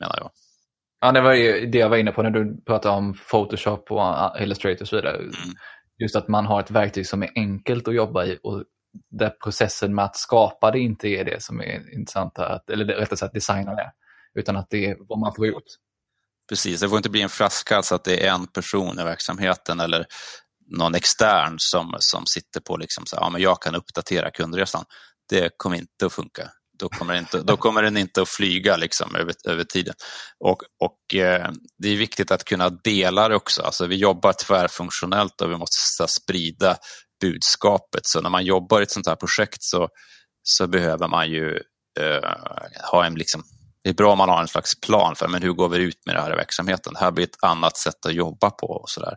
menar 0.00 0.16
jag. 0.18 0.30
Ja, 1.00 1.12
det 1.12 1.20
var 1.20 1.32
ju 1.32 1.66
det 1.66 1.78
jag 1.78 1.88
var 1.88 1.96
inne 1.96 2.12
på 2.12 2.22
när 2.22 2.30
du 2.30 2.62
pratade 2.66 2.94
om 2.94 3.18
Photoshop 3.30 3.90
och 3.90 4.40
Illustrator 4.40 4.82
och 4.82 4.88
så 4.88 4.96
vidare. 4.96 5.16
Mm. 5.16 5.32
Just 6.02 6.16
att 6.16 6.28
man 6.28 6.46
har 6.46 6.60
ett 6.60 6.70
verktyg 6.70 7.06
som 7.06 7.22
är 7.22 7.30
enkelt 7.34 7.88
att 7.88 7.94
jobba 7.94 8.24
i 8.24 8.38
och 8.42 8.64
där 9.10 9.30
processen 9.30 9.94
med 9.94 10.04
att 10.04 10.16
skapa 10.16 10.70
det 10.70 10.78
inte 10.78 11.08
är 11.08 11.24
det 11.24 11.42
som 11.42 11.60
är 11.60 11.94
intressant, 11.94 12.38
att, 12.38 12.70
eller 12.70 12.84
rättare 12.84 13.16
sagt 13.16 13.34
designa 13.34 13.74
det, 13.74 13.92
utan 14.34 14.56
att 14.56 14.70
det 14.70 14.86
är 14.86 14.96
vad 15.08 15.18
man 15.18 15.34
får 15.34 15.46
gjort. 15.46 15.64
Precis, 16.48 16.80
det 16.80 16.88
får 16.88 16.96
inte 16.96 17.10
bli 17.10 17.22
en 17.22 17.28
flaskhals 17.28 17.76
alltså 17.76 17.94
att 17.94 18.04
det 18.04 18.26
är 18.26 18.32
en 18.32 18.46
person 18.46 19.00
i 19.00 19.04
verksamheten 19.04 19.80
eller 19.80 20.06
någon 20.66 20.94
extern 20.94 21.56
som, 21.58 21.96
som 21.98 22.26
sitter 22.26 22.60
på 22.60 22.76
liksom 22.76 23.06
så 23.06 23.16
här, 23.16 23.22
ja 23.22 23.30
men 23.30 23.42
jag 23.42 23.62
kan 23.62 23.74
uppdatera 23.74 24.30
kundresan. 24.30 24.84
Det 25.28 25.50
kommer 25.56 25.76
inte 25.76 26.06
att 26.06 26.12
funka. 26.12 26.50
Då 26.78 26.88
kommer, 26.88 27.14
inte, 27.14 27.42
då 27.42 27.56
kommer 27.56 27.82
den 27.82 27.96
inte 27.96 28.22
att 28.22 28.28
flyga 28.28 28.76
liksom 28.76 29.14
över, 29.14 29.34
över 29.48 29.64
tiden. 29.64 29.94
Och, 30.40 30.62
och 30.80 31.14
eh, 31.14 31.50
Det 31.78 31.88
är 31.88 31.96
viktigt 31.96 32.30
att 32.30 32.44
kunna 32.44 32.70
dela 32.70 33.28
det 33.28 33.36
också. 33.36 33.62
Alltså, 33.62 33.86
vi 33.86 33.96
jobbar 33.96 34.32
tvärfunktionellt 34.32 35.40
och 35.40 35.50
vi 35.50 35.56
måste 35.56 36.08
sprida 36.08 36.76
budskapet. 37.20 38.06
Så 38.06 38.20
när 38.20 38.30
man 38.30 38.44
jobbar 38.44 38.80
i 38.80 38.82
ett 38.82 38.90
sånt 38.90 39.06
här 39.06 39.16
projekt 39.16 39.62
så, 39.62 39.88
så 40.42 40.66
behöver 40.66 41.08
man 41.08 41.30
ju 41.30 41.60
eh, 42.00 42.30
ha 42.92 43.06
en 43.06 43.14
liksom, 43.14 43.42
det 43.84 43.90
är 43.90 43.94
bra 43.94 44.12
om 44.12 44.18
man 44.18 44.28
har 44.28 44.40
en 44.40 44.48
slags 44.48 44.80
plan 44.80 45.16
för 45.16 45.28
men 45.28 45.42
hur 45.42 45.52
går 45.52 45.68
vi 45.68 45.78
ut 45.78 46.06
med 46.06 46.14
det 46.14 46.20
här 46.20 46.32
i 46.32 46.36
verksamheten. 46.36 46.92
Det 46.92 47.00
här 47.00 47.10
blir 47.10 47.24
ett 47.24 47.42
annat 47.42 47.76
sätt 47.76 48.06
att 48.06 48.14
jobba 48.14 48.50
på. 48.50 48.66
och 48.66 48.90
så 48.90 49.00
där. 49.00 49.16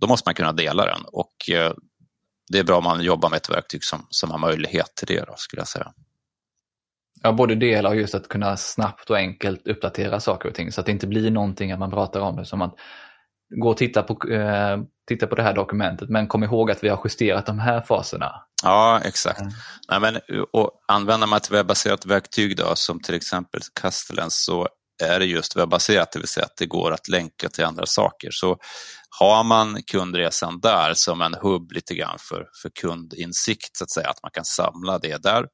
Då 0.00 0.06
måste 0.06 0.28
man 0.28 0.34
kunna 0.34 0.52
dela 0.52 0.86
den 0.86 1.00
och 1.06 1.50
eh, 1.52 1.72
det 2.52 2.58
är 2.58 2.64
bra 2.64 2.78
om 2.78 2.84
man 2.84 3.02
jobbar 3.02 3.30
med 3.30 3.36
ett 3.36 3.50
verktyg 3.50 3.84
som, 3.84 4.06
som 4.10 4.30
har 4.30 4.38
möjlighet 4.38 4.94
till 4.96 5.06
det, 5.06 5.24
då, 5.26 5.34
skulle 5.36 5.60
jag 5.60 5.68
säga. 5.68 5.92
Ja, 7.22 7.32
både 7.32 7.54
dela 7.54 7.88
och 7.88 7.96
just 7.96 8.14
att 8.14 8.28
kunna 8.28 8.56
snabbt 8.56 9.10
och 9.10 9.16
enkelt 9.16 9.66
uppdatera 9.66 10.20
saker 10.20 10.48
och 10.48 10.54
ting 10.54 10.72
så 10.72 10.80
att 10.80 10.86
det 10.86 10.92
inte 10.92 11.06
blir 11.06 11.30
någonting 11.30 11.72
att 11.72 11.78
man 11.78 11.90
pratar 11.90 12.20
om 12.20 12.36
det 12.36 12.44
som 12.44 12.62
att 12.62 12.74
gå 13.50 13.70
och 13.70 13.76
titta 13.76 14.02
på, 14.02 14.28
eh, 14.28 14.78
titta 15.08 15.26
på 15.26 15.34
det 15.34 15.42
här 15.42 15.54
dokumentet 15.54 16.08
men 16.08 16.26
kom 16.26 16.44
ihåg 16.44 16.70
att 16.70 16.84
vi 16.84 16.88
har 16.88 17.00
justerat 17.04 17.46
de 17.46 17.58
här 17.58 17.80
faserna. 17.80 18.32
Ja, 18.62 19.00
exakt. 19.04 19.40
Mm. 19.40 19.52
Nej, 19.88 20.00
men, 20.00 20.20
och 20.52 20.70
använder 20.88 21.26
man 21.26 21.36
ett 21.36 21.50
webbaserat 21.50 22.06
verktyg 22.06 22.56
då, 22.56 22.72
som 22.74 23.00
till 23.00 23.14
exempel 23.14 23.60
Castellan 23.80 24.28
så 24.30 24.68
är 25.02 25.18
det 25.18 25.24
just 25.24 25.56
webbaserat, 25.56 26.12
det 26.12 26.18
vill 26.18 26.28
säga 26.28 26.46
att 26.46 26.56
det 26.56 26.66
går 26.66 26.92
att 26.92 27.08
länka 27.08 27.48
till 27.48 27.64
andra 27.64 27.86
saker. 27.86 28.28
Så 28.32 28.58
har 29.20 29.44
man 29.44 29.82
kundresan 29.82 30.60
där 30.60 30.92
som 30.94 31.22
en 31.22 31.34
hubb 31.34 31.72
lite 31.72 31.94
grann 31.94 32.16
för, 32.28 32.46
för 32.62 32.70
kundinsikt, 32.80 33.76
så 33.76 33.84
att 33.84 33.90
säga, 33.90 34.08
att 34.08 34.22
man 34.22 34.30
kan 34.30 34.44
samla 34.44 34.98
det 34.98 35.22
där, 35.22 35.46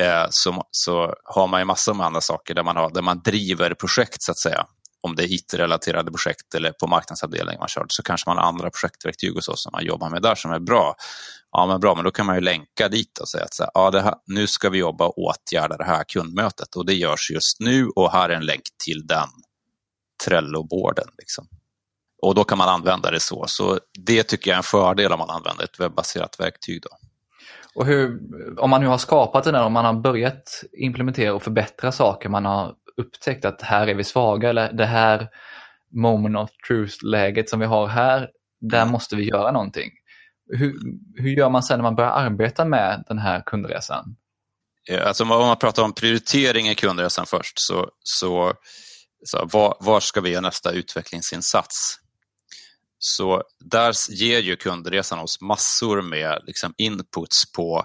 eh, 0.00 0.26
så, 0.30 0.62
så 0.70 1.14
har 1.24 1.46
man 1.46 1.60
ju 1.60 1.64
massor 1.64 1.94
med 1.94 2.06
andra 2.06 2.20
saker 2.20 2.54
där 2.54 2.62
man, 2.62 2.76
har, 2.76 2.90
där 2.90 3.02
man 3.02 3.22
driver 3.24 3.74
projekt, 3.74 4.22
så 4.22 4.32
att 4.32 4.38
säga. 4.38 4.66
Om 5.02 5.16
det 5.16 5.22
är 5.22 5.32
IT-relaterade 5.32 6.10
projekt 6.10 6.54
eller 6.54 6.72
på 6.72 6.86
marknadsavdelningen 6.86 7.58
man 7.58 7.68
kör, 7.68 7.86
så 7.88 8.02
kanske 8.02 8.30
man 8.30 8.36
har 8.36 8.44
andra 8.44 8.70
projektverktyg 8.70 9.34
hos 9.34 9.48
oss 9.48 9.62
som 9.62 9.72
man 9.72 9.84
jobbar 9.84 10.10
med 10.10 10.22
där 10.22 10.34
som 10.34 10.50
är 10.50 10.58
bra. 10.58 10.94
Ja, 11.52 11.66
men 11.66 11.80
bra, 11.80 11.94
men 11.94 12.04
då 12.04 12.10
kan 12.10 12.26
man 12.26 12.34
ju 12.34 12.40
länka 12.40 12.88
dit 12.88 13.18
och 13.18 13.28
säga 13.28 13.44
att 13.44 13.54
så 13.54 13.62
här, 13.62 13.70
ja, 13.74 14.00
här, 14.00 14.14
nu 14.26 14.46
ska 14.46 14.70
vi 14.70 14.78
jobba 14.78 15.06
och 15.06 15.18
åtgärda 15.18 15.76
det 15.76 15.84
här 15.84 16.04
kundmötet 16.04 16.76
och 16.76 16.86
det 16.86 16.94
görs 16.94 17.30
just 17.30 17.60
nu 17.60 17.88
och 17.96 18.12
här 18.12 18.28
är 18.28 18.34
en 18.34 18.46
länk 18.46 18.62
till 18.84 19.06
den 19.06 19.28
Trello-boarden. 20.24 21.08
Liksom. 21.18 21.48
Och 22.22 22.34
då 22.34 22.44
kan 22.44 22.58
man 22.58 22.68
använda 22.68 23.10
det 23.10 23.20
så. 23.20 23.44
Så 23.48 23.78
det 24.06 24.22
tycker 24.22 24.50
jag 24.50 24.54
är 24.54 24.58
en 24.58 24.62
fördel 24.62 25.12
om 25.12 25.18
man 25.18 25.30
använder 25.30 25.64
ett 25.64 25.80
webbaserat 25.80 26.40
verktyg. 26.40 26.82
Då. 26.82 26.88
Och 27.74 27.86
hur, 27.86 28.20
om 28.58 28.70
man 28.70 28.80
nu 28.80 28.86
har 28.86 28.98
skapat 28.98 29.44
den 29.44 29.54
här, 29.54 29.64
om 29.64 29.72
man 29.72 29.84
har 29.84 29.94
börjat 29.94 30.64
implementera 30.72 31.34
och 31.34 31.42
förbättra 31.42 31.92
saker, 31.92 32.28
man 32.28 32.44
har 32.44 32.74
upptäckt 32.96 33.44
att 33.44 33.62
här 33.62 33.86
är 33.86 33.94
vi 33.94 34.04
svaga 34.04 34.50
eller 34.50 34.72
det 34.72 34.86
här 34.86 35.28
moment 35.94 36.36
of 36.36 36.50
truth-läget 36.68 37.48
som 37.48 37.60
vi 37.60 37.66
har 37.66 37.86
här, 37.86 38.30
där 38.60 38.82
mm. 38.82 38.92
måste 38.92 39.16
vi 39.16 39.28
göra 39.28 39.52
någonting. 39.52 39.90
Hur, 40.58 40.74
hur 41.14 41.30
gör 41.30 41.50
man 41.50 41.62
sen 41.62 41.78
när 41.78 41.82
man 41.82 41.96
börjar 41.96 42.10
arbeta 42.10 42.64
med 42.64 43.04
den 43.08 43.18
här 43.18 43.42
kundresan? 43.46 44.16
Alltså 45.04 45.22
om 45.22 45.28
man 45.28 45.56
pratar 45.56 45.82
om 45.82 45.92
prioritering 45.92 46.68
i 46.68 46.74
kundresan 46.74 47.26
först, 47.26 47.52
så, 47.56 47.90
så, 48.02 48.52
så 49.24 49.48
var, 49.52 49.76
var 49.80 50.00
ska 50.00 50.20
vi 50.20 50.30
göra 50.30 50.40
nästa 50.40 50.72
utvecklingsinsats? 50.72 51.96
Så 52.98 53.42
där 53.70 53.94
ger 54.10 54.38
ju 54.38 54.56
kundresan 54.56 55.18
oss 55.18 55.40
massor 55.40 56.02
med 56.02 56.42
liksom 56.46 56.74
inputs 56.76 57.52
på 57.52 57.84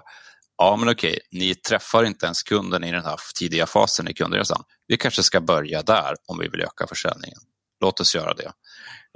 Ja, 0.62 0.76
men 0.76 0.88
okej, 0.88 1.18
ni 1.32 1.54
träffar 1.54 2.04
inte 2.04 2.26
ens 2.26 2.42
kunden 2.42 2.84
i 2.84 2.92
den 2.92 3.04
här 3.04 3.16
tidiga 3.38 3.66
fasen 3.66 4.08
i 4.08 4.14
kundresan. 4.14 4.62
Vi 4.86 4.96
kanske 4.96 5.22
ska 5.22 5.40
börja 5.40 5.82
där 5.82 6.14
om 6.28 6.38
vi 6.38 6.48
vill 6.48 6.60
öka 6.60 6.86
försäljningen. 6.86 7.38
Låt 7.80 8.00
oss 8.00 8.14
göra 8.14 8.34
det. 8.34 8.52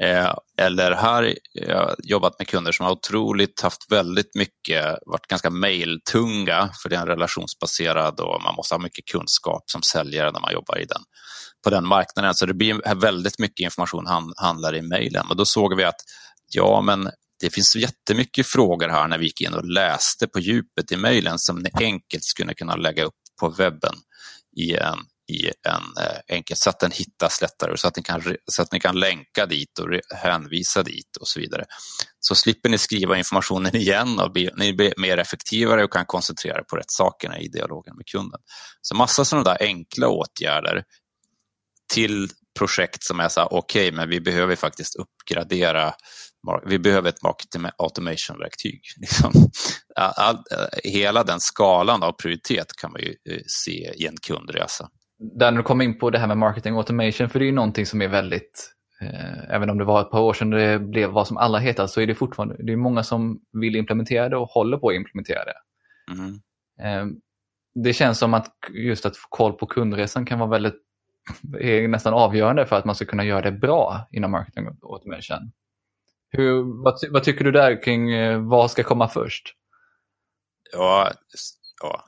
Eh, 0.02 0.34
eller 0.58 0.92
här, 0.92 1.38
jag 1.52 1.76
har 1.76 1.96
jobbat 1.98 2.38
med 2.38 2.48
kunder 2.48 2.72
som 2.72 2.86
har 2.86 2.92
otroligt 2.92 3.60
haft 3.60 3.92
väldigt 3.92 4.34
mycket, 4.34 4.98
varit 5.06 5.26
ganska 5.26 5.50
mailtunga, 5.50 6.70
för 6.82 6.88
det 6.88 6.96
är 6.96 7.00
en 7.00 7.06
relationsbaserad 7.06 8.20
och 8.20 8.42
man 8.42 8.54
måste 8.54 8.74
ha 8.74 8.78
mycket 8.78 9.04
kunskap 9.04 9.62
som 9.66 9.82
säljare 9.82 10.32
när 10.32 10.40
man 10.40 10.52
jobbar 10.52 10.78
i 10.78 10.84
den, 10.84 11.02
på 11.64 11.70
den 11.70 11.86
marknaden. 11.86 12.34
Så 12.34 12.46
det 12.46 12.54
blir 12.54 12.94
väldigt 12.94 13.38
mycket 13.38 13.64
information 13.64 14.06
handlar 14.36 14.74
i 14.74 14.82
mejlen. 14.82 15.26
Och 15.30 15.36
då 15.36 15.44
såg 15.44 15.76
vi 15.76 15.84
att 15.84 16.00
ja, 16.52 16.80
men 16.80 17.10
det 17.40 17.50
finns 17.50 17.76
jättemycket 17.76 18.46
frågor 18.46 18.88
här 18.88 19.08
när 19.08 19.18
vi 19.18 19.24
gick 19.24 19.40
in 19.40 19.54
och 19.54 19.64
läste 19.64 20.26
på 20.26 20.40
djupet 20.40 20.92
i 20.92 20.96
mejlen 20.96 21.38
som 21.38 21.58
ni 21.58 21.70
enkelt 21.80 22.24
skulle 22.24 22.54
kunna 22.54 22.76
lägga 22.76 23.04
upp 23.04 23.14
på 23.40 23.48
webben 23.48 23.94
i 24.56 24.74
en, 24.74 24.98
i 25.28 25.46
en 25.46 26.04
eh, 26.04 26.36
enkel, 26.36 26.56
så 26.56 26.70
att 26.70 26.80
den 26.80 26.90
hittas 26.90 27.40
lättare 27.40 27.76
så 27.76 27.88
att, 27.88 27.96
ni 27.96 28.02
kan, 28.02 28.22
så 28.46 28.62
att 28.62 28.72
ni 28.72 28.80
kan 28.80 28.98
länka 28.98 29.46
dit 29.46 29.78
och 29.78 30.16
hänvisa 30.16 30.82
dit 30.82 31.16
och 31.20 31.28
så 31.28 31.40
vidare. 31.40 31.64
Så 32.20 32.34
slipper 32.34 32.68
ni 32.68 32.78
skriva 32.78 33.18
informationen 33.18 33.76
igen 33.76 34.20
och 34.20 34.32
bli, 34.32 34.50
ni 34.56 34.72
blir 34.72 34.94
mer 34.96 35.18
effektivare 35.18 35.84
och 35.84 35.92
kan 35.92 36.06
koncentrera 36.06 36.58
er 36.58 36.62
på 36.62 36.76
rätt 36.76 36.90
sakerna 36.90 37.38
i 37.38 37.48
dialogen 37.48 37.96
med 37.96 38.06
kunden. 38.06 38.40
Så 38.80 38.94
massa 38.94 39.24
sådana 39.24 39.44
där 39.44 39.56
enkla 39.60 40.08
åtgärder 40.08 40.84
till 41.92 42.28
projekt 42.58 43.04
som 43.04 43.20
är 43.20 43.28
så 43.28 43.40
här, 43.40 43.52
okej, 43.52 43.88
okay, 43.88 43.96
men 43.96 44.08
vi 44.08 44.20
behöver 44.20 44.56
faktiskt 44.56 44.96
uppgradera 44.96 45.94
vi 46.66 46.78
behöver 46.78 47.08
ett 47.08 47.22
marketing 47.22 47.62
automation-verktyg. 47.78 48.80
Liksom. 49.00 49.32
All, 49.96 50.38
hela 50.84 51.24
den 51.24 51.40
skalan 51.40 52.02
av 52.02 52.12
prioritet 52.12 52.66
kan 52.80 52.92
man 52.92 53.00
ju 53.00 53.08
eh, 53.08 53.40
se 53.46 53.92
i 53.96 54.06
en 54.06 54.16
kundresa. 54.26 54.88
Där 55.18 55.50
när 55.50 55.58
du 55.58 55.62
kommer 55.62 55.84
in 55.84 55.98
på 55.98 56.10
det 56.10 56.18
här 56.18 56.26
med 56.26 56.38
marketing 56.38 56.76
automation, 56.76 57.28
för 57.28 57.38
det 57.38 57.44
är 57.44 57.46
ju 57.46 57.52
någonting 57.52 57.86
som 57.86 58.02
är 58.02 58.08
väldigt, 58.08 58.72
eh, 59.00 59.54
även 59.54 59.70
om 59.70 59.78
det 59.78 59.84
var 59.84 60.00
ett 60.00 60.10
par 60.10 60.20
år 60.20 60.32
sedan 60.32 60.50
det 60.50 60.78
blev 60.78 61.10
vad 61.10 61.26
som 61.26 61.36
alla 61.36 61.58
heter, 61.58 61.86
så 61.86 62.00
är 62.00 62.06
det 62.06 62.14
fortfarande, 62.14 62.56
det 62.58 62.72
är 62.72 62.76
många 62.76 63.02
som 63.02 63.40
vill 63.52 63.76
implementera 63.76 64.28
det 64.28 64.36
och 64.36 64.48
håller 64.48 64.78
på 64.78 64.88
att 64.88 64.94
implementera 64.94 65.40
det. 65.44 65.54
Mm. 66.12 66.40
Eh, 66.82 67.16
det 67.84 67.92
känns 67.92 68.18
som 68.18 68.34
att 68.34 68.54
just 68.70 69.06
att 69.06 69.16
få 69.16 69.28
koll 69.28 69.52
på 69.52 69.66
kundresan 69.66 70.26
kan 70.26 70.38
vara 70.38 70.50
väldigt, 70.50 70.76
är 71.60 71.88
nästan 71.88 72.14
avgörande 72.14 72.66
för 72.66 72.76
att 72.76 72.84
man 72.84 72.94
ska 72.94 73.04
kunna 73.04 73.24
göra 73.24 73.42
det 73.42 73.52
bra 73.52 74.08
inom 74.12 74.30
marketing 74.30 74.66
automation. 74.82 75.52
Hur, 76.30 76.82
vad, 76.84 76.98
vad, 77.10 77.24
tycker 77.24 77.44
du 77.44 77.52
där 77.52 77.82
kring 77.82 78.12
eh, 78.12 78.48
vad 78.48 78.70
ska 78.70 78.82
komma 78.82 79.08
först? 79.08 79.52
Ja, 80.72 81.12
ja. 81.82 82.04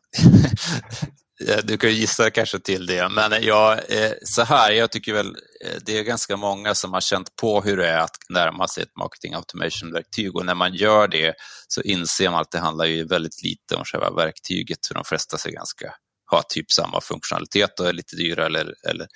du 1.63 1.77
kan 1.77 1.91
ju 1.91 1.97
gissa 1.97 2.31
kanske 2.31 2.59
till 2.59 2.87
det, 2.87 3.09
men 3.09 3.33
eh, 3.33 3.39
ja, 3.39 3.79
eh, 3.89 4.13
så 4.23 4.43
här, 4.43 4.73
jag 4.73 4.93
tycker 4.93 5.13
väl 5.13 5.37
eh, 5.65 5.77
det 5.87 5.99
är 5.99 6.03
ganska 6.03 6.37
många 6.37 6.75
som 6.75 6.93
har 6.93 7.01
känt 7.01 7.37
på 7.37 7.61
hur 7.61 7.77
det 7.77 7.89
är 7.89 7.99
att 7.99 8.17
närma 8.29 8.69
sig 8.69 8.83
ett 8.83 8.97
marketing 8.97 9.35
automation-verktyg 9.35 10.37
och 10.37 10.47
när 10.47 10.55
man 10.55 10.75
gör 10.75 11.09
det 11.09 11.35
så 11.69 11.83
inser 11.83 12.31
man 12.31 12.41
att 12.41 12.51
det 12.51 12.59
handlar 12.59 12.85
ju 12.85 13.05
väldigt 13.05 13.43
lite 13.43 13.75
om 13.75 13.85
själva 13.85 14.11
verktyget, 14.11 14.87
för 14.87 14.95
de 14.95 15.05
flesta 15.05 15.39
ser 15.39 15.51
ganska 15.51 15.95
har 16.31 16.43
typ 16.49 16.73
samma 16.73 17.01
funktionalitet 17.01 17.81
och 17.81 17.89
är 17.89 17.93
lite 17.93 18.17
dyrare 18.17 18.47
eller, 18.47 18.75
eller 18.89 19.07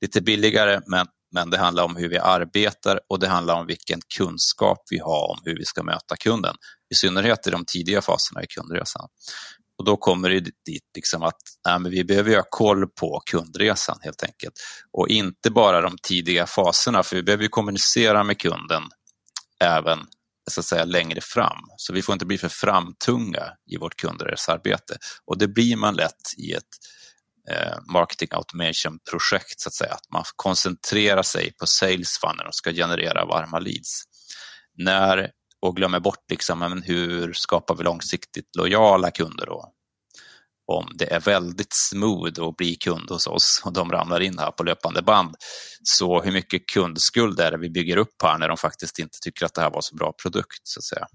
lite 0.00 0.20
billigare, 0.20 0.80
men 0.86 1.06
men 1.32 1.50
det 1.50 1.58
handlar 1.58 1.84
om 1.84 1.96
hur 1.96 2.08
vi 2.08 2.18
arbetar 2.18 3.00
och 3.08 3.18
det 3.18 3.28
handlar 3.28 3.60
om 3.60 3.66
vilken 3.66 4.00
kunskap 4.16 4.78
vi 4.90 4.98
har 4.98 5.30
om 5.30 5.38
hur 5.44 5.56
vi 5.56 5.64
ska 5.64 5.82
möta 5.82 6.16
kunden. 6.16 6.54
I 6.92 6.94
synnerhet 6.94 7.46
i 7.46 7.50
de 7.50 7.64
tidiga 7.64 8.02
faserna 8.02 8.42
i 8.42 8.46
kundresan. 8.46 9.08
Och 9.78 9.84
då 9.84 9.96
kommer 9.96 10.30
det 10.30 10.40
dit 10.40 10.82
liksom 10.94 11.22
att 11.22 11.40
nej, 11.66 11.78
men 11.78 11.90
vi 11.90 12.04
behöver 12.04 12.36
ha 12.36 12.44
koll 12.50 12.86
på 12.86 13.22
kundresan 13.30 13.98
helt 14.02 14.22
enkelt. 14.22 14.54
Och 14.92 15.08
inte 15.08 15.50
bara 15.50 15.80
de 15.80 15.96
tidiga 16.02 16.46
faserna, 16.46 17.02
för 17.02 17.16
vi 17.16 17.22
behöver 17.22 17.48
kommunicera 17.48 18.24
med 18.24 18.38
kunden 18.38 18.82
även 19.60 19.98
så 20.50 20.60
att 20.60 20.66
säga, 20.66 20.84
längre 20.84 21.20
fram. 21.20 21.58
Så 21.76 21.92
vi 21.92 22.02
får 22.02 22.12
inte 22.12 22.26
bli 22.26 22.38
för 22.38 22.48
framtunga 22.48 23.52
i 23.70 23.76
vårt 23.76 23.96
kundresarbete. 23.96 24.96
Och 25.26 25.38
det 25.38 25.48
blir 25.48 25.76
man 25.76 25.94
lätt 25.94 26.34
i 26.38 26.52
ett 26.52 26.68
Eh, 27.50 27.78
marketing 27.92 28.28
automation-projekt, 28.30 29.60
så 29.60 29.68
att 29.68 29.74
säga. 29.74 29.92
Att 29.92 30.10
man 30.12 30.24
koncentrerar 30.36 31.22
sig 31.22 31.52
på 31.60 31.66
sales 31.66 32.18
funnel 32.20 32.46
och 32.46 32.54
ska 32.54 32.72
generera 32.72 33.24
varma 33.24 33.58
leads. 33.58 34.02
När, 34.78 35.30
och 35.60 35.76
glömmer 35.76 36.00
bort 36.00 36.24
liksom, 36.30 36.58
men 36.58 36.82
hur 36.82 37.32
skapar 37.32 37.74
vi 37.74 37.84
långsiktigt 37.84 38.56
lojala 38.56 39.10
kunder 39.10 39.46
då? 39.46 39.72
Om 40.66 40.92
det 40.94 41.12
är 41.12 41.20
väldigt 41.20 41.72
smooth 41.90 42.42
att 42.42 42.56
bli 42.56 42.74
kund 42.74 43.10
hos 43.10 43.26
oss 43.26 43.62
och 43.64 43.72
de 43.72 43.92
ramlar 43.92 44.20
in 44.20 44.38
här 44.38 44.50
på 44.50 44.62
löpande 44.62 45.02
band, 45.02 45.34
så 45.82 46.22
hur 46.22 46.32
mycket 46.32 46.66
kundskuld 46.66 47.40
är 47.40 47.50
det 47.50 47.58
vi 47.58 47.70
bygger 47.70 47.96
upp 47.96 48.22
här 48.22 48.38
när 48.38 48.48
de 48.48 48.56
faktiskt 48.56 48.98
inte 48.98 49.18
tycker 49.22 49.46
att 49.46 49.54
det 49.54 49.60
här 49.60 49.70
var 49.70 49.80
så 49.80 49.96
bra 49.96 50.12
produkt, 50.22 50.60
så 50.62 50.78
att 50.80 50.84
säga 50.84 51.06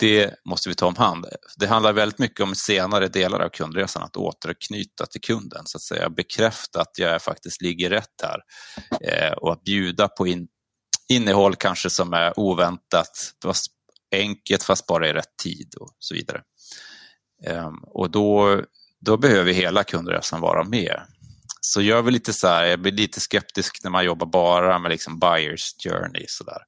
det 0.00 0.34
måste 0.44 0.68
vi 0.68 0.74
ta 0.74 0.86
om 0.86 0.96
hand. 0.96 1.26
Det 1.56 1.66
handlar 1.66 1.92
väldigt 1.92 2.18
mycket 2.18 2.40
om 2.40 2.54
senare 2.54 3.08
delar 3.08 3.40
av 3.40 3.48
kundresan, 3.48 4.02
att 4.02 4.16
återknyta 4.16 5.06
till 5.06 5.20
kunden, 5.20 5.62
så 5.66 5.78
att 5.78 5.82
säga 5.82 6.10
bekräfta 6.10 6.80
att 6.80 6.98
jag 6.98 7.22
faktiskt 7.22 7.62
ligger 7.62 7.90
rätt 7.90 8.22
här 8.22 8.40
eh, 9.00 9.32
och 9.32 9.52
att 9.52 9.64
bjuda 9.64 10.08
på 10.08 10.26
in, 10.26 10.48
innehåll 11.08 11.56
kanske 11.56 11.90
som 11.90 12.12
är 12.12 12.40
oväntat, 12.40 13.32
fast 13.42 13.66
enkelt 14.12 14.62
fast 14.62 14.86
bara 14.86 15.08
i 15.08 15.12
rätt 15.12 15.36
tid 15.42 15.74
och 15.80 15.96
så 15.98 16.14
vidare. 16.14 16.42
Eh, 17.46 17.70
och 17.82 18.10
då, 18.10 18.60
då 19.00 19.16
behöver 19.16 19.52
hela 19.52 19.84
kundresan 19.84 20.40
vara 20.40 20.64
med. 20.64 21.00
Så 21.60 21.80
gör 21.80 22.02
vi 22.02 22.10
lite 22.10 22.32
så 22.32 22.48
här, 22.48 22.64
jag 22.64 22.80
blir 22.82 22.92
lite 22.92 23.20
skeptisk 23.20 23.84
när 23.84 23.90
man 23.90 24.04
jobbar 24.04 24.26
bara 24.26 24.78
med 24.78 24.90
liksom 24.90 25.18
buyers 25.18 25.74
journey. 25.84 26.24
Så 26.28 26.44
där. 26.44 26.62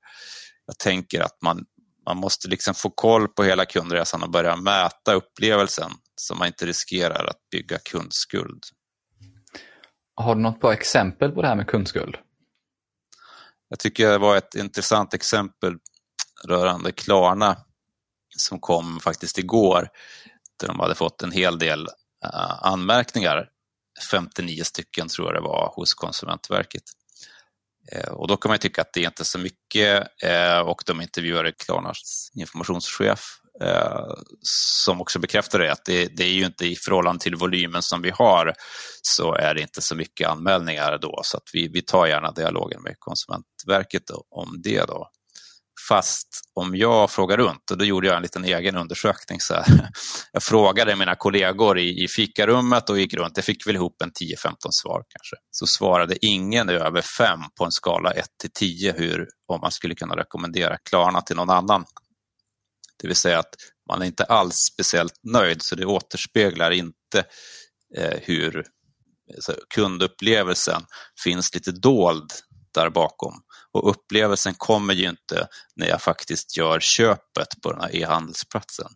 Jag 0.66 0.78
tänker 0.78 1.20
att 1.20 1.42
man 1.42 1.64
man 2.06 2.16
måste 2.16 2.48
liksom 2.48 2.74
få 2.74 2.90
koll 2.90 3.28
på 3.28 3.44
hela 3.44 3.64
kundresan 3.64 4.22
och 4.22 4.30
börja 4.30 4.56
mäta 4.56 5.14
upplevelsen 5.14 5.90
så 6.16 6.34
man 6.34 6.46
inte 6.46 6.66
riskerar 6.66 7.24
att 7.24 7.50
bygga 7.50 7.78
kundskuld. 7.78 8.62
Har 10.14 10.34
du 10.34 10.40
något 10.40 10.60
bra 10.60 10.72
exempel 10.72 11.30
på 11.32 11.42
det 11.42 11.48
här 11.48 11.56
med 11.56 11.66
kundskuld? 11.66 12.16
Jag 13.68 13.78
tycker 13.78 14.10
det 14.10 14.18
var 14.18 14.36
ett 14.36 14.54
intressant 14.54 15.14
exempel 15.14 15.74
rörande 16.44 16.92
Klarna 16.92 17.56
som 18.36 18.60
kom 18.60 19.00
faktiskt 19.00 19.38
igår, 19.38 19.88
där 20.60 20.68
de 20.68 20.80
hade 20.80 20.94
fått 20.94 21.22
en 21.22 21.32
hel 21.32 21.58
del 21.58 21.80
uh, 22.24 22.66
anmärkningar, 22.66 23.48
59 24.10 24.62
stycken 24.64 25.08
tror 25.08 25.28
jag 25.28 25.42
det 25.42 25.48
var, 25.48 25.72
hos 25.76 25.94
Konsumentverket. 25.94 26.82
Eh, 27.92 28.12
och 28.12 28.28
då 28.28 28.36
kan 28.36 28.48
man 28.48 28.58
tycka 28.58 28.80
att 28.80 28.92
det 28.92 29.00
är 29.00 29.06
inte 29.06 29.24
så 29.24 29.38
mycket 29.38 30.06
eh, 30.24 30.58
och 30.58 30.82
de 30.86 31.00
intervjuade 31.00 31.52
Klarnas 31.52 32.30
informationschef 32.34 33.20
eh, 33.62 34.14
som 34.82 35.00
också 35.00 35.18
bekräftar 35.18 35.58
det, 35.58 35.72
att 35.72 35.84
det, 35.84 36.16
det, 36.16 36.24
är 36.24 36.32
ju 36.32 36.44
inte 36.44 36.66
i 36.66 36.76
förhållande 36.76 37.22
till 37.22 37.36
volymen 37.36 37.82
som 37.82 38.02
vi 38.02 38.10
har 38.10 38.54
så 39.02 39.34
är 39.34 39.54
det 39.54 39.60
inte 39.60 39.82
så 39.82 39.94
mycket 39.94 40.28
anmälningar 40.28 40.98
då, 40.98 41.20
så 41.24 41.36
att 41.36 41.50
vi, 41.52 41.68
vi 41.68 41.82
tar 41.82 42.06
gärna 42.06 42.32
dialogen 42.32 42.82
med 42.82 42.94
Konsumentverket 42.98 44.10
om 44.30 44.60
det 44.62 44.84
då. 44.84 45.08
Fast 45.88 46.28
om 46.54 46.76
jag 46.76 47.10
frågar 47.10 47.36
runt, 47.36 47.70
och 47.70 47.78
då 47.78 47.84
gjorde 47.84 48.06
jag 48.06 48.16
en 48.16 48.22
liten 48.22 48.44
egen 48.44 48.76
undersökning. 48.76 49.40
Så 49.40 49.54
här. 49.54 49.64
Jag 50.32 50.42
frågade 50.42 50.96
mina 50.96 51.14
kollegor 51.14 51.78
i, 51.78 52.04
i 52.04 52.08
fikarummet 52.08 52.90
och 52.90 52.98
gick 52.98 53.14
runt. 53.14 53.36
Jag 53.36 53.44
fick 53.44 53.66
väl 53.66 53.76
ihop 53.76 54.02
en 54.02 54.10
10-15 54.10 54.54
svar 54.70 55.02
kanske. 55.08 55.36
Så 55.50 55.66
svarade 55.66 56.26
ingen 56.26 56.68
över 56.68 57.00
5 57.00 57.40
på 57.58 57.64
en 57.64 57.72
skala 57.72 58.10
1 58.10 58.26
till 58.40 58.50
10 58.52 58.92
hur, 58.92 59.28
om 59.46 59.60
man 59.60 59.70
skulle 59.70 59.94
kunna 59.94 60.16
rekommendera 60.16 60.76
Klarna 60.90 61.20
till 61.20 61.36
någon 61.36 61.50
annan. 61.50 61.84
Det 63.02 63.08
vill 63.08 63.16
säga 63.16 63.38
att 63.38 63.54
man 63.88 64.02
är 64.02 64.06
inte 64.06 64.24
alls 64.24 64.54
speciellt 64.72 65.14
nöjd 65.22 65.62
så 65.62 65.74
det 65.74 65.86
återspeglar 65.86 66.70
inte 66.70 67.24
eh, 67.96 68.18
hur 68.22 68.64
kundupplevelsen 69.74 70.82
finns 71.24 71.54
lite 71.54 71.72
dold 71.72 72.30
där 72.74 72.90
bakom. 72.90 73.34
Och 73.72 73.90
upplevelsen 73.90 74.54
kommer 74.54 74.94
ju 74.94 75.08
inte 75.08 75.48
när 75.76 75.86
jag 75.86 76.02
faktiskt 76.02 76.56
gör 76.56 76.80
köpet 76.80 77.48
på 77.62 77.72
den 77.72 77.80
här 77.80 77.96
e-handelsplatsen. 77.96 78.88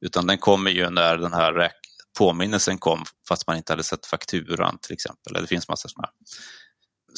Utan 0.00 0.26
den 0.26 0.38
kommer 0.38 0.70
ju 0.70 0.90
när 0.90 1.16
den 1.16 1.32
här 1.32 1.70
påminnelsen 2.18 2.78
kom 2.78 3.04
fast 3.28 3.46
man 3.46 3.56
inte 3.56 3.72
hade 3.72 3.82
sett 3.82 4.06
fakturan 4.06 4.78
till 4.82 4.92
exempel. 4.92 5.32
Det 5.32 5.46
finns 5.46 5.68
massa 5.68 5.88
sådana 5.88 6.08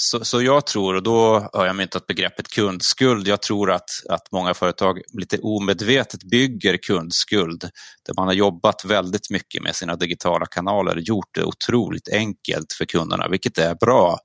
så, 0.00 0.24
så 0.24 0.42
jag 0.42 0.66
tror, 0.66 0.94
och 0.94 1.02
då 1.02 1.48
har 1.52 1.66
jag 1.66 1.76
myntat 1.76 2.06
begreppet 2.06 2.48
kundskuld, 2.48 3.28
jag 3.28 3.42
tror 3.42 3.70
att, 3.70 3.90
att 4.09 4.32
många 4.32 4.54
företag 4.54 5.00
lite 5.18 5.38
omedvetet 5.38 6.22
bygger 6.22 6.76
kundskuld 6.76 7.61
där 8.06 8.14
man 8.16 8.26
har 8.26 8.34
jobbat 8.34 8.84
väldigt 8.84 9.30
mycket 9.30 9.62
med 9.62 9.76
sina 9.76 9.96
digitala 9.96 10.46
kanaler, 10.46 10.96
gjort 10.96 11.34
det 11.34 11.44
otroligt 11.44 12.09
enkelt 12.09 12.72
för 12.78 12.84
kunderna, 12.84 13.28
vilket 13.28 13.59
är 13.59 13.74
bra. 13.74 14.18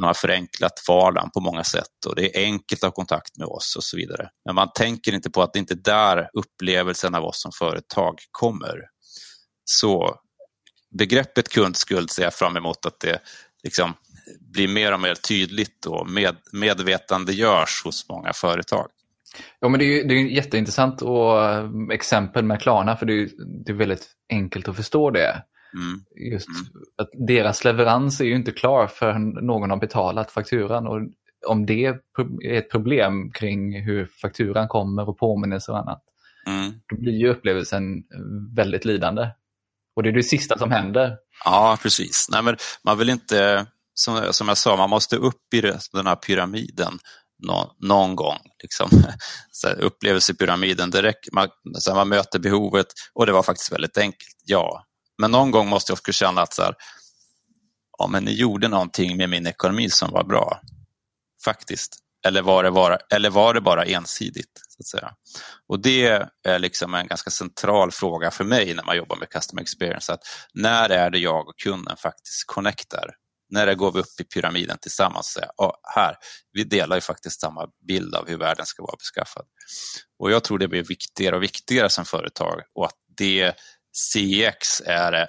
Man 0.00 0.06
har 0.06 0.14
förenklat 0.14 0.84
vardagen 0.88 1.30
på 1.30 1.40
många 1.40 1.64
sätt 1.64 2.06
och 2.06 2.16
det 2.16 2.36
är 2.36 2.44
enkelt 2.44 2.84
att 2.84 2.88
ha 2.88 2.94
kontakt 2.94 3.36
med 3.38 3.46
oss 3.46 3.76
och 3.76 3.84
så 3.84 3.96
vidare. 3.96 4.28
Men 4.44 4.54
man 4.54 4.68
tänker 4.74 5.14
inte 5.14 5.30
på 5.30 5.42
att 5.42 5.52
det 5.52 5.58
inte 5.58 5.74
är 5.74 5.82
där 5.84 6.28
upplevelsen 6.32 7.14
av 7.14 7.24
oss 7.24 7.42
som 7.42 7.52
företag 7.58 8.14
kommer. 8.30 8.80
Så 9.64 10.14
begreppet 10.98 11.48
kundskuld 11.48 12.10
ser 12.10 12.22
jag 12.22 12.34
fram 12.34 12.56
emot 12.56 12.86
att 12.86 13.00
det 13.00 13.20
liksom 13.62 13.94
blir 14.40 14.68
mer 14.68 14.92
och 14.92 15.00
mer 15.00 15.14
tydligt 15.14 15.86
och 15.86 16.10
med, 16.10 16.36
medvetandegörs 16.52 17.82
hos 17.84 18.08
många 18.08 18.32
företag. 18.32 18.86
Ja, 19.60 19.68
men 19.68 19.80
det 19.80 19.84
är, 19.84 20.08
det 20.08 20.14
är 20.14 20.24
jätteintressant 20.24 21.02
och 21.02 21.44
eh, 21.44 21.70
exempel 21.92 22.44
med 22.44 22.60
Klarna 22.60 22.96
för 22.96 23.06
det 23.06 23.12
är, 23.12 23.28
det 23.64 23.72
är 23.72 23.76
väldigt 23.76 24.06
enkelt 24.30 24.68
att 24.68 24.76
förstå 24.76 25.10
det. 25.10 25.44
Mm. 25.74 26.32
Just 26.32 26.48
mm. 26.48 26.82
att 26.98 27.10
deras 27.26 27.64
leverans 27.64 28.20
är 28.20 28.24
ju 28.24 28.34
inte 28.34 28.52
klar 28.52 28.86
förrän 28.86 29.28
någon 29.28 29.70
har 29.70 29.76
betalat 29.76 30.30
fakturan 30.30 30.86
och 30.86 31.00
om 31.46 31.66
det 31.66 31.84
är 31.84 31.98
ett 32.56 32.70
problem 32.70 33.32
kring 33.32 33.82
hur 33.82 34.06
fakturan 34.22 34.68
kommer 34.68 35.08
och 35.08 35.18
påminnelser 35.18 35.72
och 35.72 35.78
annat, 35.78 36.02
mm. 36.46 36.72
då 36.88 36.96
blir 36.96 37.12
ju 37.12 37.28
upplevelsen 37.28 37.82
väldigt 38.56 38.84
lidande. 38.84 39.28
Och 39.96 40.02
det 40.02 40.08
är 40.08 40.12
det 40.12 40.22
sista 40.22 40.58
som 40.58 40.70
händer. 40.70 41.16
Ja, 41.44 41.78
precis. 41.82 42.28
Nej, 42.32 42.42
men 42.42 42.56
man 42.84 42.98
vill 42.98 43.10
inte 43.10 43.66
som, 43.94 44.22
som 44.30 44.48
jag 44.48 44.58
sa, 44.58 44.76
man 44.76 44.90
måste 44.90 45.16
upp 45.16 45.54
i 45.54 45.60
den 45.92 46.06
här 46.06 46.16
pyramiden 46.16 46.98
någon, 47.46 47.66
någon 47.78 48.16
gång. 48.16 48.38
Liksom. 48.62 48.90
Så 49.50 49.68
upplevelsepyramiden, 49.68 50.90
det 50.90 51.02
räcker, 51.02 51.34
man, 51.34 51.48
så 51.74 51.94
man 51.94 52.08
möter 52.08 52.38
behovet 52.38 52.86
och 53.14 53.26
det 53.26 53.32
var 53.32 53.42
faktiskt 53.42 53.72
väldigt 53.72 53.98
enkelt, 53.98 54.42
ja. 54.44 54.84
Men 55.20 55.30
någon 55.30 55.50
gång 55.50 55.68
måste 55.68 55.92
jag 55.92 55.98
också 55.98 56.12
känna 56.12 56.42
att 56.42 56.54
så 56.54 56.62
här, 56.62 56.74
ja, 57.98 58.06
men 58.06 58.24
ni 58.24 58.32
gjorde 58.32 58.68
någonting 58.68 59.16
med 59.16 59.30
min 59.30 59.46
ekonomi 59.46 59.90
som 59.90 60.10
var 60.10 60.24
bra, 60.24 60.60
faktiskt. 61.44 61.96
Eller 62.26 62.42
var 62.42 62.64
det 62.64 62.70
bara, 62.70 62.98
eller 63.10 63.30
var 63.30 63.54
det 63.54 63.60
bara 63.60 63.84
ensidigt? 63.84 64.60
Så 64.68 64.82
att 64.82 64.86
säga. 64.86 65.14
Och 65.68 65.82
Det 65.82 66.26
är 66.44 66.58
liksom 66.58 66.94
en 66.94 67.06
ganska 67.06 67.30
central 67.30 67.90
fråga 67.90 68.30
för 68.30 68.44
mig 68.44 68.74
när 68.74 68.84
man 68.84 68.96
jobbar 68.96 69.16
med 69.16 69.28
customer 69.28 69.62
experience. 69.62 70.12
Att 70.12 70.20
när 70.54 70.90
är 70.90 71.10
det 71.10 71.18
jag 71.18 71.48
och 71.48 71.58
kunden 71.58 71.96
faktiskt 71.96 72.46
connectar? 72.46 73.10
när 73.50 73.66
det 73.66 73.74
går 73.74 73.92
vi 73.92 74.00
upp 74.00 74.20
i 74.20 74.24
pyramiden 74.24 74.78
tillsammans 74.80 75.18
och 75.18 75.24
säger 75.24 75.50
oh, 75.56 75.72
här, 75.94 76.16
vi 76.52 76.64
delar 76.64 76.96
ju 76.96 77.00
faktiskt 77.00 77.40
samma 77.40 77.68
bild 77.88 78.14
av 78.14 78.28
hur 78.28 78.38
världen 78.38 78.66
ska 78.66 78.82
vara 78.82 78.96
beskaffad. 78.96 79.46
Och 80.18 80.30
jag 80.30 80.44
tror 80.44 80.58
det 80.58 80.68
blir 80.68 80.82
viktigare 80.82 81.36
och 81.36 81.42
viktigare 81.42 81.90
som 81.90 82.04
företag 82.04 82.62
och 82.74 82.86
att 82.86 82.94
det 83.16 83.54
CX 83.92 84.80
är 84.86 85.12
ett, 85.12 85.28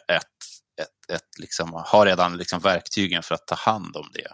ett, 0.82 1.14
ett 1.14 1.40
liksom, 1.40 1.84
har 1.86 2.06
redan 2.06 2.38
liksom 2.38 2.60
verktygen 2.60 3.24
för 3.24 3.36
att 3.36 3.48
ta 3.48 3.56
hand 3.56 3.96
om 3.96 4.06
det. 4.14 4.28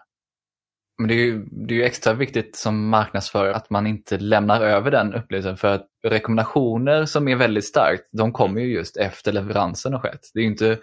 Men 0.99 1.07
det 1.07 1.13
är, 1.13 1.25
ju, 1.25 1.45
det 1.45 1.73
är 1.73 1.77
ju 1.77 1.83
extra 1.83 2.13
viktigt 2.13 2.55
som 2.55 2.89
marknadsförare 2.89 3.55
att 3.55 3.69
man 3.69 3.87
inte 3.87 4.17
lämnar 4.17 4.61
över 4.61 4.91
den 4.91 5.13
upplevelsen 5.13 5.57
för 5.57 5.67
att 5.67 5.87
rekommendationer 6.07 7.05
som 7.05 7.27
är 7.27 7.35
väldigt 7.35 7.65
starkt, 7.65 8.09
de 8.11 8.33
kommer 8.33 8.61
ju 8.61 8.73
just 8.73 8.97
efter 8.97 9.31
leveransen 9.31 9.93
har 9.93 9.99
skett. 9.99 10.31
Det 10.33 10.39
är 10.39 10.43
ju 10.43 10.49
inte 10.49 10.79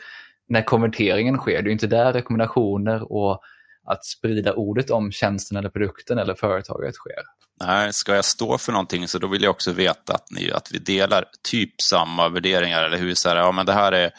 när 0.48 0.62
konverteringen 0.62 1.36
sker. 1.36 1.52
Det 1.52 1.58
är 1.58 1.64
ju 1.64 1.72
inte 1.72 1.86
där 1.86 2.12
rekommendationer 2.12 3.12
och 3.12 3.40
att 3.86 4.04
sprida 4.04 4.54
ordet 4.54 4.90
om 4.90 5.12
tjänsten 5.12 5.56
eller 5.56 5.68
produkten 5.68 6.18
eller 6.18 6.34
företaget 6.34 6.94
sker. 6.94 7.22
Nej, 7.60 7.92
ska 7.92 8.14
jag 8.14 8.24
stå 8.24 8.58
för 8.58 8.72
någonting 8.72 9.08
så 9.08 9.18
då 9.18 9.26
vill 9.26 9.42
jag 9.42 9.50
också 9.50 9.72
veta 9.72 10.14
att, 10.14 10.30
ni, 10.30 10.50
att 10.50 10.72
vi 10.72 10.78
delar 10.78 11.24
typ 11.42 11.74
samma 11.90 12.28
värderingar 12.28 12.82
eller 12.82 12.98
hur 12.98 13.14
så 13.14 13.28
här, 13.28 13.36
ja 13.36 13.52
men 13.52 13.66
det 13.66 13.72
här 13.72 13.92
är, 13.92 14.12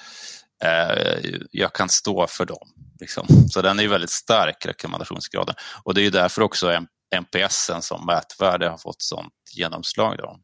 eh, 0.63 1.31
jag 1.51 1.73
kan 1.73 1.89
stå 1.89 2.27
för 2.27 2.45
dem. 2.45 2.67
Liksom. 2.99 3.27
Så 3.49 3.61
den 3.61 3.79
är 3.79 3.83
ju 3.83 3.89
väldigt 3.89 4.11
stark, 4.11 4.65
rekommendationsgraden. 4.65 5.55
Och 5.83 5.93
det 5.93 6.01
är 6.01 6.03
ju 6.03 6.09
därför 6.09 6.41
också 6.41 6.85
NPS 7.15 7.71
som 7.81 8.05
mätvärde 8.05 8.69
har 8.69 8.77
fått 8.77 9.01
sånt 9.01 9.33
genomslag. 9.55 10.17
Då. 10.17 10.39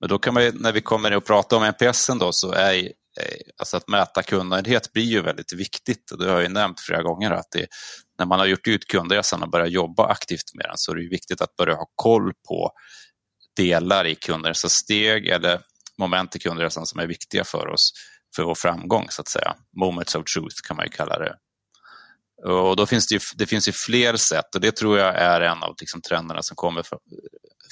Men 0.00 0.08
då 0.08 0.18
kan 0.18 0.34
man 0.34 0.42
ju, 0.42 0.52
när 0.52 0.72
vi 0.72 0.80
kommer 0.80 1.12
att 1.12 1.24
prata 1.24 1.56
om 1.56 1.62
NPS 1.62 2.10
då 2.20 2.28
så 2.32 2.52
är 2.52 2.74
eh, 2.74 2.92
alltså 3.58 3.76
att 3.76 3.88
mäta 3.88 4.22
kundnöjdhet 4.22 4.92
blir 4.92 5.04
ju 5.04 5.22
väldigt 5.22 5.52
viktigt 5.52 6.10
och 6.10 6.18
det 6.18 6.24
har 6.24 6.32
jag 6.32 6.42
ju 6.42 6.48
nämnt 6.48 6.80
flera 6.80 7.02
gånger 7.02 7.30
att 7.30 7.50
det, 7.50 7.66
när 8.18 8.26
man 8.26 8.38
har 8.38 8.46
gjort 8.46 8.66
ut 8.66 8.86
kundresan 8.86 9.42
och 9.42 9.50
börjat 9.50 9.70
jobba 9.70 10.06
aktivt 10.06 10.54
med 10.54 10.64
den 10.64 10.76
så 10.76 10.92
är 10.92 10.96
det 10.96 11.08
viktigt 11.08 11.40
att 11.40 11.56
börja 11.56 11.74
ha 11.74 11.86
koll 11.94 12.32
på 12.48 12.70
delar 13.56 14.04
i 14.06 14.14
kundresans 14.14 14.72
steg 14.72 15.28
eller 15.28 15.60
moment 15.98 16.36
i 16.36 16.38
kundresan 16.38 16.86
som 16.86 17.00
är 17.00 17.06
viktiga 17.06 17.44
för 17.44 17.68
oss 17.68 17.92
för 18.36 18.42
vår 18.42 18.54
framgång 18.54 19.06
så 19.10 19.22
att 19.22 19.28
säga. 19.28 19.54
Moments 19.80 20.14
of 20.14 20.24
truth 20.24 20.56
kan 20.68 20.76
man 20.76 20.86
ju 20.86 20.90
kalla 20.90 21.18
det. 21.18 21.36
Och 22.44 22.76
då 22.76 22.86
finns 22.86 23.06
det, 23.06 23.14
ju, 23.14 23.20
det 23.36 23.46
finns 23.46 23.68
ju 23.68 23.72
fler 23.72 24.16
sätt 24.16 24.54
och 24.54 24.60
det 24.60 24.76
tror 24.76 24.98
jag 24.98 25.14
är 25.14 25.40
en 25.40 25.62
av 25.62 25.74
liksom, 25.80 26.00
trenderna 26.00 26.42
som 26.42 26.56
kommer 26.56 26.84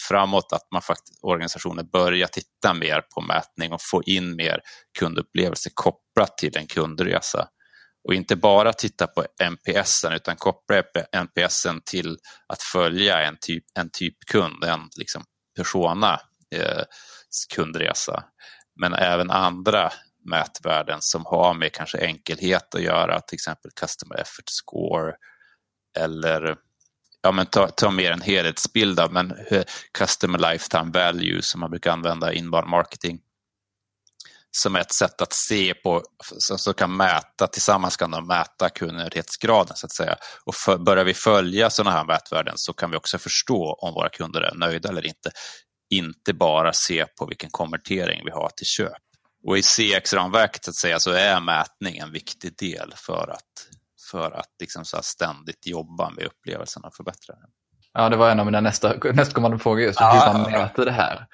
framåt, 0.08 0.52
att 0.52 0.66
man 0.72 0.82
faktiskt, 0.82 1.18
organisationer 1.22 1.82
börjar 1.82 2.26
titta 2.26 2.74
mer 2.74 3.00
på 3.14 3.20
mätning 3.20 3.72
och 3.72 3.80
få 3.90 4.02
in 4.02 4.36
mer 4.36 4.60
kundupplevelse 4.98 5.70
kopplat 5.74 6.38
till 6.38 6.56
en 6.56 6.66
kundresa. 6.66 7.48
Och 8.04 8.14
inte 8.14 8.36
bara 8.36 8.72
titta 8.72 9.06
på 9.06 9.24
NPS 9.42 10.04
utan 10.12 10.36
koppla 10.36 10.82
NPS 11.12 11.66
till 11.84 12.18
att 12.48 12.62
följa 12.62 13.22
en 13.22 13.36
typ, 13.40 13.64
en 13.78 13.90
typ 13.90 14.14
kund, 14.26 14.64
en 14.64 14.80
liksom 14.98 15.24
persona 15.56 16.20
eh, 16.54 16.82
kundresa. 17.54 18.24
Men 18.80 18.94
även 18.94 19.30
andra 19.30 19.92
mätvärden 20.30 20.98
som 21.00 21.26
har 21.26 21.54
med 21.54 21.72
kanske 21.72 21.98
enkelhet 21.98 22.74
att 22.74 22.82
göra, 22.82 23.20
till 23.20 23.36
exempel 23.36 23.70
Customer 23.80 24.16
Effort 24.20 24.48
Score 24.48 25.14
eller 25.98 26.56
ja, 27.22 27.32
men 27.32 27.46
ta, 27.46 27.68
ta 27.68 27.90
mer 27.90 28.12
en 28.12 28.20
helhetsbild 28.20 29.00
av 29.00 29.12
men, 29.12 29.30
eh, 29.30 29.64
Customer 29.98 30.52
Lifetime 30.52 30.90
Value 30.92 31.42
som 31.42 31.60
man 31.60 31.70
brukar 31.70 31.92
använda 31.92 32.32
i 32.32 32.38
inbound 32.38 32.68
marketing 32.68 33.18
som 34.56 34.76
ett 34.76 34.92
sätt 34.94 35.20
att 35.20 35.32
se 35.32 35.74
på, 35.74 36.02
som, 36.38 36.74
kan 36.74 36.96
mäta, 36.96 37.46
tillsammans 37.46 37.96
kan 37.96 38.10
de 38.10 38.26
mäta 38.26 38.70
kundnöjdhetsgraden 38.70 39.76
så 39.76 39.86
att 39.86 39.92
säga. 39.92 40.16
Och 40.44 40.54
för, 40.54 40.78
börjar 40.78 41.04
vi 41.04 41.14
följa 41.14 41.70
sådana 41.70 41.96
här 41.96 42.04
mätvärden 42.04 42.54
så 42.56 42.72
kan 42.72 42.90
vi 42.90 42.96
också 42.96 43.18
förstå 43.18 43.78
om 43.80 43.94
våra 43.94 44.08
kunder 44.08 44.40
är 44.40 44.54
nöjda 44.54 44.88
eller 44.88 45.06
inte. 45.06 45.30
Inte 45.90 46.34
bara 46.34 46.72
se 46.72 47.06
på 47.18 47.26
vilken 47.26 47.50
konvertering 47.50 48.24
vi 48.24 48.30
har 48.30 48.50
till 48.56 48.66
köp. 48.66 49.02
Och 49.46 49.58
i 49.58 49.62
CX-ramverket 49.62 50.64
så, 50.64 50.70
att 50.70 50.76
säga, 50.76 50.98
så 50.98 51.10
är 51.10 51.40
mätning 51.40 51.98
en 51.98 52.12
viktig 52.12 52.58
del 52.58 52.92
för 52.96 53.30
att, 53.32 53.68
för 54.10 54.30
att 54.30 54.50
liksom 54.60 54.84
så 54.84 54.98
ständigt 55.02 55.66
jobba 55.66 56.10
med 56.10 56.24
upplevelsen 56.24 56.84
och 56.84 56.94
förbättra 56.94 57.34
den. 57.34 57.50
Ja, 57.92 58.08
det 58.08 58.16
var 58.16 58.30
en 58.30 58.40
av 58.40 58.46
mina 58.46 58.60
nästa, 58.60 58.94
nästkommande 59.12 59.58
frågor, 59.58 59.82
just 59.82 60.00
ja, 60.00 60.32
hur 60.32 60.38
man 60.38 60.52
mäter 60.52 60.84
det 60.84 60.92
här. 60.92 61.26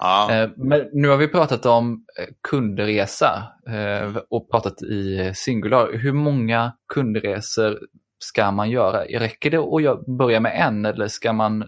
Ja. 0.00 0.32
Eh, 0.32 0.50
men 0.56 0.88
nu 0.92 1.08
har 1.08 1.16
vi 1.16 1.28
pratat 1.28 1.66
om 1.66 2.04
eh, 2.18 2.26
kundresa 2.48 3.52
eh, 3.68 4.16
och 4.30 4.50
pratat 4.50 4.82
i 4.82 5.32
singular. 5.34 5.92
Hur 5.92 6.12
många 6.12 6.72
kundresor 6.94 7.78
ska 8.18 8.50
man 8.50 8.70
göra? 8.70 9.04
Räcker 9.04 9.50
det 9.50 9.58
att 9.58 10.06
börja 10.06 10.40
med 10.40 10.66
en 10.66 10.86
eller 10.86 11.08
ska 11.08 11.32
man 11.32 11.64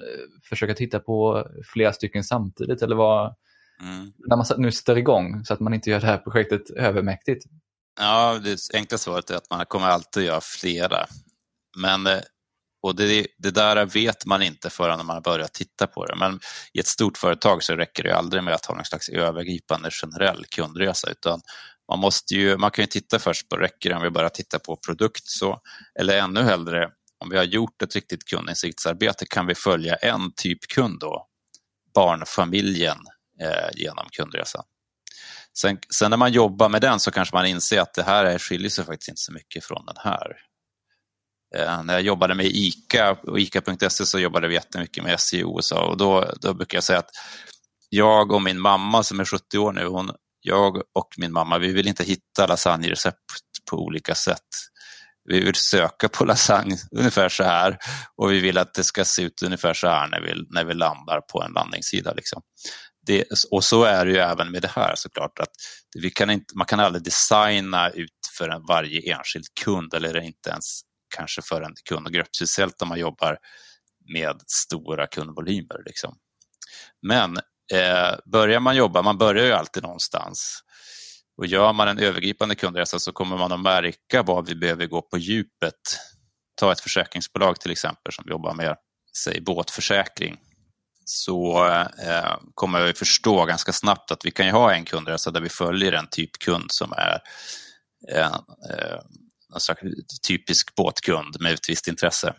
försöka 0.48 0.74
titta 0.74 0.98
på 0.98 1.46
flera 1.72 1.92
stycken 1.92 2.24
samtidigt? 2.24 2.82
Eller 2.82 2.96
vad, 2.96 3.34
mm. 3.82 4.12
När 4.28 4.36
man 4.36 4.46
nu 4.56 4.72
sätter 4.72 4.98
igång 4.98 5.44
så 5.44 5.54
att 5.54 5.60
man 5.60 5.74
inte 5.74 5.90
gör 5.90 6.00
det 6.00 6.06
här 6.06 6.18
projektet 6.18 6.70
övermäktigt. 6.70 7.44
Ja, 8.00 8.38
det 8.44 8.58
enkla 8.74 8.98
svaret 8.98 9.30
är 9.30 9.36
att 9.36 9.50
man 9.50 9.66
kommer 9.66 9.86
alltid 9.86 10.24
göra 10.24 10.40
flera. 10.60 11.06
Men 11.82 12.06
och 12.82 12.96
det, 12.96 13.26
det, 13.38 13.50
där 13.50 13.86
vet 13.86 14.26
man 14.26 14.42
inte 14.42 14.70
förrän 14.70 15.06
man 15.06 15.22
börjar 15.22 15.48
titta 15.52 15.86
på 15.86 16.06
det. 16.06 16.16
Men 16.16 16.40
i 16.72 16.78
ett 16.80 16.86
stort 16.86 17.18
företag 17.18 17.62
så 17.62 17.76
räcker 17.76 18.02
det 18.02 18.16
aldrig 18.16 18.42
med 18.42 18.54
att 18.54 18.66
ha 18.66 18.74
någon 18.74 18.84
slags 18.84 19.08
övergripande 19.08 19.90
generell 19.90 20.44
kundresa 20.44 21.10
utan 21.10 21.40
man, 21.88 21.98
måste 21.98 22.34
ju, 22.34 22.56
man 22.56 22.70
kan 22.70 22.82
ju 22.82 22.86
titta 22.86 23.18
först 23.18 23.48
på, 23.48 23.56
räcker 23.56 23.90
det 23.90 23.96
om 23.96 24.02
vi 24.02 24.10
bara 24.10 24.28
tittar 24.28 24.58
på 24.58 24.76
produkt 24.86 25.22
så, 25.24 25.60
eller 26.00 26.18
ännu 26.18 26.42
hellre 26.42 26.88
om 27.20 27.30
vi 27.30 27.36
har 27.36 27.44
gjort 27.44 27.82
ett 27.82 27.94
riktigt 27.94 28.24
kundinsiktsarbete 28.24 29.26
kan 29.26 29.46
vi 29.46 29.54
följa 29.54 29.94
en 29.94 30.32
typ 30.36 30.58
kund 30.74 31.00
då, 31.00 31.26
barnfamiljen 31.94 32.98
eh, 33.42 33.68
genom 33.74 34.06
kundresan. 34.10 34.64
Sen, 35.60 35.78
sen, 35.98 36.10
när 36.10 36.16
man 36.16 36.32
jobbar 36.32 36.68
med 36.68 36.80
den 36.80 37.00
så 37.00 37.10
kanske 37.10 37.36
man 37.36 37.46
inser 37.46 37.80
att 37.80 37.94
det 37.94 38.02
här 38.02 38.38
skiljer 38.38 38.70
sig 38.70 38.84
faktiskt 38.84 39.08
inte 39.08 39.20
så 39.20 39.32
mycket 39.32 39.64
från 39.64 39.86
den 39.86 39.96
här. 39.98 40.47
Eh, 41.56 41.82
när 41.82 41.94
jag 41.94 42.02
jobbade 42.02 42.34
med 42.34 42.46
ICA 42.46 43.12
och 43.12 43.40
ICA.se 43.40 44.06
så 44.06 44.18
jobbade 44.18 44.48
vi 44.48 44.54
jättemycket 44.54 45.04
med 45.04 45.20
SEO 45.20 45.38
i 45.38 45.54
USA 45.56 45.84
och 45.84 45.96
då, 45.96 46.32
då 46.40 46.54
brukar 46.54 46.76
jag 46.76 46.84
säga 46.84 46.98
att 46.98 47.10
jag 47.88 48.32
och 48.32 48.42
min 48.42 48.60
mamma 48.60 49.02
som 49.02 49.20
är 49.20 49.24
70 49.24 49.58
år 49.58 49.72
nu, 49.72 49.86
hon, 49.86 50.10
jag 50.40 50.76
och 50.76 51.08
min 51.16 51.32
mamma, 51.32 51.58
vi 51.58 51.72
vill 51.72 51.88
inte 51.88 52.04
hitta 52.04 52.46
lasagnerecept 52.46 53.16
på 53.70 53.76
olika 53.76 54.14
sätt. 54.14 54.48
Vi 55.24 55.40
vill 55.40 55.54
söka 55.54 56.08
på 56.08 56.24
lasagne 56.24 56.76
ungefär 56.90 57.28
så 57.28 57.44
här 57.44 57.78
och 58.16 58.32
vi 58.32 58.40
vill 58.40 58.58
att 58.58 58.74
det 58.74 58.84
ska 58.84 59.04
se 59.04 59.22
ut 59.22 59.42
ungefär 59.42 59.74
så 59.74 59.88
här 59.88 60.08
när 60.08 60.20
vi, 60.20 60.34
när 60.50 60.64
vi 60.64 60.74
landar 60.74 61.20
på 61.32 61.42
en 61.42 61.52
landningssida. 61.52 62.12
Liksom. 62.12 62.42
Det, 63.06 63.24
och 63.50 63.64
så 63.64 63.84
är 63.84 64.06
det 64.06 64.12
ju 64.12 64.18
även 64.18 64.50
med 64.50 64.62
det 64.62 64.70
här 64.74 64.92
såklart. 64.96 65.38
Att 65.38 65.52
vi 66.02 66.10
kan 66.10 66.30
inte, 66.30 66.56
man 66.56 66.66
kan 66.66 66.80
aldrig 66.80 67.04
designa 67.04 67.90
ut 67.90 68.10
för 68.38 68.48
en 68.48 68.66
varje 68.68 69.14
enskild 69.14 69.44
kund 69.64 69.94
eller 69.94 70.20
inte 70.20 70.50
ens 70.50 70.80
kanske 71.16 71.42
för 71.42 71.62
en 71.62 71.74
kundgrupp, 71.84 72.36
speciellt 72.36 72.82
om 72.82 72.88
man 72.88 72.98
jobbar 72.98 73.38
med 74.12 74.42
stora 74.46 75.06
kundvolymer. 75.06 75.82
Liksom. 75.86 76.16
Men 77.02 77.36
eh, 77.72 78.18
börjar 78.32 78.60
man 78.60 78.76
jobba, 78.76 79.02
man 79.02 79.18
börjar 79.18 79.44
ju 79.44 79.52
alltid 79.52 79.82
någonstans. 79.82 80.62
Och 81.36 81.46
gör 81.46 81.72
man 81.72 81.88
en 81.88 81.98
övergripande 81.98 82.54
kundresa 82.54 82.98
så 82.98 83.12
kommer 83.12 83.36
man 83.36 83.52
att 83.52 83.60
märka 83.60 84.22
vad 84.22 84.48
vi 84.48 84.54
behöver 84.54 84.86
gå 84.86 85.02
på 85.02 85.18
djupet. 85.18 85.74
Ta 86.54 86.72
ett 86.72 86.80
försäkringsbolag 86.80 87.60
till 87.60 87.70
exempel 87.70 88.12
som 88.12 88.24
jobbar 88.28 88.54
med 88.54 88.76
säg, 89.24 89.40
båtförsäkring 89.40 90.36
så 91.04 91.66
eh, 92.02 92.36
kommer 92.54 92.84
vi 92.84 92.92
förstå 92.92 93.44
ganska 93.44 93.72
snabbt 93.72 94.10
att 94.10 94.24
vi 94.24 94.30
kan 94.30 94.48
ha 94.48 94.74
en 94.74 94.84
kundresa 94.84 95.30
där 95.30 95.40
vi 95.40 95.48
följer 95.48 95.92
en 95.92 96.06
typ 96.10 96.38
kund 96.38 96.66
som 96.68 96.92
är 96.92 97.20
eh, 98.12 98.34
eh 98.70 98.98
alltså, 99.52 99.74
typisk 100.26 100.74
båtkund 100.74 101.36
med 101.40 101.54
ett 101.54 101.68
visst 101.68 101.88
intresse. 101.88 102.34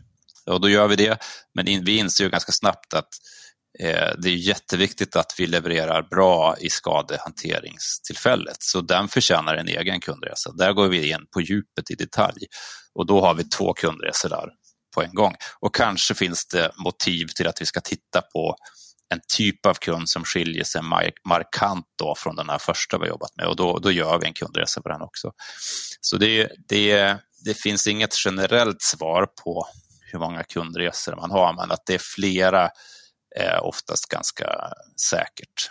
Och 0.46 0.62
då 0.62 0.70
gör 0.70 0.88
vi 0.88 0.96
det, 0.96 1.18
men 1.54 1.86
vi 1.86 1.98
inser 1.98 2.24
ju 2.24 2.30
ganska 2.30 2.52
snabbt 2.52 2.94
att 2.94 3.10
eh, 3.80 4.10
det 4.18 4.30
är 4.30 4.36
jätteviktigt 4.36 5.16
att 5.16 5.34
vi 5.38 5.48
levererar 5.48 6.02
bra 6.02 6.56
i 6.60 6.70
skadehanteringstillfället. 6.70 8.58
Så 8.60 8.82
den 8.82 9.08
förtjänar 9.08 9.56
en 9.56 9.68
egen 9.68 10.00
kundresa. 10.00 10.52
Där 10.52 10.74
går 10.74 10.88
vi 10.88 11.10
in 11.10 11.26
på 11.34 11.42
djupet 11.42 11.92
i 11.92 11.96
detalj 11.96 12.46
och 12.96 13.06
då 13.06 13.22
har 13.22 13.34
vi 13.34 13.44
två 13.44 13.74
kundresor 13.74 14.30
där 14.30 14.50
på 14.96 15.04
en 15.04 15.14
gång. 15.14 15.36
Och 15.60 15.76
kanske 15.76 16.14
finns 16.14 16.48
det 16.48 16.72
motiv 16.78 17.28
till 17.36 17.48
att 17.48 17.62
vi 17.62 17.66
ska 17.66 17.80
titta 17.80 18.22
på 18.22 18.56
en 19.10 19.20
typ 19.38 19.66
av 19.66 19.74
kund 19.74 20.10
som 20.10 20.24
skiljer 20.24 20.64
sig 20.64 20.82
markant 21.28 21.86
då 22.00 22.16
från 22.18 22.36
den 22.36 22.50
här 22.50 22.58
första 22.58 22.98
vi 22.98 23.08
jobbat 23.08 23.36
med 23.36 23.46
och 23.46 23.56
då, 23.56 23.80
då 23.80 23.92
gör 23.92 24.20
vi 24.20 24.28
en 24.28 24.34
kundresa 24.34 24.82
på 24.82 24.90
den 24.90 25.02
också. 25.02 25.32
Så 26.02 26.18
det, 26.18 26.52
det, 26.68 27.18
det 27.46 27.54
finns 27.54 27.88
inget 27.88 28.26
generellt 28.26 28.82
svar 28.82 29.28
på 29.44 29.68
hur 30.12 30.20
många 30.20 30.44
kundresor 30.44 31.16
man 31.16 31.32
har, 31.32 31.54
men 31.54 31.72
att 31.72 31.86
det 31.86 31.94
är 31.94 32.02
flera 32.16 32.70
är 33.36 33.64
oftast 33.64 34.06
ganska 34.10 34.46
säkert. 35.10 35.70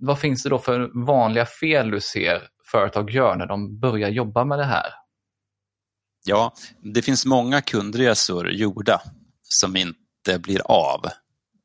Vad 0.00 0.20
finns 0.20 0.42
det 0.42 0.48
då 0.48 0.58
för 0.58 1.06
vanliga 1.06 1.46
fel 1.46 1.90
du 1.90 2.00
ser 2.00 2.48
företag 2.70 3.10
gör 3.10 3.36
när 3.36 3.46
de 3.46 3.80
börjar 3.80 4.08
jobba 4.08 4.44
med 4.44 4.58
det 4.58 4.64
här? 4.64 4.86
Ja, 6.24 6.54
det 6.94 7.02
finns 7.02 7.26
många 7.26 7.60
kundresor 7.60 8.50
gjorda 8.50 9.02
som 9.42 9.76
inte 9.76 10.38
blir 10.38 10.60
av 10.64 11.00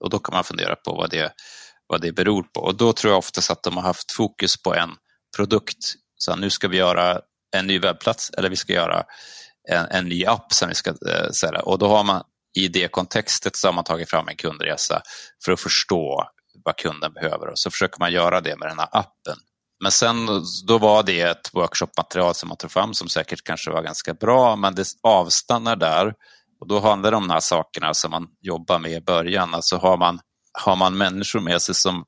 och 0.03 0.09
då 0.09 0.19
kan 0.19 0.33
man 0.33 0.43
fundera 0.43 0.75
på 0.75 0.95
vad 0.95 1.09
det, 1.09 1.33
vad 1.87 2.01
det 2.01 2.11
beror 2.11 2.43
på. 2.43 2.59
Och 2.59 2.75
då 2.75 2.93
tror 2.93 3.11
jag 3.11 3.17
oftast 3.17 3.51
att 3.51 3.63
de 3.63 3.77
har 3.77 3.83
haft 3.83 4.11
fokus 4.11 4.61
på 4.61 4.75
en 4.75 4.89
produkt. 5.37 5.93
Så 6.17 6.35
nu 6.35 6.49
ska 6.49 6.67
vi 6.67 6.77
göra 6.77 7.21
en 7.55 7.67
ny 7.67 7.79
webbplats 7.79 8.29
eller 8.29 8.49
vi 8.49 8.55
ska 8.55 8.73
göra 8.73 9.03
en, 9.69 9.85
en 9.85 10.05
ny 10.05 10.25
app 10.25 10.53
som 10.53 10.69
vi 10.69 10.75
ska 10.75 10.89
eh, 10.89 11.29
sälja. 11.31 11.61
Och 11.61 11.77
då 11.79 11.87
har 11.87 12.03
man 12.03 12.23
i 12.57 12.67
det 12.67 12.87
kontextet 12.87 13.55
så 13.55 13.67
har 13.67 13.73
man 13.73 13.83
tagit 13.83 14.09
fram 14.09 14.27
en 14.27 14.35
kundresa 14.35 15.01
för 15.45 15.51
att 15.51 15.59
förstå 15.59 16.23
vad 16.65 16.77
kunden 16.77 17.13
behöver 17.13 17.47
och 17.47 17.59
så 17.59 17.71
försöker 17.71 17.99
man 17.99 18.11
göra 18.11 18.41
det 18.41 18.55
med 18.55 18.69
den 18.69 18.79
här 18.79 18.89
appen. 18.91 19.37
Men 19.83 19.91
sen 19.91 20.15
då 20.67 20.77
var 20.77 21.03
det 21.03 21.21
ett 21.21 21.49
workshopmaterial 21.53 22.35
som 22.35 22.49
man 22.49 22.57
tog 22.57 22.71
fram 22.71 22.93
som 22.93 23.09
säkert 23.09 23.43
kanske 23.43 23.71
var 23.71 23.81
ganska 23.81 24.13
bra 24.13 24.55
men 24.55 24.75
det 24.75 24.87
avstannar 25.03 25.75
där 25.75 26.13
och 26.63 26.69
då 26.69 26.79
handlar 26.79 27.11
det 27.11 27.17
om 27.17 27.27
de 27.27 27.33
här 27.33 27.39
sakerna 27.39 27.93
som 27.93 28.11
man 28.11 28.27
jobbar 28.41 28.79
med 28.79 28.91
i 28.91 29.01
början. 29.01 29.53
Alltså 29.53 29.77
har 29.77 29.97
man, 29.97 30.19
har 30.63 30.75
man 30.75 30.97
människor 30.97 31.39
med 31.39 31.61
sig 31.61 31.75
som 31.75 32.05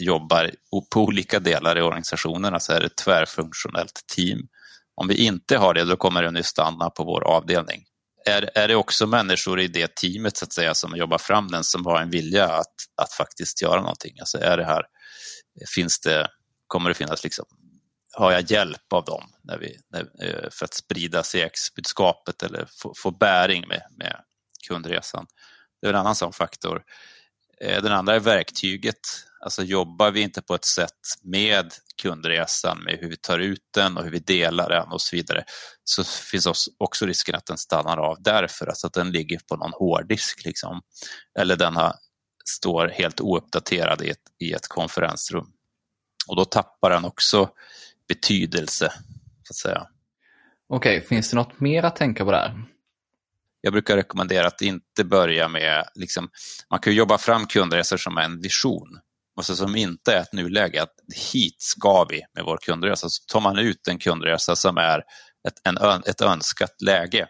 jobbar 0.00 0.50
på 0.94 1.00
olika 1.00 1.40
delar 1.40 1.78
i 1.78 1.82
organisationerna 1.82 2.48
så 2.48 2.54
alltså 2.54 2.72
är 2.72 2.80
det 2.80 2.86
ett 2.86 2.96
tvärfunktionellt 2.96 4.00
team. 4.14 4.38
Om 4.94 5.08
vi 5.08 5.14
inte 5.14 5.56
har 5.56 5.74
det, 5.74 5.84
då 5.84 5.96
kommer 5.96 6.22
det 6.22 6.38
att 6.38 6.46
stanna 6.46 6.90
på 6.90 7.04
vår 7.04 7.24
avdelning. 7.24 7.84
Är, 8.26 8.50
är 8.54 8.68
det 8.68 8.76
också 8.76 9.06
människor 9.06 9.60
i 9.60 9.68
det 9.68 9.96
teamet 9.96 10.36
så 10.36 10.44
att 10.44 10.52
säga, 10.52 10.74
som 10.74 10.96
jobbar 10.96 11.18
fram 11.18 11.48
den 11.48 11.64
som 11.64 11.86
har 11.86 12.00
en 12.00 12.10
vilja 12.10 12.44
att, 12.48 12.74
att 13.02 13.12
faktiskt 13.12 13.62
göra 13.62 13.80
någonting? 13.80 14.20
Alltså 14.20 14.38
är 14.38 14.56
det 14.56 14.64
här, 14.64 14.82
finns 15.74 16.00
det, 16.00 16.28
kommer 16.66 16.88
det 16.88 16.94
finnas 16.94 17.24
liksom 17.24 17.44
har 18.16 18.32
jag 18.32 18.50
hjälp 18.50 18.92
av 18.92 19.04
dem 19.04 19.22
när 19.42 19.58
vi, 19.58 19.78
när, 19.88 20.00
eh, 20.00 20.50
för 20.50 20.64
att 20.64 20.74
sprida 20.74 21.22
CX-budskapet 21.22 22.42
eller 22.42 22.68
få, 22.82 22.92
få 22.96 23.10
bäring 23.10 23.68
med, 23.68 23.82
med 23.98 24.16
kundresan. 24.68 25.26
Det 25.80 25.86
är 25.86 25.90
en 25.90 26.00
annan 26.00 26.14
sån 26.14 26.32
faktor. 26.32 26.82
Eh, 27.60 27.82
den 27.82 27.92
andra 27.92 28.14
är 28.14 28.20
verktyget. 28.20 29.00
Alltså 29.40 29.62
jobbar 29.62 30.10
vi 30.10 30.20
inte 30.20 30.42
på 30.42 30.54
ett 30.54 30.64
sätt 30.64 31.00
med 31.22 31.72
kundresan, 32.02 32.78
med 32.84 32.98
hur 33.00 33.08
vi 33.08 33.16
tar 33.16 33.38
ut 33.38 33.64
den 33.74 33.96
och 33.96 34.04
hur 34.04 34.10
vi 34.10 34.18
delar 34.18 34.68
den 34.68 34.88
och 34.92 35.02
så 35.02 35.16
vidare, 35.16 35.44
så 35.84 36.04
finns 36.04 36.68
också 36.78 37.06
risken 37.06 37.34
att 37.34 37.46
den 37.46 37.58
stannar 37.58 37.96
av 37.96 38.22
därför, 38.22 38.66
alltså 38.66 38.86
att 38.86 38.92
den 38.92 39.10
ligger 39.10 39.38
på 39.48 39.56
någon 39.56 39.72
hårddisk. 39.72 40.44
Liksom. 40.44 40.80
Eller 41.38 41.56
den 41.56 41.76
har, 41.76 41.94
står 42.50 42.88
helt 42.88 43.20
ouppdaterad 43.20 44.02
i 44.02 44.10
ett, 44.10 44.22
i 44.38 44.52
ett 44.52 44.68
konferensrum. 44.68 45.46
Och 46.26 46.36
då 46.36 46.44
tappar 46.44 46.90
den 46.90 47.04
också 47.04 47.50
betydelse. 48.08 48.92
så 49.42 49.52
att 49.52 49.56
säga. 49.56 49.86
Okej, 50.68 50.96
okay, 50.96 51.08
finns 51.08 51.30
det 51.30 51.36
något 51.36 51.60
mer 51.60 51.82
att 51.82 51.96
tänka 51.96 52.24
på 52.24 52.30
där? 52.30 52.64
Jag 53.60 53.72
brukar 53.72 53.96
rekommendera 53.96 54.46
att 54.46 54.62
inte 54.62 55.04
börja 55.04 55.48
med, 55.48 55.84
liksom, 55.94 56.28
man 56.70 56.80
kan 56.80 56.94
jobba 56.94 57.18
fram 57.18 57.46
kundresor 57.46 57.96
som 57.96 58.18
en 58.18 58.40
vision, 58.40 58.98
alltså 59.36 59.56
som 59.56 59.76
inte 59.76 60.12
är 60.12 60.20
ett 60.20 60.32
nuläge, 60.32 60.82
att 60.82 60.94
hit 61.32 61.56
ska 61.58 62.06
vi 62.10 62.22
med 62.34 62.44
vår 62.44 62.56
kundresa. 62.56 63.08
Så 63.08 63.22
tar 63.32 63.40
man 63.40 63.58
ut 63.58 63.88
en 63.88 63.98
kundresa 63.98 64.56
som 64.56 64.76
är 64.76 64.98
ett, 65.48 65.60
en, 65.64 66.02
ett 66.06 66.20
önskat 66.20 66.82
läge. 66.82 67.26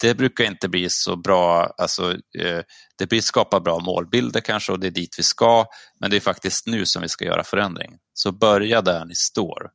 Det 0.00 0.14
brukar 0.14 0.44
inte 0.44 0.68
bli 0.68 0.86
så 0.90 1.16
bra, 1.16 1.74
alltså, 1.78 2.12
eh, 2.38 2.60
det 2.98 3.06
blir 3.08 3.20
skapa 3.20 3.60
bra 3.60 3.78
målbilder 3.78 4.40
kanske 4.40 4.72
och 4.72 4.80
det 4.80 4.86
är 4.86 4.90
dit 4.90 5.14
vi 5.18 5.22
ska, 5.22 5.66
men 6.00 6.10
det 6.10 6.16
är 6.16 6.20
faktiskt 6.20 6.66
nu 6.66 6.86
som 6.86 7.02
vi 7.02 7.08
ska 7.08 7.24
göra 7.24 7.44
förändring. 7.44 7.98
Så 8.12 8.32
börja 8.32 8.82
där 8.82 9.04
ni 9.04 9.14
står. 9.14 9.70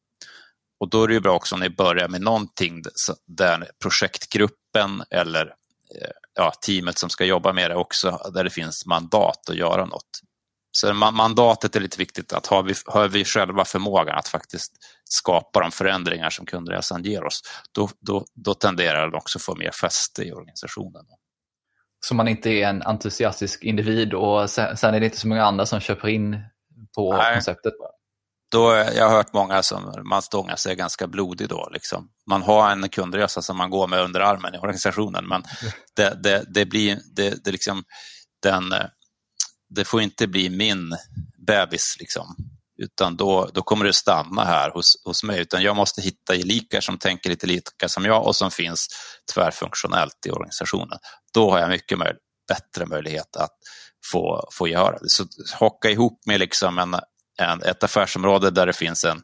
Och 0.79 0.89
då 0.89 1.03
är 1.03 1.07
det 1.07 1.21
bra 1.21 1.35
också 1.35 1.55
om 1.55 1.61
ni 1.61 1.69
börjar 1.69 2.07
med 2.07 2.21
någonting 2.21 2.83
där 3.27 3.69
projektgruppen 3.81 5.03
eller 5.09 5.45
eh, 6.01 6.09
ja, 6.33 6.51
teamet 6.65 6.97
som 6.97 7.09
ska 7.09 7.25
jobba 7.25 7.53
med 7.53 7.71
det 7.71 7.75
också, 7.75 8.31
där 8.33 8.43
det 8.43 8.49
finns 8.49 8.85
mandat 8.85 9.49
att 9.49 9.55
göra 9.55 9.85
något 9.85 10.21
så 10.75 10.93
mandatet 10.93 11.75
är 11.75 11.79
lite 11.79 11.97
viktigt, 11.97 12.33
att 12.33 12.47
har 12.47 12.63
vi, 12.63 12.73
har 12.85 13.07
vi 13.07 13.25
själva 13.25 13.65
förmågan 13.65 14.17
att 14.17 14.27
faktiskt 14.27 14.71
skapa 15.03 15.59
de 15.59 15.71
förändringar 15.71 16.29
som 16.29 16.45
kundresan 16.45 17.03
ger 17.03 17.23
oss, 17.23 17.41
då, 17.71 17.89
då, 17.99 18.25
då 18.33 18.53
tenderar 18.53 19.11
det 19.11 19.17
också 19.17 19.39
få 19.39 19.55
mer 19.55 19.71
fäste 19.71 20.23
i 20.23 20.31
organisationen. 20.31 21.05
Så 22.05 22.15
man 22.15 22.27
inte 22.27 22.49
är 22.49 22.69
en 22.69 22.81
entusiastisk 22.81 23.63
individ 23.63 24.13
och 24.13 24.49
sen, 24.49 24.77
sen 24.77 24.95
är 24.95 24.99
det 24.99 25.05
inte 25.05 25.17
så 25.17 25.27
många 25.27 25.45
andra 25.45 25.65
som 25.65 25.79
köper 25.79 26.07
in 26.07 26.37
på 26.95 27.17
Nej. 27.17 27.33
konceptet? 27.33 27.73
Då, 28.51 28.71
jag 28.95 29.09
har 29.09 29.15
hört 29.15 29.33
många 29.33 29.63
som 29.63 30.03
man 30.09 30.21
stångar 30.21 30.55
sig 30.55 30.75
ganska 30.75 31.07
blodig 31.07 31.49
då. 31.49 31.69
Liksom. 31.71 32.09
Man 32.29 32.41
har 32.41 32.71
en 32.71 32.89
kundresa 32.89 33.41
som 33.41 33.57
man 33.57 33.69
går 33.69 33.87
med 33.87 34.01
under 34.01 34.19
armen 34.19 34.55
i 34.55 34.57
organisationen, 34.57 35.27
men 35.27 35.43
det, 35.95 36.23
det, 36.23 36.43
det 36.53 36.65
blir 36.65 36.99
det, 37.15 37.43
det 37.43 37.51
liksom, 37.51 37.83
den, 38.43 38.73
det 39.75 39.85
får 39.85 40.01
inte 40.01 40.27
bli 40.27 40.49
min 40.49 40.97
bebis, 41.47 41.95
liksom. 41.99 42.35
utan 42.77 43.17
då, 43.17 43.49
då 43.53 43.61
kommer 43.61 43.85
det 43.85 43.93
stanna 43.93 44.43
här 44.43 44.71
hos, 44.71 44.85
hos 45.05 45.23
mig. 45.23 45.41
Utan 45.41 45.63
jag 45.63 45.75
måste 45.75 46.01
hitta 46.01 46.35
gelikar 46.35 46.81
som 46.81 46.97
tänker 46.97 47.29
lite 47.29 47.47
lika 47.47 47.89
som 47.89 48.05
jag 48.05 48.27
och 48.27 48.35
som 48.35 48.51
finns 48.51 48.87
tvärfunktionellt 49.33 50.25
i 50.25 50.31
organisationen. 50.31 50.99
Då 51.33 51.51
har 51.51 51.59
jag 51.59 51.69
mycket 51.69 51.97
möj 51.97 52.13
bättre 52.47 52.85
möjlighet 52.85 53.35
att 53.35 53.51
få, 54.11 54.49
få 54.51 54.67
göra 54.67 54.97
det. 54.97 55.09
Så 55.09 55.25
hocka 55.59 55.89
ihop 55.89 56.21
med 56.25 56.39
liksom 56.39 56.79
en, 56.79 56.95
en, 57.37 57.63
ett 57.63 57.83
affärsområde 57.83 58.51
där 58.51 58.65
det 58.65 58.73
finns 58.73 59.03
en 59.03 59.21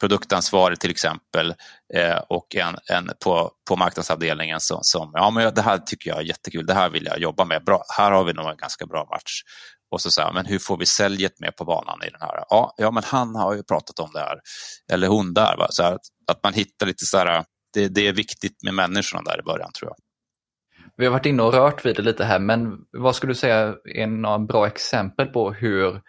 produktansvarig 0.00 0.80
till 0.80 0.90
exempel 0.90 1.54
eh, 1.94 2.18
och 2.28 2.56
en, 2.56 2.76
en 2.90 3.10
på, 3.24 3.50
på 3.68 3.76
marknadsavdelningen 3.76 4.60
som, 4.60 4.78
som, 4.82 5.10
ja 5.14 5.30
men 5.30 5.54
det 5.54 5.62
här 5.62 5.78
tycker 5.78 6.10
jag 6.10 6.18
är 6.18 6.22
jättekul, 6.22 6.66
det 6.66 6.74
här 6.74 6.90
vill 6.90 7.04
jag 7.04 7.18
jobba 7.18 7.44
med, 7.44 7.64
bra. 7.64 7.84
här 7.98 8.10
har 8.10 8.24
vi 8.24 8.32
nog 8.32 8.50
en 8.50 8.56
ganska 8.56 8.86
bra 8.86 9.08
match. 9.10 9.42
Och 9.90 10.00
så 10.00 10.10
säger 10.10 10.32
men 10.32 10.46
hur 10.46 10.58
får 10.58 10.76
vi 10.76 10.86
säljet 10.86 11.40
med 11.40 11.56
på 11.56 11.64
banan 11.64 11.98
i 12.06 12.10
den 12.10 12.20
här? 12.20 12.44
Ja, 12.48 12.74
ja 12.76 12.90
men 12.90 13.02
han 13.06 13.34
har 13.34 13.54
ju 13.54 13.62
pratat 13.62 13.98
om 13.98 14.10
det 14.12 14.20
här, 14.20 14.38
eller 14.92 15.08
hon 15.08 15.34
där. 15.34 15.56
Va? 15.56 15.66
Så 15.70 15.82
här, 15.82 15.98
att 16.26 16.42
man 16.42 16.52
hittar 16.52 16.86
lite 16.86 17.04
så 17.04 17.18
här, 17.18 17.44
det, 17.74 17.88
det 17.88 18.08
är 18.08 18.12
viktigt 18.12 18.62
med 18.64 18.74
människorna 18.74 19.22
där 19.22 19.40
i 19.40 19.42
början 19.42 19.72
tror 19.72 19.90
jag. 19.90 19.96
Vi 20.96 21.04
har 21.04 21.12
varit 21.12 21.26
inne 21.26 21.42
och 21.42 21.52
rört 21.52 21.86
vid 21.86 21.96
det 21.96 22.02
lite 22.02 22.24
här, 22.24 22.38
men 22.38 22.78
vad 22.90 23.16
skulle 23.16 23.30
du 23.30 23.34
säga 23.34 23.74
är 23.94 24.06
några 24.06 24.38
bra 24.38 24.66
exempel 24.66 25.26
på 25.26 25.52
hur 25.52 26.00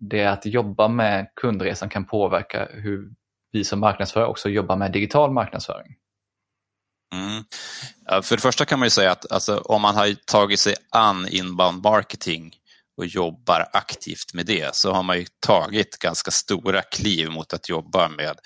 det 0.00 0.26
att 0.26 0.46
jobba 0.46 0.88
med 0.88 1.26
kundresan 1.36 1.88
kan 1.88 2.04
påverka 2.04 2.68
hur 2.70 3.08
vi 3.52 3.64
som 3.64 3.80
marknadsförare 3.80 4.28
också 4.28 4.48
jobbar 4.48 4.76
med 4.76 4.92
digital 4.92 5.32
marknadsföring? 5.32 5.96
Mm. 7.14 7.44
För 8.22 8.36
det 8.36 8.42
första 8.42 8.64
kan 8.64 8.78
man 8.78 8.86
ju 8.86 8.90
säga 8.90 9.12
att 9.12 9.32
alltså, 9.32 9.58
om 9.58 9.82
man 9.82 9.94
har 9.94 10.14
tagit 10.26 10.60
sig 10.60 10.74
an 10.90 11.28
inbound 11.28 11.82
marketing 11.82 12.52
och 13.00 13.06
jobbar 13.06 13.68
aktivt 13.72 14.34
med 14.34 14.46
det 14.46 14.74
så 14.74 14.92
har 14.92 15.02
man 15.02 15.18
ju 15.18 15.26
tagit 15.46 15.98
ganska 15.98 16.30
stora 16.30 16.82
kliv 16.82 17.30
mot 17.30 17.52
att 17.52 17.68
jobba 17.68 18.08
med 18.08 18.36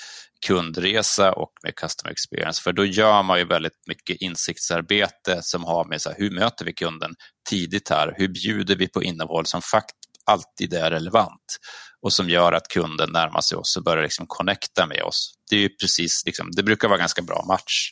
kundresa 0.46 1.32
och 1.32 1.52
med 1.62 1.74
customer 1.74 2.12
experience. 2.12 2.62
För 2.62 2.72
då 2.72 2.84
gör 2.84 3.22
man 3.22 3.38
ju 3.38 3.44
väldigt 3.44 3.86
mycket 3.86 4.16
insiktsarbete 4.20 5.38
som 5.42 5.64
har 5.64 5.84
med 5.84 6.02
så 6.02 6.08
här, 6.10 6.16
hur 6.18 6.30
möter 6.30 6.64
vi 6.64 6.72
kunden 6.72 7.10
tidigt 7.50 7.88
här? 7.88 8.14
Hur 8.16 8.28
bjuder 8.28 8.76
vi 8.76 8.88
på 8.88 9.02
innehåll 9.02 9.46
som 9.46 9.62
fakt 9.62 9.96
alltid 10.26 10.74
är 10.74 10.90
relevant 10.90 11.58
och 12.02 12.12
som 12.12 12.28
gör 12.28 12.52
att 12.52 12.68
kunden 12.68 13.12
närmar 13.12 13.40
sig 13.40 13.58
oss 13.58 13.76
och 13.76 13.84
börjar 13.84 14.02
liksom 14.02 14.26
connecta 14.28 14.86
med 14.86 15.02
oss. 15.02 15.34
Det 15.50 15.56
är 15.56 15.60
ju 15.60 15.68
precis, 15.68 16.22
liksom, 16.26 16.50
det 16.56 16.62
brukar 16.62 16.88
vara 16.88 16.98
ganska 16.98 17.22
bra 17.22 17.44
match. 17.48 17.90